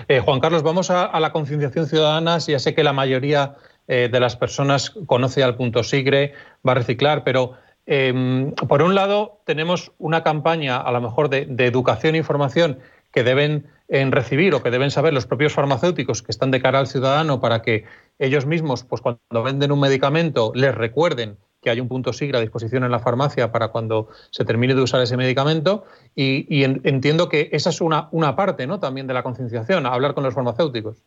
Eh, 0.09 0.20
Juan 0.20 0.40
Carlos, 0.40 0.62
vamos 0.62 0.90
a, 0.90 1.05
a, 1.05 1.18
la 1.18 1.33
concienciación 1.33 1.87
ciudadana. 1.87 2.38
Ya 2.38 2.59
sé 2.59 2.75
que 2.75 2.85
la 2.85 2.92
mayoría 2.92 3.55
eh, 3.88 4.09
de 4.12 4.20
las 4.20 4.37
personas 4.37 4.90
conoce 5.07 5.42
al 5.42 5.57
punto 5.57 5.83
Sigre, 5.83 6.35
va 6.66 6.73
a 6.73 6.75
reciclar, 6.75 7.25
pero 7.25 7.55
eh, 7.87 8.53
por 8.68 8.83
un 8.83 8.94
lado 8.94 9.40
tenemos 9.46 9.92
una 9.99 10.23
campaña 10.23 10.77
a 10.77 10.92
lo 10.92 11.01
mejor 11.01 11.29
de, 11.29 11.46
de 11.46 11.66
educación 11.66 12.14
e 12.14 12.18
información 12.18 12.79
que 13.12 13.25
deben 13.25 13.66
en 13.88 14.12
recibir 14.12 14.55
o 14.55 14.62
que 14.62 14.70
deben 14.70 14.92
saber 14.92 15.12
los 15.12 15.27
propios 15.27 15.55
farmacéuticos 15.55 16.23
que 16.23 16.31
están 16.31 16.53
de 16.53 16.62
cara 16.62 16.79
al 16.79 16.87
ciudadano 16.87 17.40
para 17.40 17.62
que 17.62 17.85
ellos 18.20 18.46
mismos, 18.46 18.85
pues 18.85 19.03
cuando 19.03 19.42
venden 19.42 19.73
un 19.73 19.81
medicamento, 19.81 20.53
les 20.55 20.75
recuerden 20.75 21.37
que 21.62 21.70
hay 21.70 21.81
un 21.81 21.88
punto 21.88 22.12
SIGRE 22.12 22.38
a 22.38 22.40
disposición 22.40 22.85
en 22.85 22.90
la 22.90 23.01
farmacia 23.01 23.53
para 23.53 23.68
cuando 23.68 24.09
se 24.31 24.44
termine 24.44 24.75
de 24.75 24.83
usar 24.83 25.03
ese 25.03 25.16
medicamento 25.16 25.85
y, 26.14 26.46
y 26.55 26.64
en, 26.64 26.81
entiendo 26.85 27.29
que 27.29 27.51
esa 27.53 27.70
es 27.70 27.81
una, 27.81 28.09
una 28.12 28.35
parte 28.35 28.66
¿no? 28.66 28.81
también 28.81 29.07
de 29.07 29.14
la 29.14 29.23
concienciación, 29.23 29.87
hablar 29.87 30.14
con 30.14 30.25
los 30.25 30.35
farmacéuticos. 30.35 31.05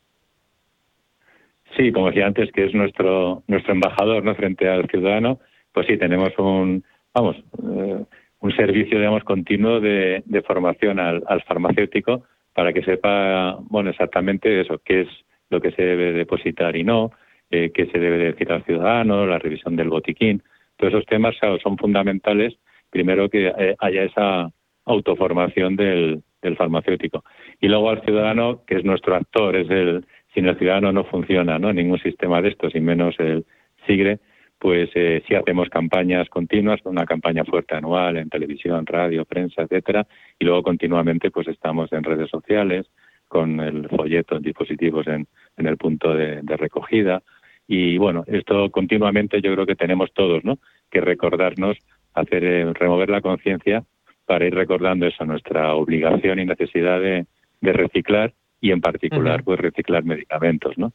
Sí, 1.75 1.91
como 1.91 2.07
decía 2.07 2.27
antes, 2.27 2.51
que 2.51 2.65
es 2.65 2.73
nuestro, 2.73 3.41
nuestro 3.47 3.73
embajador 3.73 4.23
¿no? 4.23 4.35
frente 4.35 4.69
al 4.69 4.87
ciudadano, 4.89 5.39
pues 5.71 5.87
sí, 5.87 5.97
tenemos 5.97 6.31
un, 6.37 6.83
vamos, 7.13 7.35
eh, 7.37 8.05
un 8.39 8.55
servicio, 8.55 8.99
digamos, 8.99 9.23
continuo 9.23 9.79
de, 9.79 10.21
de 10.25 10.41
formación 10.43 10.99
al, 10.99 11.23
al 11.25 11.41
farmacéutico 11.43 12.25
para 12.53 12.73
que 12.73 12.83
sepa, 12.83 13.57
bueno, 13.61 13.89
exactamente 13.89 14.61
eso, 14.61 14.79
qué 14.85 15.01
es 15.01 15.07
lo 15.49 15.61
que 15.61 15.71
se 15.71 15.81
debe 15.81 16.13
depositar 16.13 16.75
y 16.75 16.83
no, 16.83 17.11
eh, 17.53 17.71
qué 17.71 17.85
se 17.85 17.99
debe 17.99 18.17
decir 18.17 18.51
al 18.51 18.63
ciudadano, 18.63 19.27
la 19.27 19.37
revisión 19.37 19.75
del 19.75 19.89
botiquín. 19.89 20.41
Todos 20.75 20.93
esos 20.93 21.05
temas 21.05 21.35
son 21.61 21.77
fundamentales, 21.77 22.55
primero 22.89 23.29
que 23.29 23.53
eh, 23.55 23.75
haya 23.77 24.03
esa 24.05 24.49
autoformación 24.85 25.75
del, 25.75 26.23
farmacéutico. 26.57 27.23
Y 27.61 27.67
luego 27.67 27.91
al 27.91 28.01
ciudadano, 28.01 28.63
que 28.65 28.77
es 28.77 28.83
nuestro 28.83 29.15
actor, 29.15 29.55
es 29.55 29.69
el, 29.69 30.03
sin 30.33 30.47
el 30.47 30.57
ciudadano 30.57 30.91
no 30.91 31.03
funciona, 31.03 31.59
¿no? 31.59 31.71
Ningún 31.71 31.99
sistema 31.99 32.41
de 32.41 32.49
estos, 32.49 32.73
y 32.73 32.79
menos 32.79 33.15
el 33.19 33.45
SIGRE, 33.85 34.19
pues 34.57 34.89
eh, 34.95 35.21
sí 35.27 35.35
hacemos 35.35 35.69
campañas 35.69 36.27
continuas, 36.29 36.79
una 36.85 37.05
campaña 37.05 37.45
fuerte 37.45 37.75
anual 37.75 38.17
en 38.17 38.29
televisión, 38.29 38.85
radio, 38.87 39.25
prensa, 39.25 39.61
etcétera, 39.61 40.07
y 40.39 40.45
luego 40.45 40.63
continuamente 40.63 41.29
pues 41.29 41.47
estamos 41.49 41.93
en 41.93 42.03
redes 42.03 42.29
sociales 42.31 42.87
con 43.33 43.59
el 43.59 43.89
folleto 43.89 44.35
en 44.35 44.43
dispositivos 44.43 45.07
en, 45.07 45.27
el 45.57 45.75
punto 45.77 46.13
de, 46.13 46.39
recogida 46.55 47.23
y 47.67 47.97
bueno 47.97 48.23
esto 48.27 48.69
continuamente 48.71 49.41
yo 49.41 49.53
creo 49.53 49.65
que 49.65 49.75
tenemos 49.75 50.11
todos, 50.13 50.43
¿no? 50.43 50.59
Que 50.91 51.01
recordarnos 51.01 51.77
hacer 52.13 52.43
eh, 52.43 52.73
remover 52.73 53.09
la 53.09 53.21
conciencia 53.21 53.83
para 54.25 54.45
ir 54.45 54.55
recordando 54.55 55.05
eso, 55.05 55.25
nuestra 55.25 55.73
obligación 55.73 56.39
y 56.39 56.45
necesidad 56.45 56.99
de, 56.99 57.25
reciclar 57.61 58.33
y 58.59 58.71
en 58.71 58.81
particular 58.81 59.43
pues 59.43 59.59
reciclar 59.59 60.03
medicamentos, 60.03 60.77
¿no? 60.77 60.91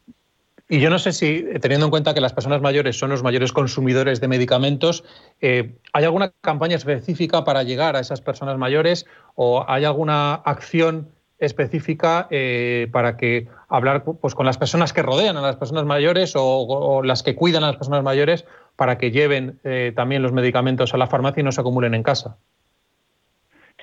Y 0.70 0.80
yo 0.80 0.90
no 0.90 0.98
sé 0.98 1.12
si, 1.12 1.46
teniendo 1.62 1.86
en 1.86 1.90
cuenta 1.90 2.12
que 2.12 2.20
las 2.20 2.34
personas 2.34 2.60
mayores 2.60 2.98
son 2.98 3.08
los 3.08 3.22
mayores 3.22 3.52
consumidores 3.52 4.20
de 4.20 4.28
medicamentos, 4.28 5.02
eh, 5.40 5.76
¿hay 5.94 6.04
alguna 6.04 6.32
campaña 6.42 6.76
específica 6.76 7.44
para 7.44 7.62
llegar 7.62 7.96
a 7.96 8.00
esas 8.00 8.20
personas 8.20 8.58
mayores 8.58 9.06
o 9.34 9.64
hay 9.66 9.84
alguna 9.84 10.34
acción 10.34 11.08
específica 11.38 12.26
eh, 12.30 12.88
para 12.92 13.16
que 13.16 13.46
hablar 13.68 14.04
pues, 14.04 14.34
con 14.34 14.46
las 14.46 14.58
personas 14.58 14.92
que 14.92 15.02
rodean 15.02 15.36
a 15.36 15.42
las 15.42 15.56
personas 15.56 15.84
mayores 15.84 16.34
o, 16.36 17.02
las 17.04 17.22
que 17.22 17.34
cuidan 17.34 17.64
a 17.64 17.68
las 17.68 17.76
personas 17.76 18.02
mayores 18.02 18.46
para 18.76 18.98
que 18.98 19.10
lleven 19.10 19.58
eh, 19.64 19.92
también 19.94 20.22
los 20.22 20.32
medicamentos 20.32 20.94
a 20.94 20.98
la 20.98 21.06
farmacia 21.06 21.40
y 21.40 21.44
no 21.44 21.52
se 21.52 21.60
acumulen 21.60 21.94
en 21.94 22.02
casa? 22.02 22.36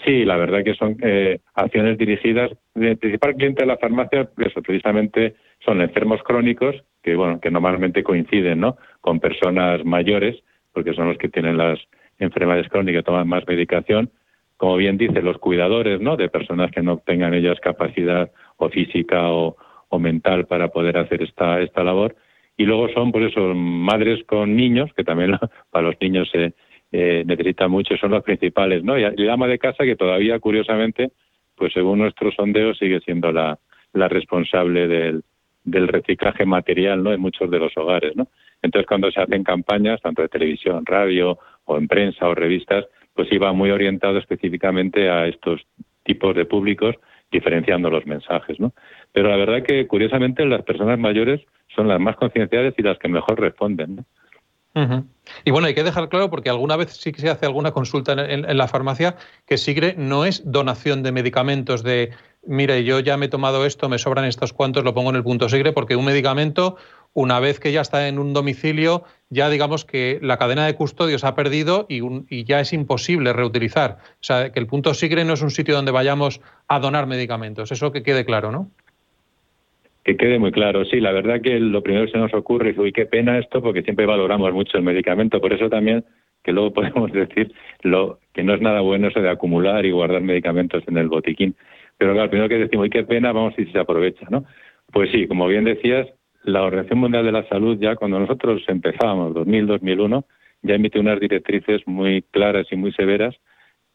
Sí, 0.04 0.24
la 0.24 0.38
verdad 0.38 0.64
que 0.64 0.76
son 0.76 0.98
acciones 1.56 1.98
dirigidas. 1.98 2.52
El 2.76 2.98
principal 2.98 3.34
cliente 3.34 3.64
de 3.64 3.68
la 3.68 3.78
farmacia, 3.78 4.30
eso 4.38 4.62
precisamente 4.62 5.36
son 5.66 5.82
enfermos 5.82 6.22
crónicos 6.22 6.76
que 7.06 7.16
bueno 7.16 7.40
que 7.40 7.52
normalmente 7.52 8.04
coinciden 8.04 8.60
¿no? 8.60 8.78
con 9.00 9.20
personas 9.20 9.86
mayores 9.86 10.36
porque 10.74 10.94
son 10.94 11.08
los 11.08 11.18
que 11.18 11.30
tienen 11.30 11.58
las 11.58 11.80
enfermedades 12.20 12.68
crónicas 12.68 13.06
toman 13.06 13.28
más 13.28 13.48
medicación 13.48 14.10
como 14.58 14.78
bien 14.78 14.98
dice 14.98 15.22
los 15.22 15.38
cuidadores 15.38 16.00
no 16.02 16.18
de 16.18 16.30
personas 16.30 16.72
que 16.72 16.82
no 16.82 16.98
tengan 17.06 17.34
ellas 17.34 17.60
capacidad 17.60 18.32
o 18.58 18.70
física 18.70 19.30
o, 19.30 19.56
mental 19.98 20.46
para 20.46 20.68
poder 20.68 20.98
hacer 20.98 21.24
esta 21.24 21.62
esta 21.62 21.82
labor 21.82 22.18
y 22.58 22.66
luego 22.66 22.90
son 22.90 23.14
pues 23.14 23.32
eso 23.32 23.54
madres 23.56 24.26
con 24.26 24.54
niños 24.54 24.92
que 24.94 25.06
también 25.06 25.38
para 25.72 25.88
los 25.88 25.96
niños 26.02 26.30
se 26.34 26.54
eh, 26.92 27.24
necesitan 27.26 27.72
mucho 27.72 27.96
son 27.96 28.12
los 28.12 28.22
principales 28.22 28.84
no 28.84 29.00
y 29.00 29.04
la 29.16 29.34
ama 29.34 29.48
de 29.48 29.58
casa 29.58 29.86
que 29.86 29.96
todavía 29.96 30.38
curiosamente 30.40 31.12
pues 31.56 31.72
según 31.72 32.00
nuestros 32.00 32.36
sondeos 32.36 32.78
sigue 32.78 33.00
siendo 33.00 33.32
la 33.32 33.58
la 33.94 34.10
responsable 34.10 34.88
del, 34.88 35.24
del 35.64 35.88
reciclaje 35.88 36.46
material 36.46 37.04
¿no? 37.04 37.12
en 37.12 37.20
muchos 37.20 37.50
de 37.50 37.60
los 37.60 37.76
hogares. 37.76 38.16
¿no? 38.16 38.28
Entonces, 38.62 38.88
cuando 38.88 39.12
se 39.12 39.22
hacen 39.22 39.44
campañas, 39.44 40.02
tanto 40.02 40.22
de 40.22 40.30
televisión, 40.30 40.86
radio 40.86 41.40
o 41.66 41.78
en 41.78 41.88
prensa 41.88 42.28
o 42.28 42.36
revistas, 42.36 42.86
pues 43.16 43.32
iba 43.32 43.52
muy 43.54 43.72
orientado 43.72 44.20
específicamente 44.20 45.10
a 45.10 45.26
estos 45.28 45.62
tipos 46.04 46.36
de 46.36 46.46
públicos, 46.46 46.96
diferenciando 47.32 47.90
los 47.90 48.06
mensajes. 48.06 48.60
¿no? 48.60 48.74
Pero 49.12 49.30
la 49.30 49.38
verdad 49.38 49.64
que, 49.64 49.88
curiosamente, 49.88 50.46
las 50.46 50.64
personas 50.64 51.00
mayores 51.00 51.42
son 51.76 51.88
las 51.88 52.00
más 52.00 52.16
concienciadas 52.18 52.74
y 52.78 52.82
las 52.82 53.00
que 53.00 53.08
mejor 53.08 53.40
responden. 53.40 53.96
¿no? 53.96 54.06
Y 55.46 55.52
bueno, 55.52 55.68
hay 55.68 55.74
que 55.74 55.84
dejar 55.84 56.10
claro, 56.10 56.30
porque 56.30 56.50
alguna 56.50 56.76
vez 56.76 56.92
sí 56.92 57.14
que 57.14 57.22
se 57.22 57.30
hace 57.30 57.46
alguna 57.46 57.72
consulta 57.72 58.12
en, 58.12 58.58
la 58.58 58.68
farmacia, 58.68 59.16
que 59.46 59.58
SIGRE 59.58 59.96
no 59.98 60.26
es 60.26 60.44
donación 60.52 61.02
de 61.02 61.14
medicamentos 61.14 61.82
de, 61.82 62.12
mire, 62.46 62.84
yo 62.84 63.00
ya 63.00 63.16
me 63.16 63.28
he 63.28 63.30
tomado 63.30 63.66
esto, 63.66 63.88
me 63.88 63.98
sobran 63.98 64.26
estos 64.26 64.52
cuantos, 64.52 64.84
lo 64.84 64.94
pongo 64.94 65.12
en 65.12 65.16
el 65.16 65.24
punto 65.24 65.48
SIGRE, 65.48 65.72
porque 65.72 65.96
un 65.96 66.04
medicamento, 66.04 66.76
una 67.16 67.40
vez 67.40 67.60
que 67.60 67.72
ya 67.72 67.82
está 67.82 68.08
en 68.10 68.20
un 68.20 68.34
domicilio, 68.34 69.04
ya 69.30 69.50
digamos 69.50 69.86
que 69.86 70.20
la 70.22 70.38
cadena 70.38 70.68
de 70.68 70.76
custodio 70.76 71.18
se 71.18 71.26
ha 71.26 71.34
perdido 71.34 71.88
y, 71.90 72.02
y 72.30 72.44
ya 72.44 72.60
es 72.60 72.74
imposible 72.74 73.32
reutilizar. 73.32 73.98
O 74.16 74.24
sea, 74.24 74.52
que 74.52 74.60
el 74.60 74.68
punto 74.68 74.94
SIGRE 74.94 75.24
no 75.24 75.34
es 75.34 75.42
un 75.42 75.50
sitio 75.50 75.76
donde 75.76 75.92
vayamos 75.92 76.42
a 76.68 76.80
donar 76.80 77.08
medicamentos. 77.08 77.72
Eso 77.72 77.94
que 77.94 78.04
quede 78.04 78.26
claro, 78.26 78.52
¿no? 78.52 78.70
Que 80.04 80.18
quede 80.18 80.38
muy 80.38 80.52
claro, 80.52 80.84
sí, 80.86 81.00
la 81.00 81.14
verdad 81.14 81.42
que 81.42 81.58
lo 81.58 81.82
primero 81.82 82.06
que 82.06 82.12
se 82.12 82.18
nos 82.18 82.34
ocurre 82.34 82.72
es, 82.72 82.78
uy, 82.78 82.92
qué 82.92 83.06
pena 83.06 83.40
esto, 83.40 83.62
porque 83.62 83.82
siempre 83.82 84.06
valoramos 84.06 84.54
mucho 84.54 84.78
el 84.78 84.84
medicamento, 84.84 85.42
por 85.42 85.54
eso 85.54 85.70
también 85.70 86.06
que 86.44 86.52
luego 86.52 86.74
podemos 86.74 87.12
decir 87.14 87.54
lo 87.82 88.20
que 88.34 88.44
no 88.44 88.54
es 88.54 88.62
nada 88.62 88.82
bueno 88.82 89.08
eso 89.08 89.22
de 89.22 89.30
acumular 89.30 89.86
y 89.86 89.92
guardar 89.92 90.22
medicamentos 90.22 90.84
en 90.88 90.98
el 90.98 91.08
botiquín. 91.08 91.56
Pero 91.98 92.14
claro, 92.14 92.30
primero 92.30 92.50
que 92.50 92.58
decimos, 92.58 92.84
uy, 92.84 92.90
qué 92.90 93.04
pena, 93.04 93.32
vamos 93.32 93.54
a 93.54 93.56
si 93.56 93.66
se 93.72 93.80
aprovecha, 93.80 94.28
¿no? 94.30 94.44
Pues 94.92 95.10
sí, 95.12 95.28
como 95.28 95.48
bien 95.48 95.64
decías, 95.64 96.08
la 96.46 96.64
Organización 96.64 97.00
Mundial 97.00 97.26
de 97.26 97.32
la 97.32 97.48
Salud 97.48 97.78
ya 97.80 97.96
cuando 97.96 98.20
nosotros 98.20 98.64
empezábamos, 98.68 99.34
2000-2001, 99.34 100.26
ya 100.62 100.76
emitió 100.76 101.02
unas 101.02 101.20
directrices 101.20 101.82
muy 101.86 102.22
claras 102.32 102.68
y 102.72 102.76
muy 102.76 102.92
severas 102.94 103.36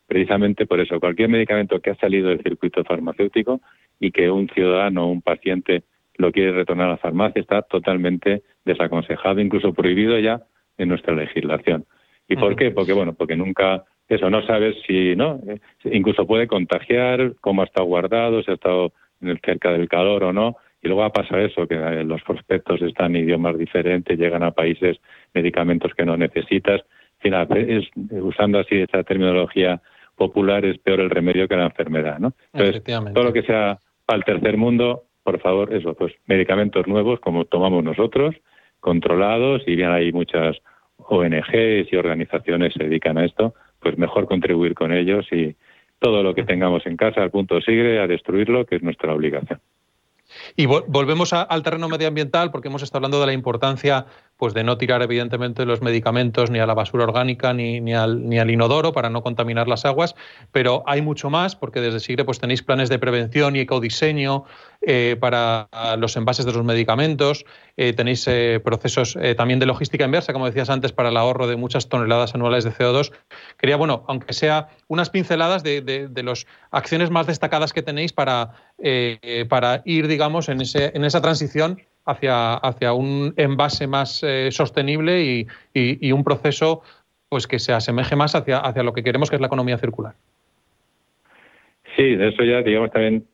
precisamente 0.07 0.67
por 0.67 0.81
eso. 0.81 0.99
Cualquier 0.99 1.29
medicamento 1.29 1.81
que 1.81 1.91
ha 1.91 1.95
salido 1.97 2.29
del 2.29 2.43
circuito 2.43 2.83
farmacéutico 2.85 3.61
y 4.01 4.11
que 4.11 4.31
un 4.31 4.49
ciudadano 4.49 5.05
o 5.05 5.07
un 5.07 5.23
paciente 5.23 5.85
lo 6.17 6.33
quiere 6.33 6.53
retornar 6.53 6.89
a 6.89 6.93
la 6.93 6.97
farmacia, 6.99 7.41
está 7.41 7.63
totalmente 7.63 8.43
desaconsejado, 8.65 9.41
incluso 9.41 9.73
prohibido 9.73 10.19
ya 10.19 10.43
en 10.79 10.89
nuestra 10.89 11.15
legislación. 11.15 11.87
¿Y 12.29 12.37
por 12.37 12.57
qué? 12.57 12.71
Porque, 12.71 12.93
bueno, 12.93 13.15
porque 13.15 13.37
nunca, 13.37 13.85
eso, 14.09 14.29
no 14.31 14.45
sabes 14.47 14.77
si, 14.87 15.17
¿no? 15.17 15.41
Eh, 15.49 15.61
incluso 15.85 16.27
puede 16.27 16.47
contagiar, 16.47 17.35
cómo 17.41 17.63
ha 17.63 17.65
estado 17.65 17.87
guardado, 17.87 18.43
si 18.43 18.51
ha 18.51 18.55
estado 18.55 18.93
cerca 19.43 19.73
del 19.73 19.89
calor 19.89 20.25
o 20.25 20.33
no, 20.33 20.57
y 20.83 20.89
luego 20.89 21.03
va 21.03 21.09
a 21.09 21.13
pasar 21.13 21.41
eso, 21.41 21.67
que 21.67 21.75
eh, 21.75 22.05
los 22.05 22.23
prospectos 22.23 22.81
están 22.83 23.15
en 23.17 23.25
idiomas 23.25 23.59
diferentes, 23.59 24.19
llegan 24.19 24.43
a 24.43 24.53
países 24.53 24.99
medicamentos 25.35 25.93
que 25.95 26.05
no 26.05 26.17
necesitas. 26.17 26.83
Es, 27.23 27.89
usando 28.11 28.59
así 28.59 28.77
esta 28.77 29.03
terminología 29.03 29.83
popular, 30.17 30.65
es 30.65 30.79
peor 30.79 31.01
el 31.01 31.11
remedio 31.11 31.49
que 31.49 31.57
la 31.57 31.67
enfermedad, 31.67 32.19
¿no? 32.19 32.33
Entonces, 32.53 32.83
todo 33.13 33.25
lo 33.25 33.33
que 33.33 33.43
sea 33.43 33.79
para 34.07 34.19
el 34.19 34.25
tercer 34.25 34.57
mundo, 34.57 35.05
por 35.23 35.39
favor, 35.41 35.75
eso, 35.75 35.95
pues 35.95 36.15
medicamentos 36.27 36.87
nuevos 36.87 37.21
como 37.21 37.45
tomamos 37.45 37.85
nosotros, 37.85 38.35
controlados, 38.81 39.63
y 39.67 39.77
bien 39.77 39.91
hay 39.91 40.13
muchas 40.13 40.57
ONGs 40.97 41.93
y 41.93 41.97
organizaciones 41.97 42.73
que 42.73 42.79
se 42.79 42.85
dedican 42.85 43.19
a 43.19 43.27
esto, 43.27 43.55
pues 43.81 43.99
mejor 43.99 44.27
contribuir 44.27 44.75
con 44.75 44.93
ellos 44.93 45.27
y 45.31 45.57
todo 45.99 46.23
lo 46.23 46.35
que 46.35 46.45
tengamos 46.45 46.87
en 46.87 46.97
casa 46.97 47.23
al 47.23 47.31
punto 47.31 47.61
sigue 47.61 47.99
a 47.99 48.07
destruirlo, 48.07 48.65
que 48.65 48.77
es 48.77 48.83
nuestra 48.83 49.15
obligación. 49.15 49.61
Y 50.57 50.67
volvemos 50.67 51.33
al 51.33 51.63
terreno 51.63 51.89
medioambiental 51.89 52.51
porque 52.51 52.69
hemos 52.69 52.83
estado 52.83 52.99
hablando 52.99 53.21
de 53.21 53.27
la 53.27 53.33
importancia 53.33 54.07
pues, 54.41 54.55
de 54.55 54.65
no 54.65 54.79
tirar 54.79 55.03
evidentemente 55.03 55.67
los 55.67 55.83
medicamentos 55.83 56.51
ni 56.51 56.59
a 56.61 56.67
la 56.67 56.73
basura 56.73 57.05
orgánica 57.05 57.53
ni, 57.53 57.79
ni, 57.81 57.93
al, 57.95 58.27
ni 58.27 58.39
al 58.39 58.51
inodoro 58.51 58.95
para 58.95 59.11
no 59.11 59.23
contaminar 59.23 59.69
las 59.69 59.85
aguas, 59.85 60.17
pero 60.51 60.83
hay 60.87 61.03
mucho 61.03 61.29
más 61.29 61.55
porque 61.55 61.83
desde 61.83 62.01
SIGRE 62.01 62.25
pues, 62.25 62.41
tenéis 62.41 62.63
planes 62.63 62.89
de 62.89 62.99
prevención 62.99 63.55
y 63.55 63.61
ecodiseño 63.61 64.45
eh, 64.81 65.19
para 65.21 65.69
los 65.99 66.17
envases 66.17 66.47
de 66.47 66.53
los 66.53 66.65
medicamentos, 66.65 67.45
eh, 67.77 67.93
tenéis 67.93 68.27
eh, 68.29 68.63
procesos 68.65 69.19
también 69.37 69.59
de 69.59 69.67
logística 69.67 70.07
inversa, 70.07 70.33
como 70.33 70.47
decías 70.47 70.71
antes, 70.71 70.91
para 70.91 71.11
el 71.11 71.19
ahorro 71.19 71.47
de 71.47 71.57
muchas 71.57 71.91
toneladas 71.91 72.35
anuales 72.35 72.65
de 72.65 72.73
CO2. 72.73 73.13
Quería, 73.59 73.77
bueno, 73.77 74.05
aunque 74.09 74.33
sea 74.33 74.69
unas 74.89 75.11
pinceladas 75.11 75.63
de, 75.63 75.83
de, 75.83 76.23
las 76.23 76.47
acciones 76.71 77.11
más 77.11 77.27
destacadas 77.27 77.75
que 77.75 77.83
tenéis 77.83 78.15
para, 78.15 78.55
para 79.51 79.83
ir, 79.85 80.09
digamos, 80.09 80.49
en, 80.49 80.63
ese, 80.63 80.93
en 80.95 81.05
esa 81.05 81.21
transición 81.21 81.83
hacia, 82.05 82.55
hacia 82.55 82.93
un 82.93 83.35
envase 83.37 83.87
más 83.87 84.25
sostenible 84.51 85.23
y, 85.23 85.47
y, 85.75 86.13
un 86.13 86.25
proceso 86.25 86.83
pues 87.29 87.47
que 87.47 87.59
se 87.59 87.73
asemeje 87.73 88.17
más 88.17 88.35
hacia, 88.35 88.59
hacia 88.59 88.83
lo 88.83 88.93
que 88.93 89.03
queremos 89.03 89.31
que 89.31 89.37
es 89.37 89.41
la 89.41 89.47
economía 89.47 89.79
circular. 89.79 90.15
Sí, 91.97 92.17
de 92.17 92.29
eso 92.29 92.43
ya, 92.45 92.63
digamos, 92.63 92.91
también 92.91 93.25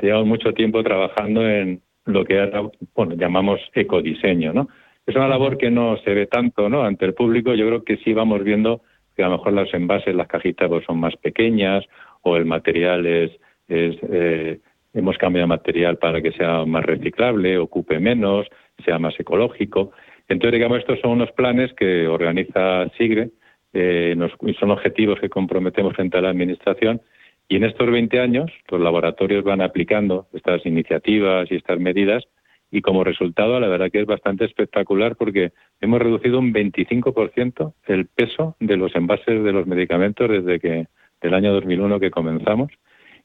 llevamos 0.00 0.26
mucho 0.26 0.52
tiempo 0.54 0.82
trabajando 0.82 1.48
en 1.48 1.80
lo 2.06 2.24
que 2.24 2.50
bueno, 2.94 3.14
llamamos 3.14 3.60
ecodiseño, 3.74 4.52
¿no? 4.52 4.68
Es 5.06 5.16
una 5.16 5.28
labor 5.28 5.58
que 5.58 5.70
no 5.70 5.96
se 5.98 6.14
ve 6.14 6.26
tanto, 6.26 6.68
¿no? 6.68 6.84
Ante 6.84 7.04
el 7.04 7.14
público, 7.14 7.54
yo 7.54 7.66
creo 7.66 7.84
que 7.84 7.96
sí 7.98 8.12
vamos 8.12 8.44
viendo 8.44 8.82
que 9.16 9.22
a 9.22 9.28
lo 9.28 9.38
mejor 9.38 9.52
los 9.54 9.74
envases, 9.74 10.14
las 10.14 10.28
cajitas 10.28 10.68
pues, 10.68 10.84
son 10.84 10.98
más 10.98 11.16
pequeñas 11.16 11.84
o 12.22 12.36
el 12.36 12.44
material 12.44 13.06
es, 13.06 13.32
es 13.68 13.96
eh, 14.02 14.60
hemos 14.92 15.18
cambiado 15.18 15.48
material 15.48 15.98
para 15.98 16.20
que 16.20 16.32
sea 16.32 16.64
más 16.64 16.84
reciclable, 16.84 17.58
ocupe 17.58 17.98
menos, 17.98 18.46
sea 18.84 18.98
más 18.98 19.18
ecológico. 19.18 19.92
Entonces, 20.28 20.52
digamos, 20.52 20.78
estos 20.78 21.00
son 21.00 21.12
unos 21.12 21.32
planes 21.32 21.72
que 21.74 22.06
organiza 22.06 22.88
SIGRE, 22.96 23.30
eh, 23.72 24.16
son 24.58 24.70
objetivos 24.70 25.20
que 25.20 25.28
comprometemos 25.28 25.94
frente 25.94 26.18
a 26.18 26.22
la 26.22 26.30
Administración 26.30 27.00
y 27.48 27.56
en 27.56 27.64
estos 27.64 27.90
20 27.90 28.20
años 28.20 28.50
los 28.68 28.80
laboratorios 28.80 29.44
van 29.44 29.60
aplicando 29.60 30.28
estas 30.32 30.64
iniciativas 30.66 31.50
y 31.50 31.56
estas 31.56 31.78
medidas 31.78 32.24
y 32.70 32.80
como 32.80 33.04
resultado 33.04 33.58
la 33.58 33.68
verdad 33.68 33.90
que 33.90 34.00
es 34.00 34.06
bastante 34.06 34.44
espectacular 34.44 35.16
porque 35.16 35.52
hemos 35.80 36.00
reducido 36.00 36.38
un 36.38 36.52
25% 36.52 37.74
el 37.86 38.06
peso 38.06 38.56
de 38.60 38.76
los 38.76 38.94
envases 38.94 39.42
de 39.42 39.52
los 39.52 39.66
medicamentos 39.66 40.28
desde 40.28 40.60
que 40.60 40.86
del 41.20 41.34
año 41.34 41.52
2001 41.52 42.00
que 42.00 42.10
comenzamos 42.10 42.72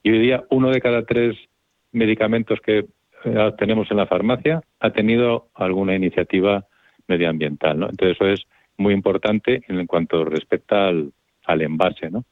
y 0.03 0.11
hoy 0.11 0.19
día 0.19 0.43
uno 0.49 0.71
de 0.71 0.81
cada 0.81 1.05
tres 1.05 1.35
medicamentos 1.95 2.59
que 2.61 2.85
eh, 3.25 3.51
tenemos 3.57 3.89
en 3.89 3.97
la 3.97 4.05
farmacia 4.05 4.61
ha 4.79 4.89
tenido 4.91 5.47
alguna 5.55 5.95
iniciativa 5.95 6.65
medioambiental, 7.07 7.79
¿no? 7.79 7.89
Entonces 7.89 8.17
eso 8.17 8.27
es 8.27 8.45
muy 8.77 8.93
importante 8.93 9.63
en 9.67 9.85
cuanto 9.87 10.25
respecta 10.25 10.87
al, 10.87 11.11
al 11.45 11.61
envase, 11.61 12.09
¿no? 12.09 12.23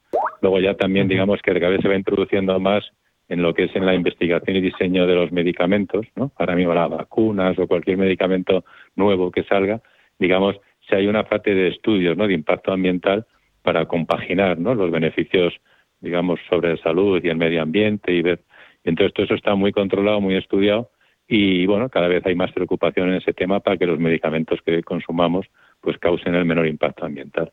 Luego 0.41 0.59
ya 0.59 0.76
también 0.76 1.07
digamos 1.07 1.41
que 1.41 1.53
cada 1.53 1.70
vez 1.70 1.82
se 1.82 1.88
va 1.88 1.95
introduciendo 1.95 2.59
más 2.59 2.84
en 3.30 3.41
lo 3.41 3.53
que 3.53 3.64
es 3.64 3.76
en 3.76 3.86
la 3.86 3.95
investigación 3.95 4.57
y 4.57 4.61
diseño 4.61 5.07
de 5.07 5.16
los 5.16 5.32
medicamentos, 5.32 6.05
¿no? 6.16 6.32
Ahora 6.38 6.55
mismo 6.55 6.74
las 6.74 6.89
vacunas 6.89 7.57
o 7.57 7.68
cualquier 7.68 7.97
medicamento 7.97 8.66
nuevo 8.95 9.32
que 9.32 9.43
salga, 9.43 9.82
digamos, 10.20 10.57
si 10.88 10.95
hay 10.95 11.07
una 11.07 11.24
parte 11.24 11.55
de 11.55 11.70
estudios, 11.70 12.18
¿no? 12.18 12.28
De 12.28 12.34
impacto 12.34 12.74
ambiental 12.74 13.26
para 13.64 13.86
compaginar 13.86 14.59
¿no? 14.59 14.76
los 14.76 14.91
beneficios, 14.91 15.53
digamos, 16.01 16.39
sobre 16.49 16.78
salud 16.78 17.24
y 17.24 17.30
el 17.30 17.38
medio 17.38 17.61
ambiente 17.64 18.11
y 18.11 18.22
ver. 18.22 18.41
Entonces, 18.84 19.13
todo 19.13 19.25
eso 19.25 19.36
está 19.36 19.55
muy 19.55 19.71
controlado, 19.71 20.21
muy 20.21 20.36
estudiado 20.36 20.89
y, 21.27 21.65
bueno, 21.65 21.89
cada 21.89 22.07
vez 22.07 22.25
hay 22.25 22.36
más 22.36 22.51
preocupación 22.51 23.09
en 23.09 23.15
ese 23.15 23.34
tema 23.34 23.59
para 23.59 23.77
que 23.77 23.86
los 23.86 23.99
medicamentos 23.99 24.59
que 24.65 24.84
consumamos 24.84 25.45
pues 25.81 25.97
causen 25.97 26.36
el 26.36 26.45
menor 26.45 26.67
impacto 26.67 27.05
ambiental. 27.05 27.51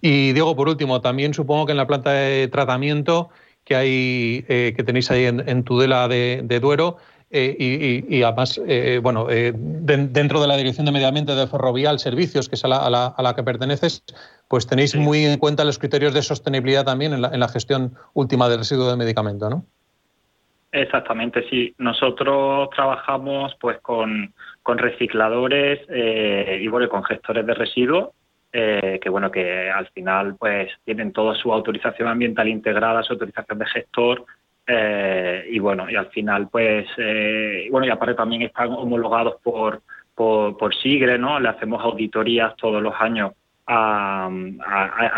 Y 0.00 0.32
Diego, 0.32 0.54
por 0.54 0.68
último, 0.68 1.00
también 1.00 1.34
supongo 1.34 1.66
que 1.66 1.72
en 1.72 1.78
la 1.78 1.86
planta 1.86 2.12
de 2.12 2.48
tratamiento 2.48 3.30
que 3.64 3.76
hay 3.76 4.44
eh, 4.48 4.74
que 4.76 4.82
tenéis 4.82 5.10
ahí 5.10 5.24
en, 5.24 5.64
Tudela 5.64 6.08
de, 6.08 6.58
Duero 6.60 6.98
eh, 7.30 8.04
y, 8.08 8.22
además, 8.22 8.60
eh, 8.66 9.00
bueno, 9.02 9.26
dentro 9.26 10.40
de 10.40 10.46
la 10.46 10.56
Dirección 10.56 10.84
de 10.84 10.92
Medio 10.92 11.08
Ambiente 11.08 11.34
de 11.34 11.46
Ferrovial 11.46 11.98
Servicios, 11.98 12.48
que 12.48 12.56
es 12.56 12.64
a 12.64 12.68
la, 12.68 13.32
que 13.34 13.42
perteneces, 13.42 14.04
pues 14.48 14.66
tenéis 14.66 14.94
muy 14.96 15.24
en 15.24 15.38
cuenta 15.38 15.64
los 15.64 15.78
criterios 15.78 16.12
de 16.12 16.22
sostenibilidad 16.22 16.84
también 16.84 17.14
en 17.14 17.40
la, 17.40 17.48
gestión 17.48 17.94
última 18.12 18.48
del 18.48 18.58
residuo 18.58 18.90
de 18.90 18.96
medicamento, 18.96 19.48
¿no? 19.48 19.64
Exactamente, 20.72 21.46
sí. 21.50 21.74
Nosotros 21.78 22.70
trabajamos 22.70 23.54
pues 23.60 23.78
con, 23.80 24.32
con 24.62 24.78
recicladores 24.78 25.80
y 25.88 26.66
bueno, 26.68 26.88
con 26.88 27.04
gestores 27.04 27.46
de 27.46 27.54
residuos 27.54 28.10
eh, 28.54 29.00
que 29.02 29.08
bueno 29.08 29.30
que 29.30 29.70
al 29.70 29.86
final 29.88 30.36
pues 30.38 30.70
tienen 30.84 31.10
toda 31.10 31.34
su 31.34 31.50
autorización 31.50 32.06
ambiental 32.08 32.48
integrada, 32.48 33.02
su 33.02 33.14
autorización 33.14 33.58
de 33.58 33.66
gestor 33.66 34.26
eh, 34.66 35.46
y 35.50 35.58
bueno 35.58 35.88
y 35.88 35.96
al 35.96 36.08
final 36.08 36.50
pues 36.50 36.86
eh, 36.98 37.66
bueno 37.70 37.86
y 37.86 37.90
aparte 37.90 38.14
también 38.14 38.42
están 38.42 38.68
homologados 38.72 39.40
por, 39.42 39.80
por, 40.14 40.74
SIGRE, 40.74 41.16
¿no? 41.16 41.40
Le 41.40 41.48
hacemos 41.48 41.82
auditorías 41.82 42.54
todos 42.56 42.82
los 42.82 42.94
años 43.00 43.32
a, 43.66 44.28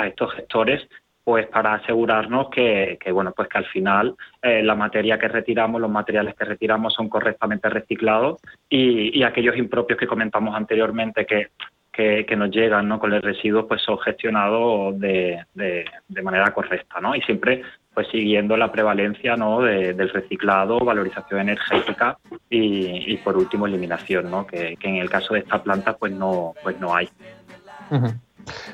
estos 0.07 0.33
gestores 0.35 0.89
pues 1.25 1.47
para 1.47 1.75
asegurarnos 1.75 2.51
que, 2.51 2.99
bueno 3.12 3.33
pues 3.35 3.49
que 3.49 3.59
al 3.59 3.66
final 3.66 4.14
la 4.43 4.75
materia 4.75 5.18
que 5.18 5.29
retiramos 5.29 5.81
los 5.81 5.91
materiales 5.91 6.35
que 6.35 6.45
retiramos 6.45 6.93
son 6.93 7.09
correctamente 7.09 7.70
reciclados 7.70 8.41
y, 8.68 9.18
y 9.18 9.22
aquellos 9.22 9.57
impropios 9.57 9.99
que 9.99 10.07
comentamos 10.07 10.55
anteriormente 10.55 11.25
que 11.25 11.49
que, 11.95 12.37
nos 12.37 12.51
llegan 12.51 12.89
¿no? 12.89 12.99
con 12.99 13.12
el 13.12 13.22
residuo 13.22 13.66
pues 13.66 13.83
son 13.83 13.99
gestionados 13.99 14.99
de, 14.99 15.45
de, 15.55 16.22
manera 16.22 16.53
correcta 16.53 17.01
¿no? 17.01 17.14
y 17.14 17.20
siempre 17.22 17.62
pues 17.95 18.09
siguiendo 18.09 18.57
la 18.57 18.72
prevalencia 18.72 19.37
¿no? 19.37 19.61
del 19.61 20.09
reciclado, 20.11 20.81
valorización 20.81 21.43
energética 21.43 22.18
y, 22.51 23.16
por 23.18 23.37
último 23.37 23.66
eliminación, 23.66 24.31
¿no? 24.31 24.47
que, 24.47 24.77
en 24.81 24.97
el 24.97 25.09
caso 25.09 25.35
de 25.35 25.41
esta 25.41 25.62
planta 25.62 25.97
pues 25.97 26.12
no, 26.12 26.55
pues 26.62 26.79
no 26.81 26.95
hay. 26.95 27.09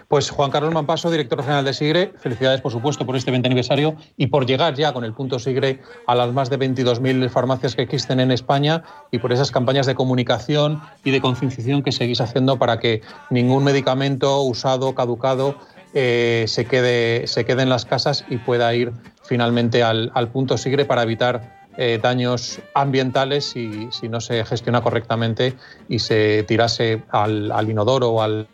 Pues 0.08 0.30
Juan 0.30 0.50
Carlos 0.50 0.72
Mampaso, 0.72 1.10
director 1.10 1.42
general 1.42 1.64
de 1.64 1.72
Sigre, 1.72 2.12
felicidades 2.18 2.60
por 2.60 2.72
supuesto 2.72 3.06
por 3.06 3.16
este 3.16 3.30
20 3.30 3.48
aniversario 3.48 3.96
y 4.16 4.28
por 4.28 4.46
llegar 4.46 4.74
ya 4.74 4.92
con 4.92 5.04
el 5.04 5.14
punto 5.14 5.38
Sigre 5.38 5.80
a 6.06 6.14
las 6.14 6.32
más 6.32 6.50
de 6.50 6.58
22.000 6.58 7.28
farmacias 7.30 7.74
que 7.74 7.82
existen 7.82 8.20
en 8.20 8.30
España 8.30 8.82
y 9.10 9.18
por 9.18 9.32
esas 9.32 9.50
campañas 9.50 9.86
de 9.86 9.94
comunicación 9.94 10.80
y 11.04 11.10
de 11.10 11.20
concienciación 11.20 11.82
que 11.82 11.92
seguís 11.92 12.20
haciendo 12.20 12.58
para 12.58 12.78
que 12.78 13.02
ningún 13.30 13.64
medicamento 13.64 14.42
usado, 14.42 14.94
caducado, 14.94 15.56
eh, 15.92 16.44
se, 16.46 16.66
quede, 16.66 17.26
se 17.26 17.44
quede 17.44 17.62
en 17.62 17.68
las 17.68 17.84
casas 17.84 18.24
y 18.28 18.36
pueda 18.36 18.72
ir 18.74 18.92
finalmente 19.24 19.82
al, 19.82 20.28
punto 20.32 20.56
Sigre 20.56 20.84
para 20.84 21.02
evitar 21.02 21.60
eh, 21.76 21.98
daños 22.00 22.60
ambientales 22.74 23.44
si, 23.46 23.88
no 24.08 24.20
se 24.20 24.44
gestiona 24.44 24.82
correctamente 24.82 25.54
y 25.88 25.98
se 25.98 26.44
tirase 26.44 27.02
al 27.10 27.68
inodoro 27.68 28.10
o 28.10 28.22
al, 28.22 28.46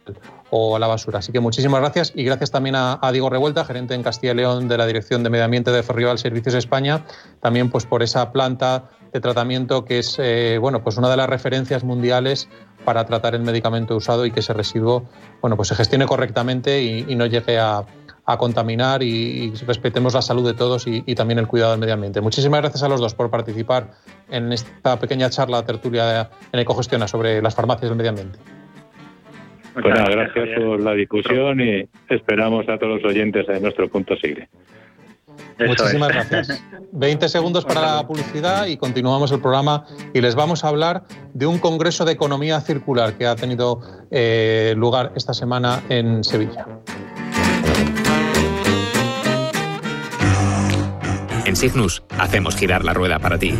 o 0.51 0.77
a 0.77 0.79
la 0.79 0.87
basura. 0.87 1.19
Así 1.19 1.33
que 1.33 1.41
muchísimas 1.41 1.81
gracias 1.81 2.13
y 2.15 2.25
gracias 2.25 2.51
también 2.51 2.77
a, 2.77 2.99
Diego 3.13 3.31
Revuelta, 3.31 3.65
gerente 3.65 3.95
en 3.95 4.03
Castilla 4.03 4.33
y 4.33 4.37
León 4.37 4.69
de 4.69 4.79
la 4.79 4.87
Dirección 4.87 5.23
de 5.23 5.31
Medio 5.31 5.45
Ambiente 5.45 5.71
de 5.71 5.83
Ferrovial 5.83 6.19
Servicios 6.19 6.55
España, 6.55 7.05
también 7.41 7.71
pues 7.71 7.87
por 7.87 8.03
esa 8.03 8.33
planta 8.33 8.91
de 9.13 9.21
tratamiento 9.21 9.85
que 9.85 10.01
es 10.01 10.17
eh, 10.19 10.59
bueno 10.61 10.83
pues 10.83 10.97
una 10.97 11.09
de 11.09 11.17
las 11.17 11.29
referencias 11.29 11.85
mundiales 11.85 12.49
para 12.85 13.07
tratar 13.07 13.35
el 13.35 13.43
medicamento 13.43 13.97
usado 13.97 14.27
y 14.27 14.31
que 14.31 14.41
ese 14.41 14.53
residuo 14.53 15.05
bueno 15.41 15.57
pues 15.57 15.69
se 15.69 15.75
gestione 15.75 16.07
correctamente 16.07 16.83
y, 16.83 17.15
no 17.15 17.27
llegue 17.27 17.59
a, 17.59 17.85
contaminar 18.39 19.03
y, 19.03 19.53
respetemos 19.67 20.15
la 20.15 20.21
salud 20.21 20.45
de 20.45 20.55
todos 20.55 20.87
y, 20.87 21.15
también 21.15 21.39
el 21.39 21.47
cuidado 21.47 21.71
del 21.71 21.81
medio 21.81 21.95
ambiente. 21.95 22.21
Muchísimas 22.21 22.61
gracias 22.61 22.83
a 22.83 22.89
los 22.89 23.01
dos 23.01 23.15
por 23.15 23.31
participar 23.31 23.93
en 24.29 24.53
esta 24.53 24.99
pequeña 24.99 25.31
charla 25.31 25.65
tertulia 25.65 26.31
en 26.53 26.61
Ecogestiona 26.61 27.07
sobre 27.07 27.41
las 27.41 27.55
farmacias 27.55 27.89
del 27.89 27.97
medio 27.97 28.11
ambiente. 28.11 28.56
Pues 29.83 29.95
gracias, 29.95 30.49
por 30.59 30.81
la 30.81 30.95
discusión 30.95 31.61
y 31.61 31.87
esperamos 32.09 32.67
a 32.69 32.79
todos 32.79 33.03
los 33.03 33.05
oyentes 33.05 33.47
en 33.49 33.63
nuestro 33.63 33.89
punto 33.89 34.17
Sigre. 34.17 34.49
Muchísimas 35.59 36.09
gracias. 36.09 36.63
20 36.93 37.29
segundos 37.29 37.67
para 37.67 37.97
la 37.97 38.07
publicidad 38.07 38.67
y 38.67 38.79
continuamos 38.79 39.33
el 39.33 39.41
programa 39.41 39.85
y 40.15 40.23
les 40.23 40.35
vamos 40.35 40.65
a 40.65 40.69
hablar 40.69 41.03
de 41.35 41.47
un 41.47 41.59
congreso 41.59 42.07
de 42.07 42.13
economía 42.13 42.59
circular 42.63 43.19
que 43.19 43.27
ha 43.27 43.37
tenido 43.37 43.81
eh, 44.11 44.73
lugar 44.79 45.13
esta 45.15 45.35
semana 45.35 45.83
en 45.91 46.25
Sevilla. 46.25 46.67
En 51.45 51.55
Signus 51.55 52.03
hacemos 52.19 52.57
girar 52.57 52.83
la 52.83 52.95
rueda 52.95 53.19
para 53.19 53.39
ti. 53.39 53.55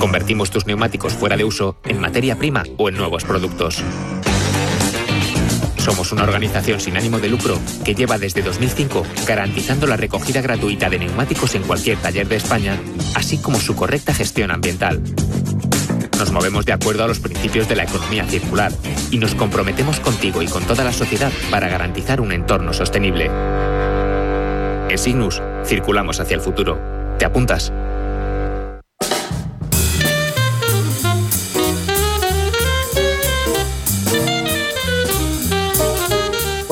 Convertimos 0.00 0.50
tus 0.50 0.66
neumáticos 0.66 1.14
fuera 1.14 1.36
de 1.36 1.44
uso 1.44 1.76
en 1.84 2.00
materia 2.00 2.36
prima 2.36 2.64
o 2.78 2.88
en 2.88 2.96
nuevos 2.96 3.24
productos 3.24 3.82
somos 5.84 6.12
una 6.12 6.22
organización 6.22 6.80
sin 6.80 6.96
ánimo 6.96 7.18
de 7.18 7.28
lucro 7.28 7.58
que 7.84 7.94
lleva 7.94 8.16
desde 8.16 8.40
2005 8.40 9.02
garantizando 9.26 9.86
la 9.86 9.98
recogida 9.98 10.40
gratuita 10.40 10.88
de 10.88 10.98
neumáticos 10.98 11.54
en 11.54 11.62
cualquier 11.62 11.98
taller 11.98 12.26
de 12.26 12.36
España, 12.36 12.80
así 13.14 13.36
como 13.36 13.60
su 13.60 13.76
correcta 13.76 14.14
gestión 14.14 14.50
ambiental. 14.50 15.02
Nos 16.18 16.32
movemos 16.32 16.64
de 16.64 16.72
acuerdo 16.72 17.04
a 17.04 17.06
los 17.06 17.20
principios 17.20 17.68
de 17.68 17.76
la 17.76 17.84
economía 17.84 18.24
circular 18.24 18.72
y 19.10 19.18
nos 19.18 19.34
comprometemos 19.34 20.00
contigo 20.00 20.40
y 20.40 20.46
con 20.46 20.64
toda 20.64 20.84
la 20.84 20.92
sociedad 20.92 21.30
para 21.50 21.68
garantizar 21.68 22.22
un 22.22 22.32
entorno 22.32 22.72
sostenible. 22.72 23.30
En 24.88 24.96
Signus, 24.96 25.42
circulamos 25.66 26.18
hacia 26.18 26.36
el 26.36 26.40
futuro. 26.40 26.80
¿Te 27.18 27.26
apuntas? 27.26 27.72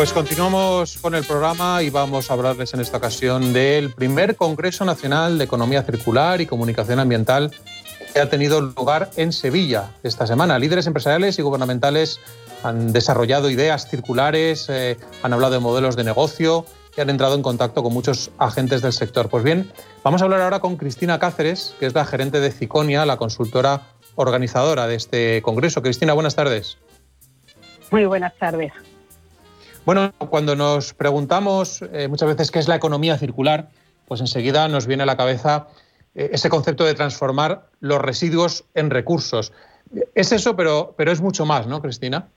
Pues 0.03 0.13
continuamos 0.13 0.99
con 0.99 1.15
el 1.15 1.23
programa 1.23 1.81
y 1.81 1.89
vamos 1.89 2.29
a 2.29 2.35
hablarles 2.35 2.75
en 2.75 2.81
esta 2.81 2.97
ocasión 2.97 3.53
del 3.53 3.91
primer 3.91 4.35
Congreso 4.35 4.85
Nacional 4.85 5.39
de 5.39 5.45
Economía 5.45 5.85
Circular 5.85 6.41
y 6.41 6.47
Comunicación 6.47 6.99
Ambiental 6.99 7.53
que 8.13 8.19
ha 8.19 8.29
tenido 8.29 8.61
lugar 8.61 9.11
en 9.15 9.33
Sevilla 9.33 9.91
esta 10.03 10.27
semana. 10.27 10.59
Líderes 10.59 10.89
empresariales 10.89 11.39
y 11.39 11.43
gubernamentales 11.43 12.19
han 12.65 12.93
desarrollado 12.93 13.49
ideas 13.49 13.89
circulares, 13.89 14.69
eh, 14.71 14.97
han 15.23 15.35
hablado 15.35 15.53
de 15.53 15.61
modelos 15.61 15.95
de 15.95 16.03
negocio 16.03 16.67
y 16.97 17.01
han 17.01 17.09
entrado 17.09 17.37
en 17.37 17.43
contacto 17.43 17.85
con 17.85 17.93
muchos 17.93 18.33
agentes 18.39 18.83
del 18.83 18.93
sector. 18.93 19.29
Pues 19.29 19.45
bien, 19.45 19.71
vamos 20.03 20.21
a 20.21 20.25
hablar 20.25 20.41
ahora 20.41 20.59
con 20.59 20.79
Cristina 20.79 21.21
Cáceres, 21.21 21.77
que 21.79 21.87
es 21.87 21.95
la 21.95 22.05
gerente 22.05 22.41
de 22.41 22.51
Ciconia, 22.51 23.07
la 23.07 23.19
consultora 23.19 23.83
organizadora 24.17 24.89
de 24.89 24.97
este 24.97 25.43
congreso. 25.43 25.81
Cristina, 25.81 26.13
buenas 26.13 26.35
tardes. 26.35 26.77
Muy 27.93 28.05
buenas 28.07 28.37
tardes. 28.37 28.73
Bueno, 29.85 30.13
cuando 30.31 30.55
nos 30.55 30.95
preguntamos 30.95 31.83
eh, 31.83 32.07
muchas 32.07 32.29
veces 32.29 32.53
qué 32.53 32.61
es 32.61 32.69
la 32.69 32.77
economía 32.77 33.19
circular, 33.19 33.67
pues 34.07 34.21
enseguida 34.21 34.69
nos 34.69 34.87
viene 34.87 35.03
a 35.03 35.07
la 35.07 35.17
cabeza 35.17 35.67
eh, 36.15 36.31
ese 36.33 36.49
concepto 36.49 36.85
de 36.85 36.95
transformar 36.95 37.63
los 37.81 38.01
residuos 38.01 38.65
en 38.75 38.91
recursos. 38.91 39.53
Es 40.15 40.31
eso, 40.31 40.55
pero, 40.55 40.95
pero 40.97 41.11
es 41.11 41.21
mucho 41.21 41.47
más, 41.47 41.67
¿no, 41.67 41.83
Cristina? 41.83 42.29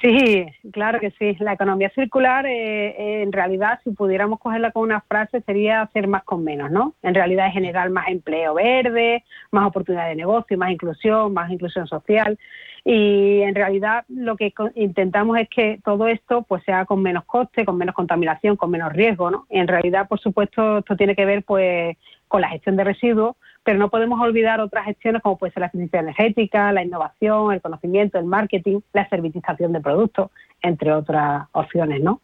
Sí, 0.00 0.46
claro 0.72 1.00
que 1.00 1.10
sí. 1.18 1.36
La 1.40 1.54
economía 1.54 1.90
circular, 1.90 2.46
eh, 2.46 3.22
en 3.22 3.32
realidad, 3.32 3.80
si 3.82 3.90
pudiéramos 3.90 4.38
cogerla 4.38 4.70
con 4.70 4.84
una 4.84 5.00
frase, 5.00 5.40
sería 5.40 5.82
hacer 5.82 6.06
más 6.06 6.22
con 6.22 6.44
menos, 6.44 6.70
¿no? 6.70 6.94
En 7.02 7.14
realidad 7.14 7.48
es 7.48 7.54
generar 7.54 7.90
más 7.90 8.06
empleo 8.06 8.54
verde, 8.54 9.24
más 9.50 9.66
oportunidad 9.66 10.08
de 10.08 10.14
negocio, 10.14 10.56
más 10.56 10.70
inclusión, 10.70 11.34
más 11.34 11.50
inclusión 11.50 11.88
social 11.88 12.38
y 12.84 13.40
en 13.42 13.54
realidad 13.54 14.04
lo 14.08 14.36
que 14.36 14.52
intentamos 14.74 15.38
es 15.38 15.48
que 15.48 15.80
todo 15.84 16.08
esto 16.08 16.42
pues 16.42 16.62
sea 16.64 16.84
con 16.86 17.02
menos 17.02 17.24
coste, 17.24 17.64
con 17.64 17.76
menos 17.76 17.94
contaminación, 17.94 18.56
con 18.56 18.70
menos 18.70 18.92
riesgo, 18.92 19.30
¿no? 19.30 19.46
en 19.50 19.68
realidad, 19.68 20.08
por 20.08 20.20
supuesto, 20.20 20.78
esto 20.78 20.96
tiene 20.96 21.14
que 21.14 21.24
ver 21.24 21.44
pues 21.44 21.96
con 22.28 22.40
la 22.40 22.48
gestión 22.48 22.76
de 22.76 22.84
residuos, 22.84 23.36
pero 23.64 23.78
no 23.78 23.90
podemos 23.90 24.20
olvidar 24.20 24.60
otras 24.60 24.86
gestiones 24.86 25.20
como 25.20 25.36
puede 25.36 25.52
ser 25.52 25.62
la 25.62 25.66
eficiencia 25.66 26.00
energética, 26.00 26.72
la 26.72 26.84
innovación, 26.84 27.52
el 27.52 27.60
conocimiento, 27.60 28.18
el 28.18 28.24
marketing, 28.24 28.80
la 28.92 29.08
servitización 29.08 29.72
de 29.72 29.80
productos, 29.80 30.30
entre 30.62 30.92
otras 30.92 31.48
opciones, 31.52 32.00
¿no? 32.00 32.20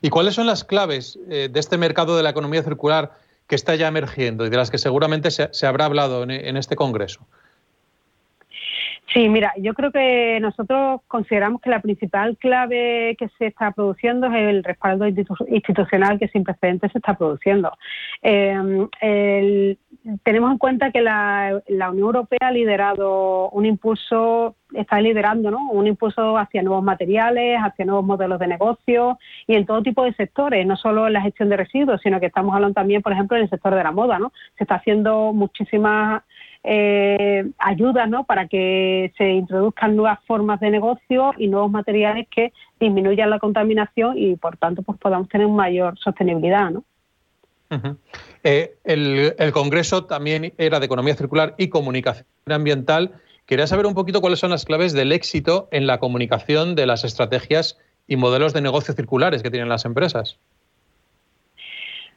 ¿Y 0.00 0.08
cuáles 0.08 0.34
son 0.34 0.46
las 0.46 0.62
claves 0.62 1.18
eh, 1.28 1.48
de 1.50 1.58
este 1.58 1.76
mercado 1.76 2.16
de 2.16 2.22
la 2.22 2.30
economía 2.30 2.62
circular 2.62 3.10
que 3.48 3.56
está 3.56 3.74
ya 3.74 3.88
emergiendo 3.88 4.46
y 4.46 4.50
de 4.50 4.56
las 4.56 4.70
que 4.70 4.78
seguramente 4.78 5.32
se, 5.32 5.66
habrá 5.66 5.86
hablado 5.86 6.22
en 6.22 6.56
este 6.56 6.76
congreso? 6.76 7.26
Sí, 9.08 9.28
mira, 9.28 9.52
yo 9.58 9.74
creo 9.74 9.92
que 9.92 10.38
nosotros 10.40 11.02
consideramos 11.06 11.60
que 11.60 11.68
la 11.68 11.82
principal 11.82 12.36
clave 12.38 13.14
que 13.18 13.28
se 13.36 13.46
está 13.46 13.70
produciendo 13.72 14.28
es 14.28 14.34
el 14.34 14.64
respaldo 14.64 15.06
institucional 15.06 16.18
que 16.18 16.28
sin 16.28 16.44
precedentes 16.44 16.92
se 16.92 16.98
está 16.98 17.14
produciendo. 17.14 17.72
Eh, 18.22 19.76
tenemos 20.22 20.52
en 20.52 20.58
cuenta 20.58 20.90
que 20.92 21.02
la, 21.02 21.60
Unión 21.68 21.98
Europea 21.98 22.38
ha 22.40 22.52
liderado 22.52 23.50
un 23.50 23.66
impulso, 23.66 24.56
está 24.72 24.98
liderando 25.00 25.50
¿no? 25.50 25.70
un 25.72 25.86
impulso 25.86 26.38
hacia 26.38 26.62
nuevos 26.62 26.82
materiales, 26.82 27.58
hacia 27.58 27.84
nuevos 27.84 28.04
modelos 28.04 28.38
de 28.38 28.46
negocio 28.46 29.18
y 29.46 29.56
en 29.56 29.66
todo 29.66 29.82
tipo 29.82 30.04
de 30.04 30.14
sectores, 30.14 30.66
no 30.66 30.76
solo 30.76 31.06
en 31.06 31.12
la 31.12 31.20
gestión 31.20 31.50
de 31.50 31.58
residuos, 31.58 32.00
sino 32.02 32.18
que 32.18 32.26
estamos 32.26 32.54
hablando 32.54 32.74
también, 32.74 33.02
por 33.02 33.12
ejemplo, 33.12 33.36
en 33.36 33.42
el 33.42 33.50
sector 33.50 33.74
de 33.74 33.84
la 33.84 33.92
moda. 33.92 34.18
¿no? 34.18 34.32
Se 34.56 34.64
está 34.64 34.76
haciendo 34.76 35.34
muchísimas 35.34 36.22
eh, 36.64 37.44
ayudas 37.58 38.08
¿no? 38.08 38.24
para 38.24 38.46
que 38.46 39.12
se 39.16 39.30
introduzcan 39.30 39.96
nuevas 39.96 40.18
formas 40.26 40.60
de 40.60 40.70
negocio 40.70 41.32
y 41.36 41.48
nuevos 41.48 41.70
materiales 41.70 42.28
que 42.28 42.52
disminuyan 42.78 43.30
la 43.30 43.38
contaminación 43.38 44.16
y 44.16 44.36
por 44.36 44.56
tanto 44.56 44.82
pues 44.82 44.98
podamos 44.98 45.28
tener 45.28 45.48
mayor 45.48 45.98
sostenibilidad. 45.98 46.70
¿no? 46.70 46.84
Eh, 48.44 48.74
el, 48.84 49.34
el, 49.38 49.52
Congreso 49.52 50.04
también 50.04 50.52
era 50.58 50.78
de 50.78 50.86
economía 50.86 51.14
circular 51.14 51.54
y 51.58 51.68
comunicación 51.68 52.26
ambiental. 52.46 53.12
Quería 53.46 53.66
saber 53.66 53.86
un 53.86 53.94
poquito 53.94 54.20
cuáles 54.20 54.38
son 54.38 54.50
las 54.50 54.64
claves 54.64 54.92
del 54.92 55.12
éxito 55.12 55.68
en 55.72 55.86
la 55.86 55.98
comunicación 55.98 56.74
de 56.74 56.86
las 56.86 57.04
estrategias 57.04 57.78
y 58.06 58.16
modelos 58.16 58.52
de 58.52 58.60
negocio 58.60 58.94
circulares 58.94 59.42
que 59.42 59.50
tienen 59.50 59.68
las 59.68 59.84
empresas. 59.84 60.38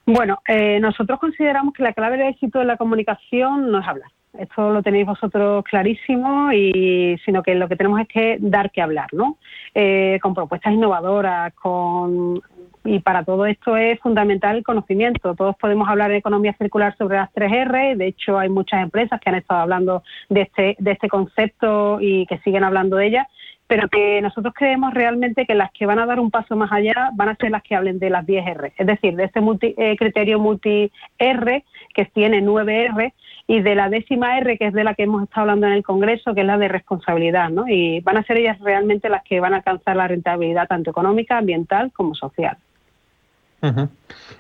Bueno, 0.06 0.39
eh, 0.48 0.80
nosotros 0.80 1.20
consideramos 1.20 1.74
que 1.74 1.84
la 1.84 1.93
clave 1.93 2.18
del 2.18 2.28
éxito 2.28 2.60
de 2.60 2.66
la 2.66 2.78
comunicación 2.78 3.72
no 3.72 3.80
es 3.80 3.88
hablar. 3.88 4.12
Esto 4.39 4.71
lo 4.71 4.83
tenéis 4.83 5.05
vosotros 5.05 5.63
clarísimo 5.63 6.51
y 6.51 7.17
sino 7.25 7.43
que 7.43 7.55
lo 7.55 7.67
que 7.67 7.75
tenemos 7.75 8.01
es 8.01 8.07
que 8.07 8.38
dar 8.39 8.71
que 8.71 8.81
hablar, 8.81 9.13
¿no? 9.13 9.38
Eh, 9.73 10.19
con 10.21 10.33
propuestas 10.33 10.73
innovadoras, 10.73 11.53
con 11.53 12.41
y 12.86 12.99
para 12.99 13.23
todo 13.23 13.45
esto 13.45 13.75
es 13.75 13.99
fundamental 13.99 14.57
el 14.57 14.63
conocimiento. 14.63 15.36
Todos 15.36 15.55
podemos 15.57 15.89
hablar 15.89 16.11
de 16.11 16.17
economía 16.17 16.55
circular 16.57 16.95
sobre 16.97 17.17
las 17.17 17.33
3R, 17.33 17.97
de 17.97 18.07
hecho 18.07 18.38
hay 18.38 18.49
muchas 18.49 18.83
empresas 18.83 19.19
que 19.19 19.29
han 19.29 19.36
estado 19.36 19.61
hablando 19.61 20.03
de 20.29 20.41
este, 20.41 20.75
de 20.79 20.91
este 20.91 21.09
concepto 21.09 21.99
y 21.99 22.25
que 22.27 22.38
siguen 22.39 22.63
hablando 22.63 22.97
de 22.97 23.07
ella, 23.07 23.27
pero 23.67 23.89
que 23.89 24.21
nosotros 24.21 24.53
creemos 24.55 24.93
realmente 24.93 25.45
que 25.45 25.55
las 25.55 25.71
que 25.71 25.88
van 25.88 25.99
a 25.99 26.05
dar 26.05 26.19
un 26.19 26.29
paso 26.29 26.55
más 26.55 26.71
allá 26.71 27.09
van 27.13 27.29
a 27.29 27.36
ser 27.36 27.49
las 27.49 27.63
que 27.63 27.75
hablen 27.75 27.97
de 27.97 28.11
las 28.11 28.25
10R, 28.25 28.73
es 28.77 28.88
decir, 28.88 29.15
de 29.15 29.23
este 29.23 29.39
eh, 29.77 29.95
criterio 29.97 30.39
multi-R 30.39 31.63
que 31.93 32.05
tiene 32.05 32.43
9R 32.43 33.13
y 33.48 33.62
de 33.62 33.76
la 33.76 33.89
décima 33.89 34.38
R, 34.39 34.58
que 34.58 34.68
es 34.68 34.74
de 34.74 34.84
la 34.84 34.96
que 34.96 35.04
hemos 35.04 35.24
estado 35.24 35.41
hablando 35.41 35.68
en 35.68 35.74
el 35.74 35.84
Congreso, 35.84 36.34
que 36.34 36.41
es 36.41 36.48
la 36.48 36.58
de 36.58 36.68
responsabilidad, 36.68 37.50
¿no? 37.50 37.68
Y 37.68 38.00
van 38.00 38.18
a 38.18 38.24
ser 38.24 38.38
ellas 38.38 38.60
realmente 38.60 39.08
las 39.08 39.24
que 39.24 39.39
van 39.39 39.54
a 39.54 39.58
alcanzar 39.58 39.96
la 39.96 40.08
rentabilidad 40.08 40.68
tanto 40.68 40.89
económica, 40.89 41.38
ambiental 41.38 41.91
como 41.93 42.16
social. 42.16 42.58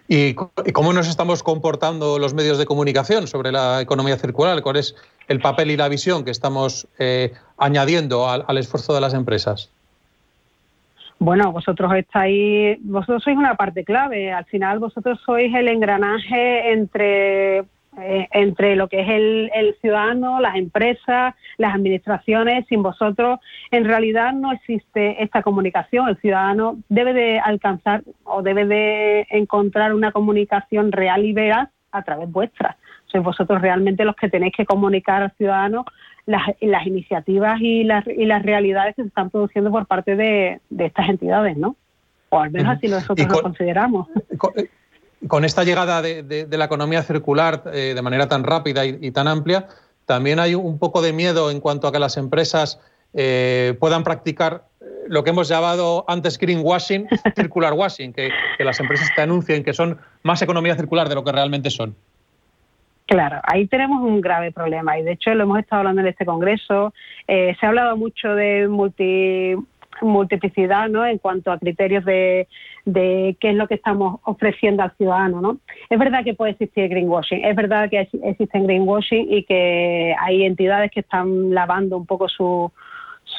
¿Y 0.07 0.35
cómo 0.35 0.93
nos 0.93 1.07
estamos 1.07 1.41
comportando 1.41 2.19
los 2.19 2.33
medios 2.33 2.57
de 2.57 2.65
comunicación 2.65 3.27
sobre 3.27 3.51
la 3.51 3.81
economía 3.81 4.17
circular? 4.17 4.61
¿Cuál 4.61 4.75
es 4.77 4.95
el 5.27 5.39
papel 5.39 5.71
y 5.71 5.77
la 5.77 5.87
visión 5.87 6.23
que 6.23 6.31
estamos 6.31 6.87
eh, 6.99 7.33
añadiendo 7.57 8.29
al, 8.29 8.57
esfuerzo 8.57 8.93
de 8.93 9.01
las 9.01 9.13
empresas? 9.13 9.71
Bueno, 11.17 11.51
vosotros 11.51 11.91
estáis, 11.95 12.77
vosotros 12.81 13.23
sois 13.23 13.37
una 13.37 13.55
parte 13.55 13.83
clave. 13.83 14.31
Al 14.31 14.45
final, 14.45 14.79
vosotros 14.79 15.19
sois 15.25 15.53
el 15.55 15.69
engranaje 15.69 16.71
entre 16.73 17.63
eh, 17.97 18.27
entre 18.31 18.75
lo 18.75 18.87
que 18.87 19.01
es 19.01 19.09
el, 19.09 19.75
ciudadano, 19.81 20.39
las 20.39 20.55
empresas, 20.55 21.33
las 21.57 21.73
administraciones. 21.73 22.65
Sin 22.67 22.83
vosotros, 22.83 23.39
en 23.71 23.85
realidad 23.85 24.33
no 24.33 24.51
existe 24.51 25.23
esta 25.23 25.41
comunicación. 25.41 26.09
El 26.09 26.17
ciudadano 26.17 26.77
debe 26.89 27.13
de 27.13 27.39
alcanzar 27.39 28.03
o 28.23 28.41
debe 28.41 28.65
de 28.65 29.27
encontrar 29.29 29.93
una 29.93 30.11
comunicación 30.11 30.91
real 30.91 31.25
y 31.25 31.33
veraz 31.33 31.69
a 31.91 32.01
través 32.03 32.29
vuestra. 32.31 32.77
Sois 33.05 33.23
vosotros 33.23 33.61
realmente 33.61 34.03
los 34.03 34.15
que 34.15 34.29
tenéis 34.29 34.53
que 34.55 34.65
comunicar 34.65 35.23
al 35.23 35.31
ciudadano 35.37 35.85
las, 36.25 36.87
iniciativas 36.87 37.61
y 37.61 37.83
las, 37.83 38.05
y 38.07 38.25
las 38.25 38.43
realidades 38.43 38.95
que 38.95 39.03
se 39.03 39.07
están 39.07 39.29
produciendo 39.29 39.71
por 39.71 39.85
parte 39.85 40.15
de, 40.15 40.59
estas 40.77 41.09
entidades, 41.09 41.55
¿no? 41.57 41.75
O 42.29 42.39
al 42.39 42.51
menos 42.51 42.75
así 42.75 42.87
nosotros 42.87 43.27
lo 43.29 43.41
consideramos. 43.41 44.07
Eh, 44.57 44.69
con 45.27 45.45
esta 45.45 45.63
llegada 45.63 46.01
de, 46.01 46.47
la 46.49 46.65
economía 46.65 47.03
circular 47.03 47.63
eh, 47.73 47.93
de 47.95 48.01
manera 48.01 48.27
tan 48.27 48.43
rápida 48.43 48.85
y, 48.85 49.11
tan 49.11 49.27
amplia, 49.27 49.67
también 50.05 50.39
hay 50.39 50.55
un 50.55 50.77
poco 50.77 51.01
de 51.01 51.13
miedo 51.13 51.51
en 51.51 51.59
cuanto 51.59 51.87
a 51.87 51.91
que 51.91 51.99
las 51.99 52.17
empresas 52.17 52.79
eh, 53.13 53.75
puedan 53.79 54.03
practicar 54.03 54.65
eh, 54.81 54.85
lo 55.07 55.23
que 55.23 55.31
hemos 55.31 55.47
llamado 55.47 56.05
antes 56.07 56.37
greenwashing, 56.37 57.07
circular 57.35 57.73
washing, 57.73 58.13
que, 58.13 58.29
las 58.59 58.79
empresas 58.79 59.09
te 59.15 59.21
anuncien 59.21 59.63
que 59.63 59.73
son 59.73 59.97
más 60.23 60.41
economía 60.41 60.75
circular 60.75 61.09
de 61.09 61.15
lo 61.15 61.23
que 61.23 61.31
realmente 61.31 61.69
son. 61.69 61.95
Claro, 63.07 63.39
ahí 63.43 63.67
tenemos 63.67 64.01
un 64.01 64.19
grave 64.19 64.51
problema 64.51 64.97
y 64.97 65.03
de 65.03 65.11
hecho 65.11 65.33
lo 65.35 65.43
hemos 65.43 65.59
estado 65.59 65.81
hablando 65.81 66.01
en 66.01 66.07
este 66.07 66.25
congreso. 66.25 66.91
se 67.27 67.55
ha 67.61 67.67
hablado 67.67 67.95
mucho 67.97 68.29
de 68.29 68.67
multi, 68.67 69.53
multiplicidad 70.01 70.89
¿no? 70.89 71.05
en 71.05 71.17
cuanto 71.17 71.51
a 71.51 71.59
criterios 71.59 72.05
de, 72.05 72.47
de, 72.85 73.35
qué 73.39 73.49
es 73.49 73.55
lo 73.55 73.67
que 73.67 73.75
estamos 73.75 74.19
ofreciendo 74.23 74.83
al 74.83 74.95
ciudadano. 74.97 75.41
¿no? 75.41 75.57
Es 75.89 75.99
verdad 75.99 76.23
que 76.23 76.33
puede 76.33 76.51
existir 76.51 76.89
greenwashing, 76.89 77.45
es 77.45 77.55
verdad 77.55 77.89
que 77.89 78.07
existen 78.23 78.65
greenwashing 78.65 79.33
y 79.33 79.43
que 79.43 80.15
hay 80.19 80.43
entidades 80.43 80.91
que 80.91 81.01
están 81.01 81.53
lavando 81.53 81.97
un 81.97 82.05
poco 82.05 82.27
su, 82.27 82.71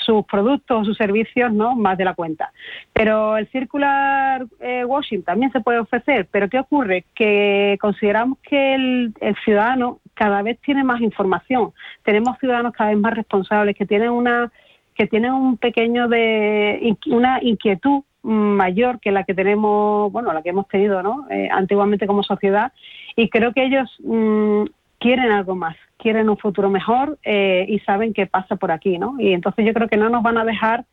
sus 0.04 0.24
productos 0.26 0.82
o 0.82 0.84
sus 0.84 0.96
servicios 0.96 1.52
no 1.52 1.74
más 1.74 1.96
de 1.96 2.04
la 2.04 2.14
cuenta. 2.14 2.52
Pero 2.92 3.36
el 3.36 3.48
circular 3.48 4.46
eh, 4.60 4.84
washing 4.84 5.22
también 5.22 5.52
se 5.52 5.60
puede 5.60 5.78
ofrecer, 5.78 6.28
pero 6.30 6.48
¿qué 6.48 6.58
ocurre? 6.58 7.04
Que 7.14 7.78
consideramos 7.80 8.38
que 8.38 8.74
el, 8.74 9.14
el, 9.20 9.36
ciudadano 9.44 10.00
cada 10.14 10.42
vez 10.42 10.58
tiene 10.60 10.84
más 10.84 11.00
información. 11.00 11.72
Tenemos 12.04 12.38
ciudadanos 12.38 12.72
cada 12.72 12.90
vez 12.90 12.98
más 12.98 13.14
responsables 13.14 13.76
que 13.76 13.86
tienen 13.86 14.10
una 14.10 14.50
que 14.96 15.06
tienen 15.06 15.32
un 15.32 15.56
pequeño 15.58 16.08
de 16.08 16.96
una 17.06 17.38
inquietud 17.42 18.02
mayor 18.22 18.98
que 18.98 19.12
la 19.12 19.24
que 19.24 19.34
tenemos, 19.34 20.10
bueno, 20.10 20.32
la 20.32 20.42
que 20.42 20.50
hemos 20.50 20.66
tenido, 20.68 21.02
¿no? 21.02 21.26
Eh, 21.30 21.48
antiguamente 21.52 22.06
como 22.06 22.22
sociedad 22.22 22.72
y 23.14 23.28
creo 23.28 23.52
que 23.52 23.64
ellos 23.64 23.88
mm, 24.02 24.64
quieren 24.98 25.30
algo 25.30 25.54
más, 25.54 25.76
quieren 25.96 26.28
un 26.28 26.36
futuro 26.36 26.68
mejor 26.68 27.18
eh, 27.22 27.64
y 27.68 27.78
saben 27.80 28.12
que 28.12 28.26
pasa 28.26 28.56
por 28.56 28.72
aquí, 28.72 28.98
¿no? 28.98 29.14
Y 29.18 29.32
entonces 29.32 29.64
yo 29.64 29.72
creo 29.72 29.88
que 29.88 29.96
no 29.96 30.08
nos 30.08 30.24
van 30.24 30.38
a 30.38 30.44
dejar 30.44 30.84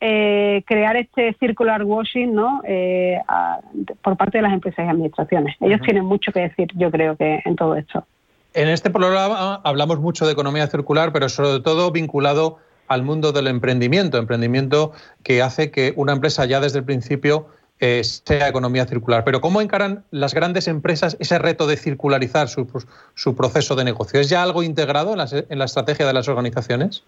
eh, 0.00 0.62
crear 0.66 0.96
este 0.96 1.34
circular 1.40 1.82
washing, 1.82 2.32
¿no? 2.32 2.62
por 4.02 4.16
parte 4.16 4.38
de 4.38 4.42
las 4.42 4.52
empresas 4.52 4.86
y 4.86 4.88
administraciones. 4.88 5.56
Ellos 5.60 5.80
tienen 5.82 6.04
mucho 6.04 6.32
que 6.32 6.40
decir, 6.40 6.68
yo 6.74 6.90
creo 6.90 7.16
que 7.16 7.42
en 7.44 7.56
todo 7.56 7.74
esto. 7.74 8.06
En 8.54 8.68
este 8.68 8.90
programa 8.90 9.60
hablamos 9.64 10.00
mucho 10.00 10.24
de 10.24 10.32
economía 10.32 10.66
circular, 10.68 11.12
pero 11.12 11.28
sobre 11.28 11.60
todo 11.60 11.90
vinculado 11.90 12.58
al 12.88 13.02
mundo 13.02 13.32
del 13.32 13.46
emprendimiento, 13.46 14.18
emprendimiento 14.18 14.92
que 15.22 15.42
hace 15.42 15.70
que 15.70 15.92
una 15.96 16.12
empresa 16.12 16.44
ya 16.46 16.60
desde 16.60 16.78
el 16.80 16.84
principio 16.84 17.48
eh, 17.80 18.02
sea 18.02 18.48
economía 18.48 18.86
circular. 18.86 19.22
Pero 19.24 19.40
¿cómo 19.40 19.60
encaran 19.60 20.04
las 20.10 20.34
grandes 20.34 20.66
empresas 20.66 21.16
ese 21.20 21.38
reto 21.38 21.68
de 21.68 21.76
circularizar 21.76 22.48
su, 22.48 22.66
proceso 23.36 23.76
de 23.76 23.84
negocio? 23.84 24.18
¿Es 24.18 24.28
ya 24.28 24.42
algo 24.42 24.64
integrado 24.64 25.12
en 25.12 25.58
la, 25.58 25.64
estrategia 25.64 26.04
de 26.04 26.12
las 26.12 26.28
organizaciones? 26.28 27.04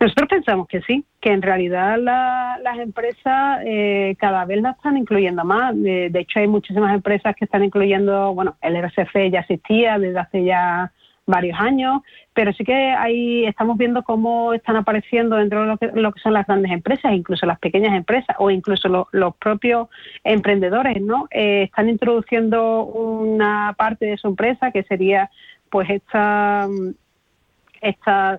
Nosotros 0.00 0.28
pensamos 0.28 0.66
que 0.66 0.80
sí, 0.82 1.04
que 1.20 1.30
en 1.30 1.42
realidad 1.42 1.96
las 1.98 2.78
empresas 2.78 3.60
eh, 3.64 4.16
cada 4.18 4.44
vez 4.44 4.60
las 4.60 4.76
están 4.76 4.96
incluyendo 4.96 5.44
más. 5.44 5.80
De, 5.80 6.10
de, 6.10 6.20
hecho, 6.20 6.40
hay 6.40 6.48
muchísimas 6.48 6.92
empresas 6.92 7.36
que 7.36 7.44
están 7.44 7.62
incluyendo, 7.62 8.34
bueno, 8.34 8.56
el 8.62 8.74
RCF 8.74 9.14
ya 9.30 9.40
existía 9.40 9.98
desde 9.98 10.18
hace 10.18 10.44
ya 10.44 10.92
varios 11.26 11.58
años, 11.58 12.02
pero 12.32 12.52
sí 12.52 12.64
que 12.64 12.72
ahí 12.72 13.44
estamos 13.44 13.76
viendo 13.76 14.02
cómo 14.04 14.54
están 14.54 14.76
apareciendo 14.76 15.36
dentro 15.36 15.76
de 15.76 16.00
lo 16.00 16.12
que, 16.12 16.20
son 16.20 16.32
las 16.32 16.46
grandes 16.46 16.70
empresas, 16.70 17.12
incluso 17.12 17.46
las 17.46 17.58
pequeñas 17.58 17.94
empresas 17.94 18.36
o 18.38 18.50
incluso 18.50 19.06
los 19.10 19.36
propios 19.36 19.88
emprendedores, 20.24 21.02
¿no? 21.02 21.26
Eh, 21.30 21.64
están 21.64 21.88
introduciendo 21.88 22.84
una 22.84 23.74
parte 23.76 24.06
de 24.06 24.16
su 24.16 24.28
empresa 24.28 24.70
que 24.70 24.84
sería 24.84 25.30
pues 25.68 25.90
esta 25.90 26.68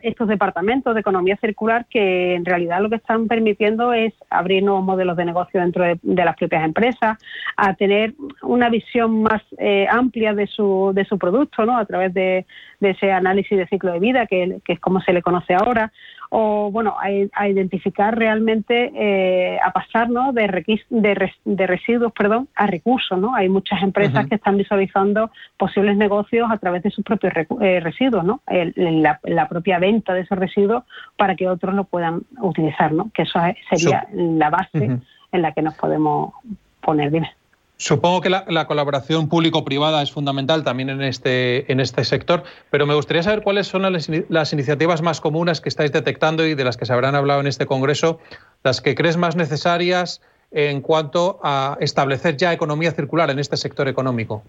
estos 0.01 0.27
departamentos 0.27 0.93
de 0.93 1.01
economía 1.01 1.37
circular 1.37 1.85
que 1.89 2.35
en 2.35 2.45
realidad 2.45 2.81
lo 2.81 2.89
que 2.89 2.95
están 2.95 3.27
permitiendo 3.27 3.93
es 3.93 4.13
abrir 4.29 4.63
nuevos 4.63 4.83
modelos 4.83 5.17
de 5.17 5.25
negocio 5.25 5.61
dentro 5.61 5.83
de, 5.83 5.97
las 6.25 6.35
propias 6.35 6.63
empresas, 6.63 7.17
a 7.55 7.73
tener 7.75 8.13
una 8.41 8.69
visión 8.69 9.23
más 9.23 9.41
eh, 9.57 9.87
amplia 9.89 10.33
de 10.33 10.47
su, 10.47 10.91
de 10.93 11.05
su 11.05 11.17
producto, 11.17 11.65
¿no? 11.65 11.77
A 11.77 11.85
través 11.85 12.13
de, 12.13 12.45
ese 12.81 13.11
análisis 13.11 13.57
de 13.57 13.67
ciclo 13.67 13.91
de 13.91 13.99
vida, 13.99 14.27
que, 14.27 14.59
es 14.67 14.79
como 14.79 15.01
se 15.01 15.13
le 15.13 15.21
conoce 15.21 15.55
ahora, 15.55 15.91
o 16.29 16.69
bueno, 16.71 16.95
a, 16.99 17.47
identificar 17.47 18.17
realmente, 18.17 18.91
eh, 18.95 19.59
a 19.63 19.71
pasar 19.71 20.09
¿no? 20.09 20.33
de, 20.33 20.79
de, 20.89 21.67
residuos 21.67 22.11
perdón, 22.13 22.47
a 22.55 22.67
recursos. 22.67 23.17
¿no? 23.19 23.35
Hay 23.35 23.49
muchas 23.49 23.81
empresas 23.81 24.27
que 24.27 24.35
están 24.35 24.57
visualizando 24.57 25.31
posibles 25.57 25.97
negocios 25.97 26.49
a 26.51 26.57
través 26.57 26.83
de 26.83 26.91
sus 26.91 27.03
propios 27.03 27.33
eh, 27.61 27.79
residuos, 27.79 28.23
¿no? 28.23 28.41
la, 28.47 29.47
propia 29.47 29.79
venta 29.79 30.13
de 30.13 30.21
esos 30.21 30.37
residuos 30.37 30.83
para 31.15 31.35
que 31.35 31.47
otros 31.47 31.73
lo 31.73 31.85
puedan 31.85 32.23
utilizar, 32.39 32.91
¿no? 32.91 33.09
que 33.13 33.23
eso 33.23 33.39
sería 33.69 34.07
la 34.13 34.49
base 34.49 34.99
en 35.31 35.41
la 35.41 35.53
que 35.53 35.61
nos 35.61 35.75
podemos 35.75 36.33
poner. 36.81 37.11
Dime. 37.11 37.36
Supongo 37.79 38.21
que 38.21 38.29
la, 38.31 38.65
colaboración 38.65 39.29
público-privada 39.29 40.01
es 40.01 40.11
fundamental 40.11 40.63
también 40.63 40.89
en 40.89 41.03
este, 41.03 41.71
en 41.71 41.79
este 41.79 42.03
sector, 42.05 42.43
pero 42.71 42.87
me 42.87 42.95
gustaría 42.95 43.21
saber 43.21 43.43
cuáles 43.43 43.67
son 43.67 43.83
las, 43.93 44.53
iniciativas 44.53 45.03
más 45.03 45.21
comunes 45.21 45.61
que 45.61 45.69
estáis 45.69 45.91
detectando 45.91 46.43
y 46.47 46.55
de 46.55 46.63
las 46.63 46.75
que 46.75 46.87
se 46.87 46.93
habrán 46.93 47.13
hablado 47.13 47.39
en 47.39 47.45
este 47.45 47.67
Congreso, 47.67 48.19
las 48.63 48.81
que 48.81 48.95
crees 48.95 49.15
más 49.15 49.35
necesarias 49.35 50.21
en 50.49 50.81
cuanto 50.81 51.39
a 51.43 51.77
establecer 51.79 52.35
ya 52.35 52.51
economía 52.51 52.91
circular 52.93 53.29
en 53.29 53.37
este 53.37 53.57
sector 53.57 53.87
económico. 53.87 54.41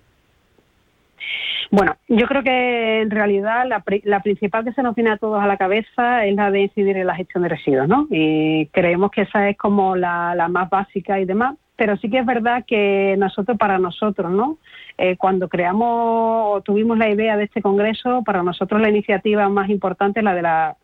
Bueno, 1.70 1.96
yo 2.08 2.26
creo 2.26 2.42
que 2.42 3.02
en 3.02 3.10
realidad 3.10 3.66
la, 3.66 4.20
principal 4.20 4.64
que 4.64 4.72
se 4.72 4.82
nos 4.82 4.94
viene 4.94 5.10
a 5.10 5.18
todos 5.18 5.42
a 5.42 5.46
la 5.46 5.58
cabeza 5.58 6.24
es 6.24 6.34
la 6.34 6.50
de 6.50 6.62
incidir 6.62 6.96
en 6.96 7.06
la 7.06 7.14
gestión 7.14 7.42
de 7.42 7.50
residuos, 7.50 7.86
¿no? 7.86 8.06
Y 8.10 8.66
creemos 8.68 9.10
que 9.10 9.22
esa 9.22 9.48
es 9.50 9.56
como 9.58 9.94
la, 9.94 10.34
la 10.34 10.48
más 10.48 10.70
básica 10.70 11.20
y 11.20 11.26
demás, 11.26 11.56
pero 11.78 11.96
sí 11.98 12.10
que 12.10 12.18
es 12.18 12.26
verdad 12.26 12.64
que 12.66 13.14
nosotros, 13.18 13.56
para 13.56 13.78
nosotros, 13.78 14.32
¿no? 14.32 14.58
Eh, 14.98 15.16
cuando 15.16 15.48
creamos 15.48 15.86
o 15.88 16.60
tuvimos 16.60 16.98
la 16.98 17.08
idea 17.08 17.36
de 17.36 17.44
este 17.44 17.62
congreso, 17.62 18.24
para 18.24 18.42
nosotros 18.42 18.80
la 18.80 18.88
iniciativa 18.88 19.48
más 19.48 19.70
importante 19.70 20.18
es 20.18 20.24
la 20.24 20.34
de 20.34 20.42
la, 20.42 20.76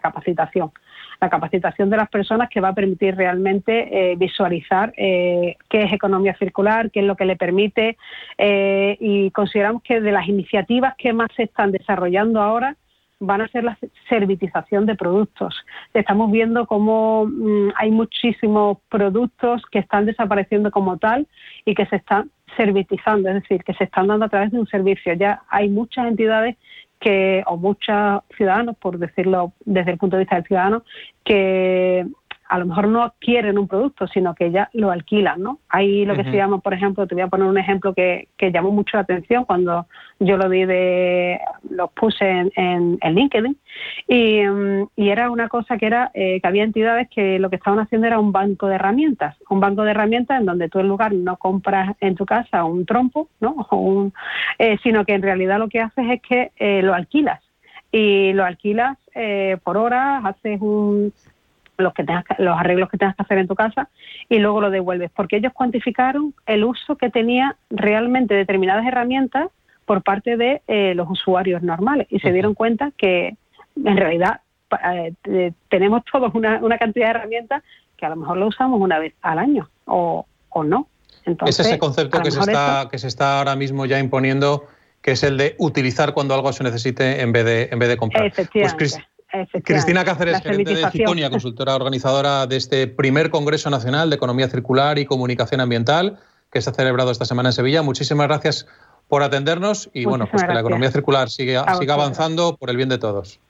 capacitación. 0.00 0.72
La 1.20 1.28
capacitación 1.28 1.90
de 1.90 1.96
las 1.96 2.08
personas 2.08 2.48
que 2.48 2.60
va 2.60 2.68
a 2.68 2.74
permitir 2.74 3.14
realmente 3.14 4.12
eh, 4.12 4.16
visualizar 4.16 4.92
eh, 4.96 5.56
qué 5.68 5.82
es 5.82 5.92
economía 5.92 6.34
circular, 6.36 6.90
qué 6.90 7.00
es 7.00 7.06
lo 7.06 7.16
que 7.16 7.26
le 7.26 7.36
permite 7.36 7.96
y 8.38 9.30
consideramos 9.32 9.82
que 9.82 10.00
de 10.00 10.12
las 10.12 10.26
iniciativas 10.28 10.94
que 10.96 11.12
más 11.12 11.28
se 11.36 11.42
están 11.44 11.72
desarrollando 11.72 12.40
ahora, 12.40 12.76
van 13.20 13.42
a 13.42 13.48
ser 13.48 13.64
la 13.64 13.78
servitización 14.08 14.86
de 14.86 14.96
productos. 14.96 15.54
Estamos 15.92 16.32
viendo 16.32 16.66
cómo 16.66 17.26
mm, 17.26 17.72
hay 17.76 17.90
muchísimos 17.90 18.78
productos 18.88 19.62
que 19.70 19.78
están 19.78 20.06
desapareciendo 20.06 20.70
como 20.70 20.96
tal 20.96 21.28
y 21.66 21.74
que 21.74 21.86
se 21.86 21.96
están 21.96 22.30
servitizando, 22.56 23.28
es 23.28 23.34
decir, 23.36 23.62
que 23.62 23.74
se 23.74 23.84
están 23.84 24.06
dando 24.08 24.24
a 24.24 24.28
través 24.30 24.50
de 24.50 24.58
un 24.58 24.66
servicio. 24.66 25.12
Ya 25.12 25.42
hay 25.48 25.68
muchas 25.68 26.06
entidades 26.06 26.56
que, 27.00 27.42
o 27.46 27.56
muchos 27.56 28.22
ciudadanos, 28.36 28.76
por 28.76 28.98
decirlo 28.98 29.52
desde 29.64 29.92
el 29.92 29.98
punto 29.98 30.16
de 30.16 30.22
vista 30.22 30.36
del 30.36 30.44
ciudadano, 30.44 30.84
que 31.24 32.06
a 32.50 32.58
lo 32.58 32.66
mejor 32.66 32.88
no 32.88 33.04
adquieren 33.04 33.58
un 33.58 33.68
producto, 33.68 34.08
sino 34.08 34.34
que 34.34 34.50
ya 34.50 34.68
lo 34.72 34.90
alquilan, 34.90 35.40
¿no? 35.40 35.60
Hay 35.68 36.04
lo 36.04 36.16
que 36.16 36.24
se 36.24 36.32
llama, 36.32 36.58
por 36.58 36.74
ejemplo, 36.74 37.06
te 37.06 37.14
voy 37.14 37.22
a 37.22 37.28
poner 37.28 37.46
un 37.46 37.56
ejemplo 37.56 37.94
que, 37.94 38.26
que 38.36 38.50
llamó 38.50 38.72
mucho 38.72 38.96
la 38.96 39.04
atención 39.04 39.44
cuando 39.44 39.86
yo 40.18 40.36
lo 40.36 40.48
di 40.48 40.64
de, 40.64 41.38
los 41.70 41.92
puse 41.92 42.28
en, 42.28 42.98
en, 43.00 43.14
LinkedIn, 43.14 43.56
y, 44.08 44.40
y, 44.96 45.10
era 45.10 45.30
una 45.30 45.48
cosa 45.48 45.78
que 45.78 45.86
era 45.86 46.10
eh, 46.12 46.40
que 46.40 46.48
había 46.48 46.64
entidades 46.64 47.08
que 47.08 47.38
lo 47.38 47.50
que 47.50 47.56
estaban 47.56 47.78
haciendo 47.78 48.08
era 48.08 48.18
un 48.18 48.32
banco 48.32 48.66
de 48.66 48.74
herramientas, 48.74 49.36
un 49.48 49.60
banco 49.60 49.84
de 49.84 49.92
herramientas 49.92 50.40
en 50.40 50.46
donde 50.46 50.68
tú 50.68 50.80
en 50.80 50.88
lugar 50.88 51.12
no 51.12 51.36
compras 51.36 51.94
en 52.00 52.16
tu 52.16 52.26
casa 52.26 52.64
un 52.64 52.84
trompo, 52.84 53.28
¿no? 53.38 53.64
un, 53.70 54.12
eh, 54.58 54.76
sino 54.82 55.04
que 55.04 55.14
en 55.14 55.22
realidad 55.22 55.60
lo 55.60 55.68
que 55.68 55.78
haces 55.78 56.04
es 56.10 56.20
que 56.20 56.50
eh, 56.56 56.82
lo 56.82 56.94
alquilas 56.94 57.40
y 57.92 58.32
lo 58.32 58.44
alquilas 58.44 58.98
por 59.64 59.76
horas, 59.76 60.24
haces 60.24 60.60
un, 60.60 61.12
los, 61.80 61.94
que 61.94 62.04
tengas 62.04 62.24
los 62.38 62.58
arreglos 62.58 62.88
que 62.88 62.98
tengas 62.98 63.16
que 63.16 63.22
hacer 63.22 63.38
en 63.38 63.48
tu 63.48 63.54
casa 63.54 63.88
y 64.28 64.38
luego 64.38 64.60
lo 64.60 64.70
devuelves, 64.70 65.10
porque 65.14 65.36
ellos 65.36 65.52
cuantificaron 65.52 66.34
el 66.46 66.64
uso 66.64 66.96
que 66.96 67.10
tenía 67.10 67.56
realmente 67.70 68.34
determinadas 68.34 68.86
herramientas 68.86 69.48
por 69.84 70.02
parte 70.02 70.36
de 70.36 70.62
eh, 70.68 70.94
los 70.94 71.08
usuarios 71.10 71.62
normales 71.62 72.06
y 72.10 72.20
se 72.20 72.32
dieron 72.32 72.54
cuenta 72.54 72.92
que 72.96 73.36
en 73.76 73.96
realidad 73.96 74.40
eh, 75.24 75.52
tenemos 75.68 76.02
todos 76.10 76.32
una, 76.34 76.78
cantidad 76.78 77.06
de 77.06 77.10
herramientas 77.10 77.62
que 77.96 78.06
a 78.06 78.10
lo 78.10 78.16
mejor 78.16 78.36
lo 78.36 78.46
usamos 78.46 78.80
una 78.80 78.98
vez 78.98 79.14
al 79.22 79.38
año 79.38 79.68
o, 79.86 80.26
no. 80.64 80.86
es 81.46 81.60
ese 81.60 81.78
concepto 81.78 82.20
que 82.22 82.30
se, 82.30 82.40
está, 82.40 82.88
que 82.90 82.98
se 82.98 83.08
está 83.08 83.38
ahora 83.38 83.56
mismo 83.56 83.86
ya 83.86 83.98
imponiendo, 83.98 84.66
que 85.02 85.12
es 85.12 85.22
el 85.22 85.36
de 85.36 85.56
utilizar 85.58 86.14
cuando 86.14 86.34
algo 86.34 86.52
se 86.52 86.62
necesite 86.62 87.20
en 87.20 87.32
vez 87.32 87.44
de, 87.44 87.68
en 87.72 87.78
vez 87.78 87.88
de 87.88 87.96
comprar. 87.96 88.32
Pues. 88.32 88.98
Cristina 89.64 90.04
Cáceres, 90.04 90.42
gerente 90.42 90.74
de 90.74 90.90
Ciconia, 90.90 91.30
consultora 91.30 91.74
organizadora 91.74 92.46
de 92.46 92.56
este 92.56 92.86
primer 92.86 93.30
Congreso 93.30 93.70
Nacional 93.70 94.10
de 94.10 94.16
Economía 94.16 94.48
Circular 94.48 94.98
y 94.98 95.06
Comunicación 95.06 95.60
Ambiental 95.60 96.18
que 96.50 96.60
se 96.60 96.70
ha 96.70 96.72
celebrado 96.72 97.10
esta 97.10 97.24
semana 97.24 97.50
en 97.50 97.52
Sevilla. 97.52 97.82
Muchísimas 97.82 98.26
gracias 98.26 98.66
por 99.08 99.22
atendernos 99.22 99.90
y 99.92 100.04
bueno, 100.04 100.26
pues 100.30 100.44
que 100.44 100.52
la 100.52 100.60
economía 100.60 100.90
circular 100.90 101.28
siga, 101.30 101.74
siga 101.76 101.94
avanzando 101.94 102.56
por 102.56 102.70
el 102.70 102.76
bien 102.76 102.88
de 102.88 102.98
todos. 102.98 103.40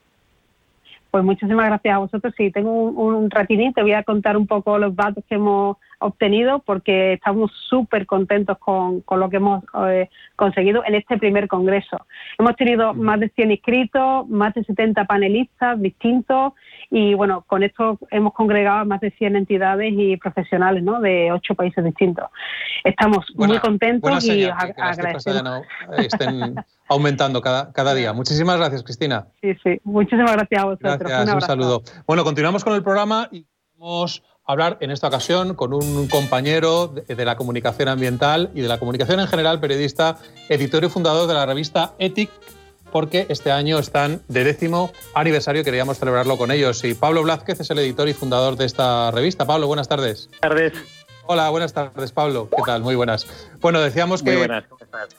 Pues 1.11 1.23
muchísimas 1.23 1.65
gracias 1.67 1.95
a 1.95 1.97
vosotros. 1.97 2.33
Sí, 2.37 2.51
tengo 2.51 2.71
un, 2.71 3.15
un 3.15 3.29
te 3.29 3.81
voy 3.81 3.93
a 3.93 4.03
contar 4.03 4.37
un 4.37 4.47
poco 4.47 4.77
los 4.77 4.95
datos 4.95 5.23
que 5.27 5.35
hemos 5.35 5.77
obtenido 6.01 6.59
porque 6.59 7.13
estamos 7.13 7.51
súper 7.69 8.05
contentos 8.05 8.57
con, 8.57 9.03
lo 9.09 9.29
que 9.29 9.37
hemos 9.37 9.63
eh, 9.87 10.09
conseguido 10.35 10.83
en 10.85 10.95
este 10.95 11.17
primer 11.17 11.47
congreso. 11.47 12.05
Hemos 12.37 12.55
tenido 12.55 12.93
más 12.93 13.19
de 13.19 13.29
100 13.29 13.51
inscritos, 13.51 14.27
más 14.27 14.53
de 14.53 14.63
70 14.63 15.05
panelistas 15.05 15.81
distintos 15.81 16.53
y 16.89 17.13
bueno, 17.13 17.43
con 17.47 17.63
esto 17.63 17.99
hemos 18.09 18.33
congregado 18.33 18.79
a 18.79 18.85
más 18.85 18.99
de 19.01 19.11
100 19.11 19.35
entidades 19.35 19.93
y 19.95 20.17
profesionales 20.17 20.83
¿no? 20.83 20.99
de 20.99 21.31
ocho 21.31 21.55
países 21.55 21.83
distintos. 21.83 22.25
Estamos 22.83 23.25
muy 23.35 23.59
contentos 23.59 24.25
y 24.25 24.45
agradecemos. 24.45 25.63
estén 25.97 26.55
aumentando 26.89 27.41
cada, 27.41 27.71
cada 27.71 27.93
día. 27.93 28.11
Muchísimas 28.13 28.57
gracias, 28.57 28.83
Cristina. 28.83 29.27
Sí, 29.41 29.53
sí. 29.63 29.79
Muchísimas 29.83 30.33
gracias 30.33 30.61
a 30.61 30.65
vosotros. 30.65 30.99
Gracias, 30.99 31.33
un, 31.33 31.41
saludo. 31.41 31.83
Bueno, 32.05 32.23
continuamos 32.23 32.63
con 32.63 32.73
el 32.73 32.83
programa 32.83 33.29
y 33.31 33.45
vamos 33.77 34.23
hablar 34.51 34.77
en 34.81 34.91
esta 34.91 35.07
ocasión 35.07 35.55
con 35.55 35.73
un 35.73 36.07
compañero 36.07 36.87
de, 36.87 37.25
la 37.25 37.35
comunicación 37.35 37.87
ambiental 37.87 38.51
y 38.53 38.61
de 38.61 38.67
la 38.67 38.79
comunicación 38.79 39.19
en 39.19 39.27
general, 39.27 39.59
periodista, 39.59 40.17
editor 40.49 40.83
y 40.83 40.89
fundador 40.89 41.27
de 41.27 41.33
la 41.33 41.45
revista 41.45 41.93
Ethic, 41.99 42.29
porque 42.91 43.25
este 43.29 43.51
año 43.51 43.79
están 43.79 44.21
de 44.27 44.43
décimo 44.43 44.91
aniversario 45.13 45.61
y 45.61 45.65
queríamos 45.65 45.97
celebrarlo 45.97 46.37
con 46.37 46.51
ellos. 46.51 46.83
Y 46.83 46.93
Pablo 46.93 47.23
Blázquez 47.23 47.61
es 47.61 47.69
el 47.69 47.79
editor 47.79 48.09
y 48.09 48.13
fundador 48.13 48.57
de 48.57 48.65
esta 48.65 49.11
revista. 49.11 49.45
Pablo, 49.45 49.67
buenas 49.67 49.87
tardes. 49.87 50.27
Buenas 50.41 50.41
tardes. 50.41 50.73
Hola, 51.27 51.49
buenas 51.49 51.71
tardes, 51.71 52.11
Pablo. 52.11 52.49
¿Qué 52.49 52.61
tal? 52.65 52.81
Muy 52.81 52.95
buenas. 52.95 53.25
Bueno, 53.61 53.79
decíamos 53.79 54.21
que 54.21 54.33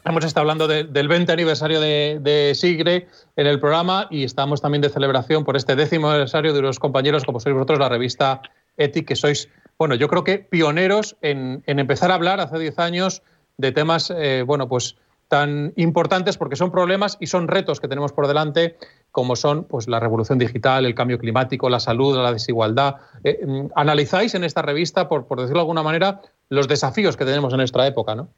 hemos 0.04 0.24
estado 0.26 0.42
hablando 0.42 0.68
del 0.68 1.08
20 1.08 1.32
aniversario 1.32 1.80
de, 1.80 2.18
de, 2.20 2.54
Sigre 2.54 3.08
en 3.36 3.46
el 3.46 3.58
programa 3.58 4.08
y 4.10 4.24
estamos 4.24 4.60
también 4.60 4.82
de 4.82 4.90
celebración 4.90 5.44
por 5.44 5.56
este 5.56 5.74
décimo 5.74 6.10
aniversario 6.10 6.52
de 6.52 6.60
los 6.60 6.78
compañeros, 6.78 7.24
como 7.24 7.40
sois 7.40 7.54
vosotros, 7.54 7.78
la 7.78 7.88
revista 7.88 8.42
Eti, 8.76 9.02
que 9.04 9.16
sois, 9.16 9.48
bueno, 9.78 9.94
yo 9.94 10.08
creo 10.08 10.24
que 10.24 10.38
pioneros 10.38 11.16
en, 11.22 11.62
empezar 11.66 12.10
a 12.10 12.14
hablar 12.14 12.40
hace 12.40 12.58
10 12.58 12.78
años 12.78 13.22
de 13.58 13.72
temas, 13.72 14.12
eh, 14.16 14.44
bueno, 14.46 14.68
pues 14.68 14.96
tan 15.28 15.72
importantes 15.76 16.36
porque 16.36 16.56
son 16.56 16.70
problemas 16.70 17.16
y 17.18 17.26
son 17.26 17.48
retos 17.48 17.80
que 17.80 17.88
tenemos 17.88 18.12
por 18.12 18.28
delante, 18.28 18.76
como 19.10 19.34
son 19.34 19.64
pues, 19.64 19.88
la 19.88 19.98
revolución 19.98 20.38
digital, 20.38 20.84
el 20.84 20.94
cambio 20.94 21.18
climático, 21.18 21.70
la 21.70 21.80
salud, 21.80 22.16
la 22.18 22.32
desigualdad. 22.32 22.96
Eh, 23.24 23.40
mm, 23.46 23.68
analizáis 23.74 24.34
en 24.34 24.44
esta 24.44 24.60
revista, 24.60 25.08
por, 25.08 25.26
por 25.26 25.40
decirlo 25.40 25.60
de 25.60 25.62
alguna 25.62 25.82
manera, 25.82 26.20
los 26.50 26.68
desafíos 26.68 27.16
que 27.16 27.24
tenemos 27.24 27.52
en 27.54 27.58
nuestra 27.58 27.86
época, 27.86 28.14
¿no? 28.14 28.28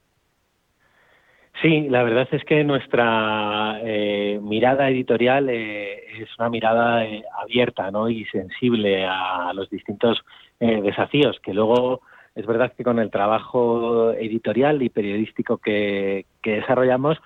Sí, 1.64 1.88
la 1.88 2.02
verdad 2.02 2.28
es 2.30 2.44
que 2.44 2.62
nuestra 2.62 3.80
eh, 3.82 4.38
mirada 4.42 4.90
editorial 4.90 5.48
eh, 5.48 6.20
es 6.20 6.28
una 6.38 6.50
mirada 6.50 7.06
eh, 7.06 7.24
abierta 7.40 7.90
¿no? 7.90 8.10
y 8.10 8.26
sensible 8.26 9.06
a 9.08 9.50
los 9.54 9.70
distintos 9.70 10.22
desafíos 10.60 11.40
que 11.42 11.54
luego 11.54 12.02
es 12.34 12.46
verdad 12.46 12.72
que 12.76 12.84
con 12.84 12.98
el 12.98 13.10
trabajo 13.10 14.12
editorial 14.12 14.82
y 14.82 14.90
periodístico 14.90 15.56
que, 15.56 16.26
desarrollamos 16.42 17.18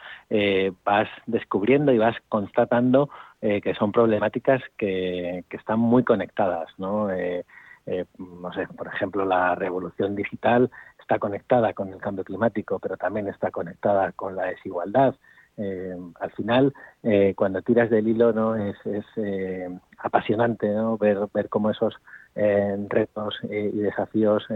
vas 0.84 1.08
descubriendo 1.26 1.92
y 1.92 1.98
vas 1.98 2.16
constatando 2.28 3.10
que 3.40 3.74
son 3.76 3.90
problemáticas 3.90 4.62
que, 4.76 5.44
que 5.48 5.56
están 5.56 5.80
muy 5.80 6.04
conectadas. 6.04 6.68
¿no? 6.78 7.08
no 7.08 8.52
sé, 8.52 8.66
por 8.76 8.86
ejemplo, 8.86 9.24
la 9.24 9.54
revolución 9.54 10.14
digital 10.14 10.70
está 11.08 11.18
conectada 11.18 11.72
con 11.72 11.90
el 11.90 11.98
cambio 12.00 12.22
climático, 12.22 12.78
pero 12.78 12.98
también 12.98 13.28
está 13.28 13.50
conectada 13.50 14.12
con 14.12 14.36
la 14.36 14.44
desigualdad. 14.44 15.14
Eh, 15.56 15.96
al 16.20 16.30
final, 16.32 16.74
eh, 17.02 17.32
cuando 17.34 17.62
tiras 17.62 17.88
del 17.88 18.08
hilo, 18.08 18.34
no 18.34 18.54
es, 18.56 18.76
eh, 19.16 19.70
apasionante 19.96 20.68
¿no? 20.68 20.98
ver, 20.98 21.18
ver 21.32 21.48
cómo 21.48 21.70
esos 21.70 21.94
retos 22.34 23.40
y 23.42 23.78
desafíos 23.78 24.46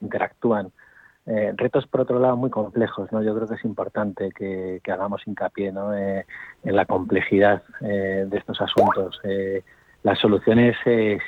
interactúan. 0.00 0.72
retos, 1.26 1.86
por 1.86 2.00
otro 2.00 2.18
lado, 2.18 2.36
muy 2.36 2.50
complejos. 2.50 3.12
¿no? 3.12 3.22
Yo 3.22 3.34
creo 3.36 3.46
que 3.46 3.54
es 3.54 3.64
importante 3.64 4.32
que, 4.32 4.80
que 4.82 4.90
hagamos 4.90 5.24
hincapié 5.26 5.70
¿no? 5.70 5.94
en 5.94 6.24
la 6.64 6.86
complejidad 6.86 7.62
de 7.80 8.36
estos 8.36 8.60
asuntos. 8.60 9.20
las 10.02 10.18
soluciones 10.18 10.76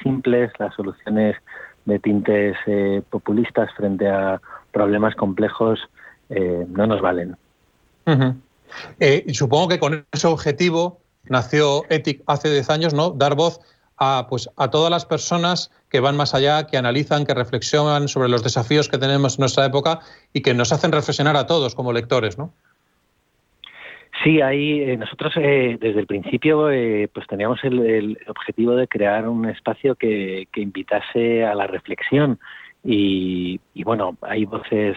simples, 0.02 0.50
las 0.58 0.74
soluciones 0.74 1.36
de 1.84 1.98
tintes 2.00 2.56
populistas 3.10 3.72
frente 3.74 4.08
a 4.08 4.40
problemas 4.72 5.14
complejos 5.14 5.80
no 6.28 6.86
nos 6.86 7.00
valen. 7.00 7.36
y 8.98 9.34
supongo 9.34 9.68
que 9.68 9.78
con 9.78 10.06
ese 10.12 10.26
objetivo 10.26 10.98
nació 11.24 11.84
ETIC 11.90 12.22
hace 12.26 12.50
10 12.50 12.70
años, 12.70 12.94
¿no? 12.94 13.10
Dar 13.10 13.34
voz 13.34 13.60
a, 13.98 14.26
pues, 14.28 14.48
a 14.56 14.70
todas 14.70 14.90
las 14.90 15.04
personas 15.04 15.70
que 15.90 16.00
van 16.00 16.16
más 16.16 16.34
allá, 16.34 16.66
que 16.66 16.76
analizan, 16.76 17.26
que 17.26 17.34
reflexionan 17.34 18.08
sobre 18.08 18.28
los 18.28 18.42
desafíos 18.42 18.88
que 18.88 18.98
tenemos 18.98 19.38
en 19.38 19.42
nuestra 19.42 19.66
época 19.66 20.00
y 20.32 20.42
que 20.42 20.54
nos 20.54 20.72
hacen 20.72 20.92
reflexionar 20.92 21.36
a 21.36 21.46
todos 21.46 21.74
como 21.74 21.92
lectores, 21.92 22.38
¿no? 22.38 22.52
Sí, 24.22 24.40
ahí 24.40 24.82
eh, 24.82 24.96
nosotros 24.96 25.32
eh, 25.36 25.78
desde 25.80 25.98
el 25.98 26.06
principio 26.06 26.70
eh, 26.70 27.08
pues 27.12 27.26
teníamos 27.26 27.58
el, 27.64 28.18
objetivo 28.28 28.76
de 28.76 28.86
crear 28.86 29.28
un 29.28 29.48
espacio 29.48 29.96
que, 29.96 30.46
invitase 30.54 31.44
a 31.44 31.54
la 31.54 31.66
reflexión 31.66 32.38
y, 32.84 33.60
bueno, 33.84 34.16
hay 34.22 34.44
voces 34.44 34.96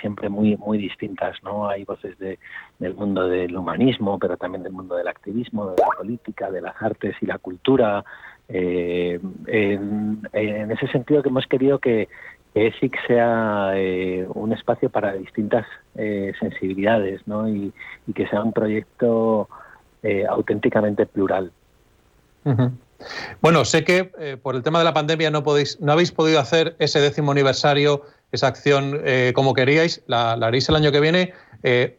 siempre 0.00 0.28
muy 0.28 0.56
muy 0.56 0.78
distintas, 0.78 1.42
¿no? 1.42 1.68
Hay 1.68 1.84
voces 1.84 2.16
del 2.18 2.94
mundo 2.94 3.26
del 3.28 3.56
humanismo, 3.56 4.18
pero 4.18 4.36
también 4.36 4.62
del 4.62 4.72
mundo 4.72 4.94
del 4.94 5.08
activismo, 5.08 5.70
de 5.70 5.82
la 5.82 5.88
política, 5.96 6.50
de 6.50 6.60
las 6.60 6.80
artes 6.80 7.16
y 7.20 7.26
la 7.26 7.38
cultura. 7.38 8.04
En, 8.48 10.20
en, 10.32 10.70
ese 10.70 10.86
sentido 10.86 11.20
que 11.20 11.30
hemos 11.30 11.48
querido 11.48 11.80
que, 11.80 12.08
ESIC 12.56 12.96
sea 13.06 13.72
eh, 13.74 14.26
un 14.32 14.52
espacio 14.52 14.88
para 14.88 15.12
distintas 15.12 15.66
eh, 15.94 16.32
sensibilidades 16.40 17.20
¿no? 17.26 17.46
y, 17.46 17.72
que 18.14 18.26
sea 18.28 18.42
un 18.42 18.54
proyecto 18.54 19.48
eh, 20.02 20.24
auténticamente 20.26 21.04
plural. 21.04 21.52
Bueno, 23.40 23.64
sé 23.64 23.84
que 23.84 24.04
por 24.42 24.56
el 24.56 24.62
tema 24.62 24.78
de 24.78 24.84
la 24.84 24.94
pandemia 24.94 25.30
no, 25.30 25.42
podéis, 25.42 25.80
no 25.80 25.92
habéis 25.92 26.12
podido 26.12 26.40
hacer 26.40 26.76
ese 26.78 27.00
décimo 27.00 27.32
aniversario, 27.32 28.02
esa 28.32 28.48
acción 28.48 29.00
como 29.34 29.54
queríais, 29.54 30.02
la, 30.06 30.32
haréis 30.32 30.68
el 30.68 30.76
año 30.76 30.92
que 30.92 31.00
viene. 31.00 31.32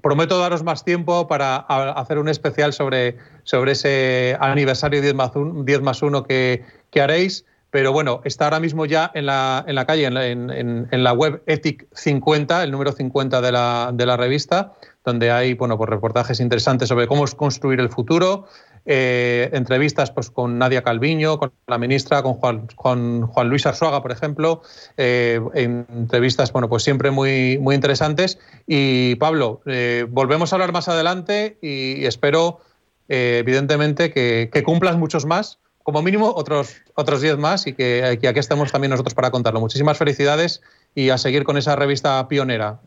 prometo 0.02 0.39
daros 0.39 0.64
más 0.64 0.84
tiempo 0.84 1.28
para 1.28 1.58
hacer 1.58 2.18
un 2.18 2.30
especial 2.30 2.74
sobre, 2.74 3.18
sobre 3.43 3.74
ese 3.74 4.38
aniversario 4.39 5.02
10 5.02 5.14
más 5.14 5.36
1, 5.36 5.64
10 5.64 5.82
más 5.82 6.02
que, 6.28 6.66
que 6.91 7.02
haréis. 7.02 7.45
Pero 7.70 7.91
bueno, 7.91 8.22
está 8.24 8.45
ahora 8.45 8.62
mismo 8.62 8.86
ya 8.86 9.12
en 9.14 9.26
la, 9.26 9.64
en 9.68 9.76
la 9.76 9.86
calle, 9.86 10.06
en, 10.06 10.88
la 10.91 11.14
web 11.14 11.43
Ethic 11.48 11.86
50, 11.93 12.64
el 12.64 12.72
número 12.72 12.93
50 12.93 13.41
de 13.41 13.52
la, 13.52 13.91
de 13.93 14.06
la 14.06 14.16
revista, 14.16 14.74
donde 15.04 15.32
hay 15.32 15.54
bueno, 15.54 15.78
pues 15.78 15.89
reportajes 15.89 16.39
interesantes 16.39 16.88
sobre 16.88 17.08
cómo 17.08 17.26
construir 17.36 17.82
el 17.82 17.89
futuro, 17.89 18.48
eh, 18.89 19.49
entrevistas 19.51 20.11
pues, 20.11 20.31
con 20.31 20.57
Nadia 20.57 20.81
Calviño, 20.81 21.39
con 21.39 21.51
la 21.67 21.77
ministra, 21.77 22.23
con 22.23 22.35
Juan, 22.35 23.49
Luis 23.49 23.65
Arzuaga, 23.65 24.01
por 24.01 24.13
ejemplo, 24.13 24.61
eh, 24.95 25.41
entrevistas 25.53 26.53
bueno, 26.53 26.69
pues 26.69 26.83
siempre 26.83 27.11
muy, 27.11 27.57
muy 27.57 27.75
interesantes. 27.75 28.39
Y 28.65 29.15
Pablo, 29.15 29.61
eh, 29.65 30.05
volvemos 30.09 30.53
a 30.53 30.55
hablar 30.55 30.71
más 30.71 30.88
adelante 30.88 31.57
y, 31.61 32.05
espero, 32.05 32.61
evidentemente, 33.09 34.11
que, 34.11 34.49
que 34.53 34.63
cumplas 34.63 34.97
muchos 34.97 35.25
más 35.25 35.59
como 35.83 36.01
mínimo 36.01 36.33
otros 36.35 36.75
otros 36.95 37.21
10 37.21 37.38
más 37.38 37.65
y 37.67 37.73
que, 37.73 38.03
aquí 38.03 38.39
estamos 38.39 38.71
también 38.71 38.91
nosotros 38.91 39.13
para 39.13 39.31
contarlo. 39.31 39.59
Muchísimas 39.59 39.97
felicidades 39.97 40.61
y 40.95 41.09
a 41.09 41.17
seguir 41.17 41.43
con 41.43 41.57
esa 41.57 41.75
revista 41.75 42.25
pionera. 42.27 42.79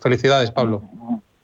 Felicidades, 0.00 0.50
Pablo. 0.50 0.82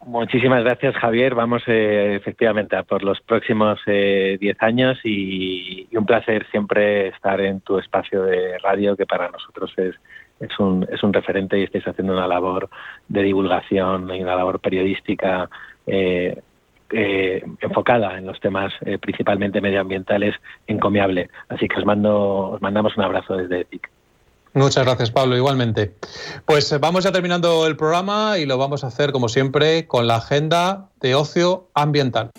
Muchísimas 0.06 0.62
gracias, 0.62 0.94
Javier. 0.94 1.34
Vamos 1.34 1.64
eh, 1.66 2.14
efectivamente 2.14 2.76
a 2.76 2.84
por 2.84 3.02
los 3.02 3.20
próximos 3.20 3.80
10 3.84 4.40
eh, 4.40 4.56
años 4.60 4.98
y, 5.02 5.88
un 5.96 6.06
placer 6.06 6.46
siempre 6.50 7.08
estar 7.08 7.40
en 7.40 7.60
tu 7.60 7.78
espacio 7.78 8.22
de 8.22 8.56
radio, 8.58 8.96
que 8.96 9.04
para 9.04 9.28
nosotros 9.30 9.72
es, 9.76 9.96
es, 10.38 10.58
un, 10.60 10.86
es 10.92 11.02
un 11.02 11.12
referente 11.12 11.58
y 11.58 11.64
estáis 11.64 11.88
haciendo 11.88 12.12
una 12.12 12.28
labor 12.28 12.70
de 13.08 13.22
divulgación 13.22 14.14
y 14.14 14.22
una 14.22 14.36
labor 14.36 14.60
periodística 14.60 15.50
eh, 16.90 17.42
enfocada 17.60 18.16
en 18.16 18.26
los 18.26 18.38
temas 18.38 18.72
eh, 18.82 18.98
principalmente 18.98 19.60
medioambientales 19.60 20.36
encomiable. 20.68 21.30
Así 21.48 21.66
que 21.66 21.78
os 21.80 21.84
mando, 21.84 22.50
os 22.50 22.62
mandamos 22.62 22.96
un 22.96 23.02
abrazo 23.02 23.36
desde 23.36 23.62
ETIC. 23.62 23.90
Muchas 24.56 24.86
gracias, 24.86 25.10
Pablo. 25.10 25.36
Igualmente. 25.36 25.94
Pues 26.46 26.72
eh, 26.72 26.78
vamos 26.78 27.04
ya 27.04 27.12
terminando 27.12 27.66
el 27.66 27.76
programa 27.76 28.38
y 28.38 28.46
lo 28.46 28.56
vamos 28.56 28.84
a 28.84 28.86
hacer, 28.86 29.12
como 29.12 29.28
siempre, 29.28 29.86
con 29.86 30.06
la 30.06 30.16
agenda 30.16 30.88
de 30.98 31.14
ocio 31.14 31.68
ambiental. 31.74 32.30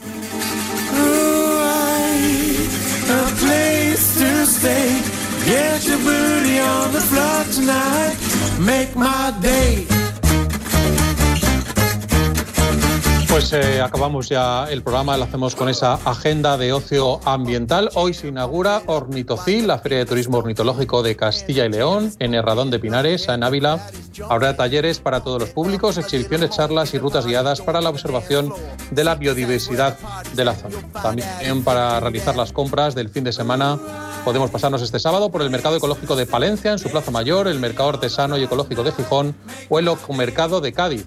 Pues 13.38 13.53
eh, 13.53 13.81
acabamos 13.81 14.29
ya 14.29 14.65
el 14.67 14.81
programa, 14.81 15.15
lo 15.15 15.25
hacemos 15.25 15.55
con 15.55 15.69
esa 15.69 15.93
agenda 15.93 16.57
de 16.57 16.73
ocio 16.73 17.19
ambiental. 17.23 17.91
Hoy 17.93 18.15
se 18.15 18.29
inaugura 18.29 18.81
Ornitocil, 18.88 19.67
la 19.67 19.77
Feria 19.77 19.99
de 19.99 20.07
Turismo 20.07 20.39
Ornitológico 20.39 21.03
de 21.03 21.15
Castilla 21.15 21.63
y 21.65 21.69
León, 21.69 22.11
en 22.17 22.33
Herradón 22.33 22.71
de 22.71 22.79
Pinares, 22.79 23.27
en 23.27 23.43
Ávila. 23.43 23.79
Habrá 24.27 24.57
talleres 24.57 24.97
para 24.97 25.21
todos 25.21 25.39
los 25.39 25.51
públicos, 25.51 25.99
exhibiciones, 25.99 26.49
charlas 26.49 26.95
y 26.95 26.97
rutas 26.97 27.27
guiadas 27.27 27.61
para 27.61 27.79
la 27.79 27.91
observación 27.91 28.51
de 28.89 29.03
la 29.03 29.13
biodiversidad 29.13 29.99
de 30.33 30.43
la 30.43 30.55
zona. 30.55 30.77
También 30.91 31.63
para 31.63 31.99
realizar 31.99 32.35
las 32.35 32.51
compras 32.51 32.95
del 32.95 33.09
fin 33.09 33.23
de 33.23 33.33
semana 33.33 33.77
podemos 34.25 34.49
pasarnos 34.49 34.81
este 34.81 34.97
sábado 34.97 35.29
por 35.29 35.43
el 35.43 35.51
Mercado 35.51 35.77
Ecológico 35.77 36.15
de 36.15 36.25
Palencia, 36.25 36.71
en 36.71 36.79
su 36.79 36.89
Plaza 36.89 37.11
Mayor, 37.11 37.47
el 37.47 37.59
Mercado 37.59 37.89
Artesano 37.89 38.35
y 38.35 38.45
Ecológico 38.45 38.81
de 38.81 38.93
Gijón 38.93 39.35
o 39.69 39.77
el 39.77 39.88
Mercado 40.15 40.59
de 40.59 40.73
Cádiz. 40.73 41.05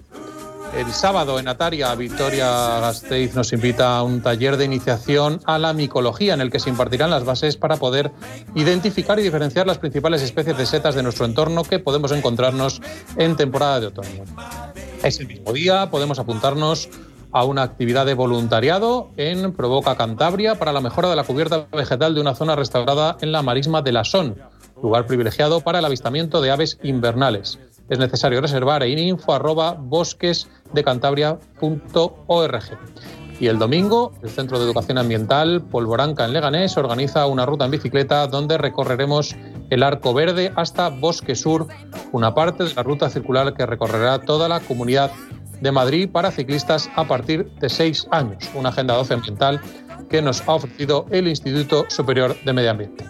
El 0.74 0.92
sábado 0.92 1.40
en 1.40 1.48
Ataria, 1.48 1.92
Victoria 1.96 2.78
Gasteiz 2.80 3.34
nos 3.34 3.52
invita 3.52 3.96
a 3.96 4.04
un 4.04 4.22
taller 4.22 4.56
de 4.56 4.64
iniciación 4.64 5.40
a 5.44 5.58
la 5.58 5.72
micología 5.72 6.32
en 6.32 6.40
el 6.40 6.50
que 6.50 6.60
se 6.60 6.70
impartirán 6.70 7.10
las 7.10 7.24
bases 7.24 7.56
para 7.56 7.76
poder 7.76 8.12
identificar 8.54 9.18
y 9.18 9.22
diferenciar 9.22 9.66
las 9.66 9.78
principales 9.78 10.22
especies 10.22 10.56
de 10.56 10.66
setas 10.66 10.94
de 10.94 11.02
nuestro 11.02 11.26
entorno 11.26 11.64
que 11.64 11.80
podemos 11.80 12.12
encontrarnos 12.12 12.80
en 13.16 13.36
temporada 13.36 13.80
de 13.80 13.88
otoño. 13.88 14.24
Ese 15.02 15.24
mismo 15.24 15.52
día 15.52 15.90
podemos 15.90 16.20
apuntarnos 16.20 16.88
a 17.32 17.44
una 17.44 17.62
actividad 17.62 18.06
de 18.06 18.14
voluntariado 18.14 19.10
en 19.16 19.52
Provoca 19.52 19.96
Cantabria 19.96 20.54
para 20.54 20.72
la 20.72 20.80
mejora 20.80 21.10
de 21.10 21.16
la 21.16 21.24
cubierta 21.24 21.66
vegetal 21.72 22.14
de 22.14 22.20
una 22.20 22.36
zona 22.36 22.54
restaurada 22.54 23.16
en 23.20 23.32
la 23.32 23.42
marisma 23.42 23.82
de 23.82 23.92
la 23.92 24.04
Son, 24.04 24.36
lugar 24.80 25.06
privilegiado 25.06 25.60
para 25.62 25.80
el 25.80 25.84
avistamiento 25.84 26.40
de 26.40 26.52
aves 26.52 26.78
invernales 26.82 27.58
es 27.90 27.98
necesario 27.98 28.40
reservar 28.40 28.84
en 28.84 28.98
info 28.98 29.34
arroba 29.34 29.76
bosquesdecantabria.org. 30.72 32.78
Y 33.40 33.46
el 33.46 33.58
domingo, 33.58 34.12
el 34.22 34.28
Centro 34.28 34.58
de 34.58 34.66
Educación 34.66 34.98
Ambiental 34.98 35.62
Polvoranca 35.62 36.26
en 36.26 36.34
Leganés 36.34 36.76
organiza 36.76 37.26
una 37.26 37.46
ruta 37.46 37.64
en 37.64 37.70
bicicleta 37.70 38.26
donde 38.26 38.58
recorreremos 38.58 39.34
el 39.70 39.82
Arco 39.82 40.12
Verde 40.12 40.52
hasta 40.56 40.90
Bosque 40.90 41.34
Sur, 41.34 41.66
una 42.12 42.34
parte 42.34 42.64
de 42.64 42.74
la 42.74 42.82
ruta 42.82 43.08
circular 43.08 43.54
que 43.54 43.64
recorrerá 43.64 44.20
toda 44.20 44.46
la 44.46 44.60
comunidad 44.60 45.10
de 45.62 45.72
Madrid 45.72 46.10
para 46.10 46.30
ciclistas 46.30 46.90
a 46.96 47.04
partir 47.04 47.50
de 47.60 47.70
seis 47.70 48.06
años. 48.10 48.50
Una 48.54 48.70
agenda 48.70 48.94
12 48.94 49.14
ambiental 49.14 49.60
que 50.10 50.20
nos 50.20 50.46
ha 50.46 50.52
ofrecido 50.52 51.06
el 51.10 51.28
Instituto 51.28 51.86
Superior 51.88 52.36
de 52.44 52.52
Medio 52.52 52.72
Ambiente. 52.72 53.06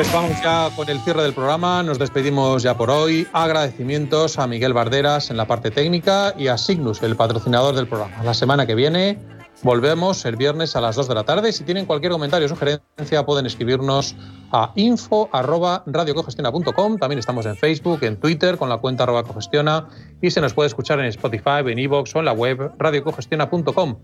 Pues 0.00 0.14
vamos 0.14 0.32
ya 0.42 0.70
con 0.74 0.88
el 0.88 0.98
cierre 1.00 1.22
del 1.22 1.34
programa. 1.34 1.82
Nos 1.82 1.98
despedimos 1.98 2.62
ya 2.62 2.74
por 2.74 2.88
hoy. 2.88 3.28
Agradecimientos 3.34 4.38
a 4.38 4.46
Miguel 4.46 4.72
Barderas 4.72 5.30
en 5.30 5.36
la 5.36 5.46
parte 5.46 5.70
técnica 5.70 6.32
y 6.38 6.48
a 6.48 6.56
Signus, 6.56 7.02
el 7.02 7.16
patrocinador 7.16 7.74
del 7.74 7.86
programa. 7.86 8.24
La 8.24 8.32
semana 8.32 8.66
que 8.66 8.74
viene 8.74 9.18
volvemos 9.62 10.24
el 10.24 10.36
viernes 10.36 10.74
a 10.74 10.80
las 10.80 10.96
2 10.96 11.06
de 11.06 11.14
la 11.14 11.24
tarde. 11.24 11.52
Si 11.52 11.64
tienen 11.64 11.84
cualquier 11.84 12.12
comentario 12.12 12.46
o 12.46 12.48
sugerencia, 12.48 13.26
pueden 13.26 13.44
escribirnos 13.44 14.16
a 14.52 14.72
info.radiocogestiona.com. 14.74 16.96
También 16.96 17.18
estamos 17.18 17.44
en 17.44 17.56
Facebook, 17.56 18.02
en 18.02 18.18
Twitter 18.18 18.56
con 18.56 18.70
la 18.70 18.78
cuenta 18.78 19.02
arroba 19.02 19.24
cogestiona 19.24 19.86
y 20.22 20.30
se 20.30 20.40
nos 20.40 20.54
puede 20.54 20.68
escuchar 20.68 20.98
en 21.00 21.06
Spotify, 21.08 21.60
en 21.66 21.78
iVoox 21.78 22.16
o 22.16 22.20
en 22.20 22.24
la 22.24 22.32
web 22.32 22.72
radiocogestiona.com. 22.78 23.96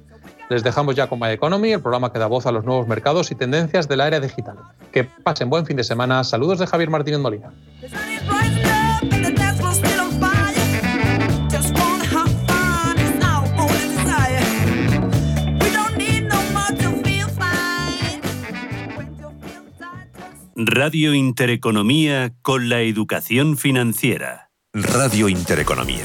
Les 0.49 0.63
dejamos 0.63 0.95
ya 0.95 1.09
con 1.09 1.19
My 1.19 1.31
Economy, 1.31 1.73
el 1.73 1.81
programa 1.81 2.13
que 2.13 2.19
da 2.19 2.27
voz 2.27 2.47
a 2.47 2.53
los 2.53 2.65
nuevos 2.65 2.87
mercados 2.87 3.31
y 3.31 3.35
tendencias 3.35 3.89
de 3.89 3.97
la 3.97 4.07
era 4.07 4.21
digital. 4.21 4.57
Que 4.93 5.05
pasen 5.05 5.51
buen 5.51 5.67
fin 5.67 5.77
de 5.77 5.85
semana. 5.85 6.23
Saludos 6.23 6.59
de 6.59 6.67
Javier 6.67 6.91
Martínez 6.91 7.21
Molina. 7.21 7.51
Radio 20.59 21.15
Intereconomía 21.15 22.33
con 22.41 22.71
la 22.71 22.81
educación 22.81 23.59
financiera. 23.59 24.51
Radio 24.73 25.29
Intereconomía. 25.29 26.05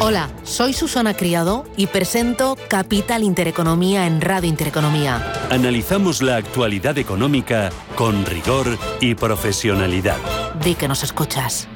Hola, 0.00 0.30
soy 0.44 0.74
Susana 0.74 1.12
Criado 1.12 1.66
y 1.76 1.88
presento 1.88 2.56
Capital 2.68 3.24
Intereconomía 3.24 4.06
en 4.06 4.20
Radio 4.20 4.48
Intereconomía. 4.48 5.32
Analizamos 5.50 6.22
la 6.22 6.36
actualidad 6.36 6.98
económica 6.98 7.70
con 7.96 8.24
rigor 8.24 8.78
y 9.00 9.16
profesionalidad. 9.16 10.18
Di 10.62 10.76
que 10.76 10.86
nos 10.86 11.02
escuchas. 11.02 11.66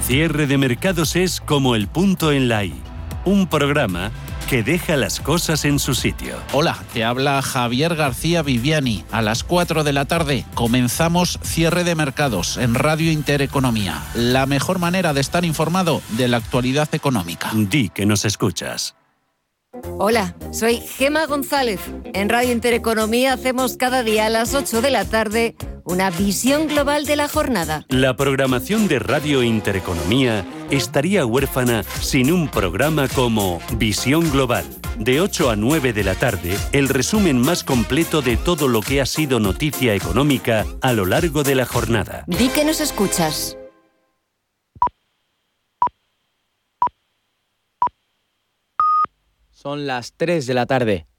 Cierre 0.00 0.46
de 0.46 0.56
mercados 0.56 1.14
es 1.16 1.42
como 1.42 1.74
el 1.74 1.86
punto 1.86 2.32
en 2.32 2.48
la 2.48 2.64
I. 2.64 2.80
Un 3.26 3.46
programa 3.46 4.12
que 4.50 4.64
deja 4.64 4.96
las 4.96 5.20
cosas 5.20 5.64
en 5.64 5.78
su 5.78 5.94
sitio. 5.94 6.34
Hola, 6.52 6.76
te 6.92 7.04
habla 7.04 7.40
Javier 7.40 7.94
García 7.94 8.42
Viviani. 8.42 9.04
A 9.12 9.22
las 9.22 9.44
4 9.44 9.84
de 9.84 9.92
la 9.92 10.06
tarde 10.06 10.44
comenzamos 10.56 11.38
cierre 11.44 11.84
de 11.84 11.94
mercados 11.94 12.56
en 12.56 12.74
Radio 12.74 13.12
Intereconomía. 13.12 14.02
La 14.16 14.46
mejor 14.46 14.80
manera 14.80 15.12
de 15.12 15.20
estar 15.20 15.44
informado 15.44 16.02
de 16.18 16.26
la 16.26 16.38
actualidad 16.38 16.88
económica. 16.96 17.52
Di 17.54 17.90
que 17.90 18.06
nos 18.06 18.24
escuchas. 18.24 18.96
Hola, 19.98 20.34
soy 20.50 20.78
Gema 20.78 21.26
González. 21.26 21.78
En 22.12 22.28
Radio 22.28 22.50
Intereconomía 22.50 23.34
hacemos 23.34 23.76
cada 23.76 24.02
día 24.02 24.26
a 24.26 24.30
las 24.30 24.52
8 24.52 24.82
de 24.82 24.90
la 24.90 25.04
tarde 25.04 25.54
una 25.90 26.08
visión 26.10 26.68
global 26.68 27.04
de 27.04 27.16
la 27.16 27.28
jornada. 27.28 27.84
La 27.88 28.14
programación 28.14 28.86
de 28.86 29.00
Radio 29.00 29.42
Intereconomía 29.42 30.46
estaría 30.70 31.26
huérfana 31.26 31.82
sin 31.82 32.32
un 32.32 32.48
programa 32.48 33.08
como 33.08 33.60
Visión 33.76 34.30
Global. 34.30 34.64
De 34.98 35.20
8 35.20 35.50
a 35.50 35.56
9 35.56 35.92
de 35.92 36.04
la 36.04 36.14
tarde, 36.14 36.56
el 36.72 36.88
resumen 36.88 37.40
más 37.40 37.64
completo 37.64 38.22
de 38.22 38.36
todo 38.36 38.68
lo 38.68 38.82
que 38.82 39.00
ha 39.00 39.06
sido 39.06 39.40
noticia 39.40 39.94
económica 39.94 40.64
a 40.80 40.92
lo 40.92 41.06
largo 41.06 41.42
de 41.42 41.56
la 41.56 41.66
jornada. 41.66 42.22
Di 42.28 42.48
que 42.48 42.64
nos 42.64 42.80
escuchas. 42.80 43.56
Son 49.50 49.88
las 49.88 50.12
3 50.16 50.46
de 50.46 50.54
la 50.54 50.66
tarde 50.66 51.06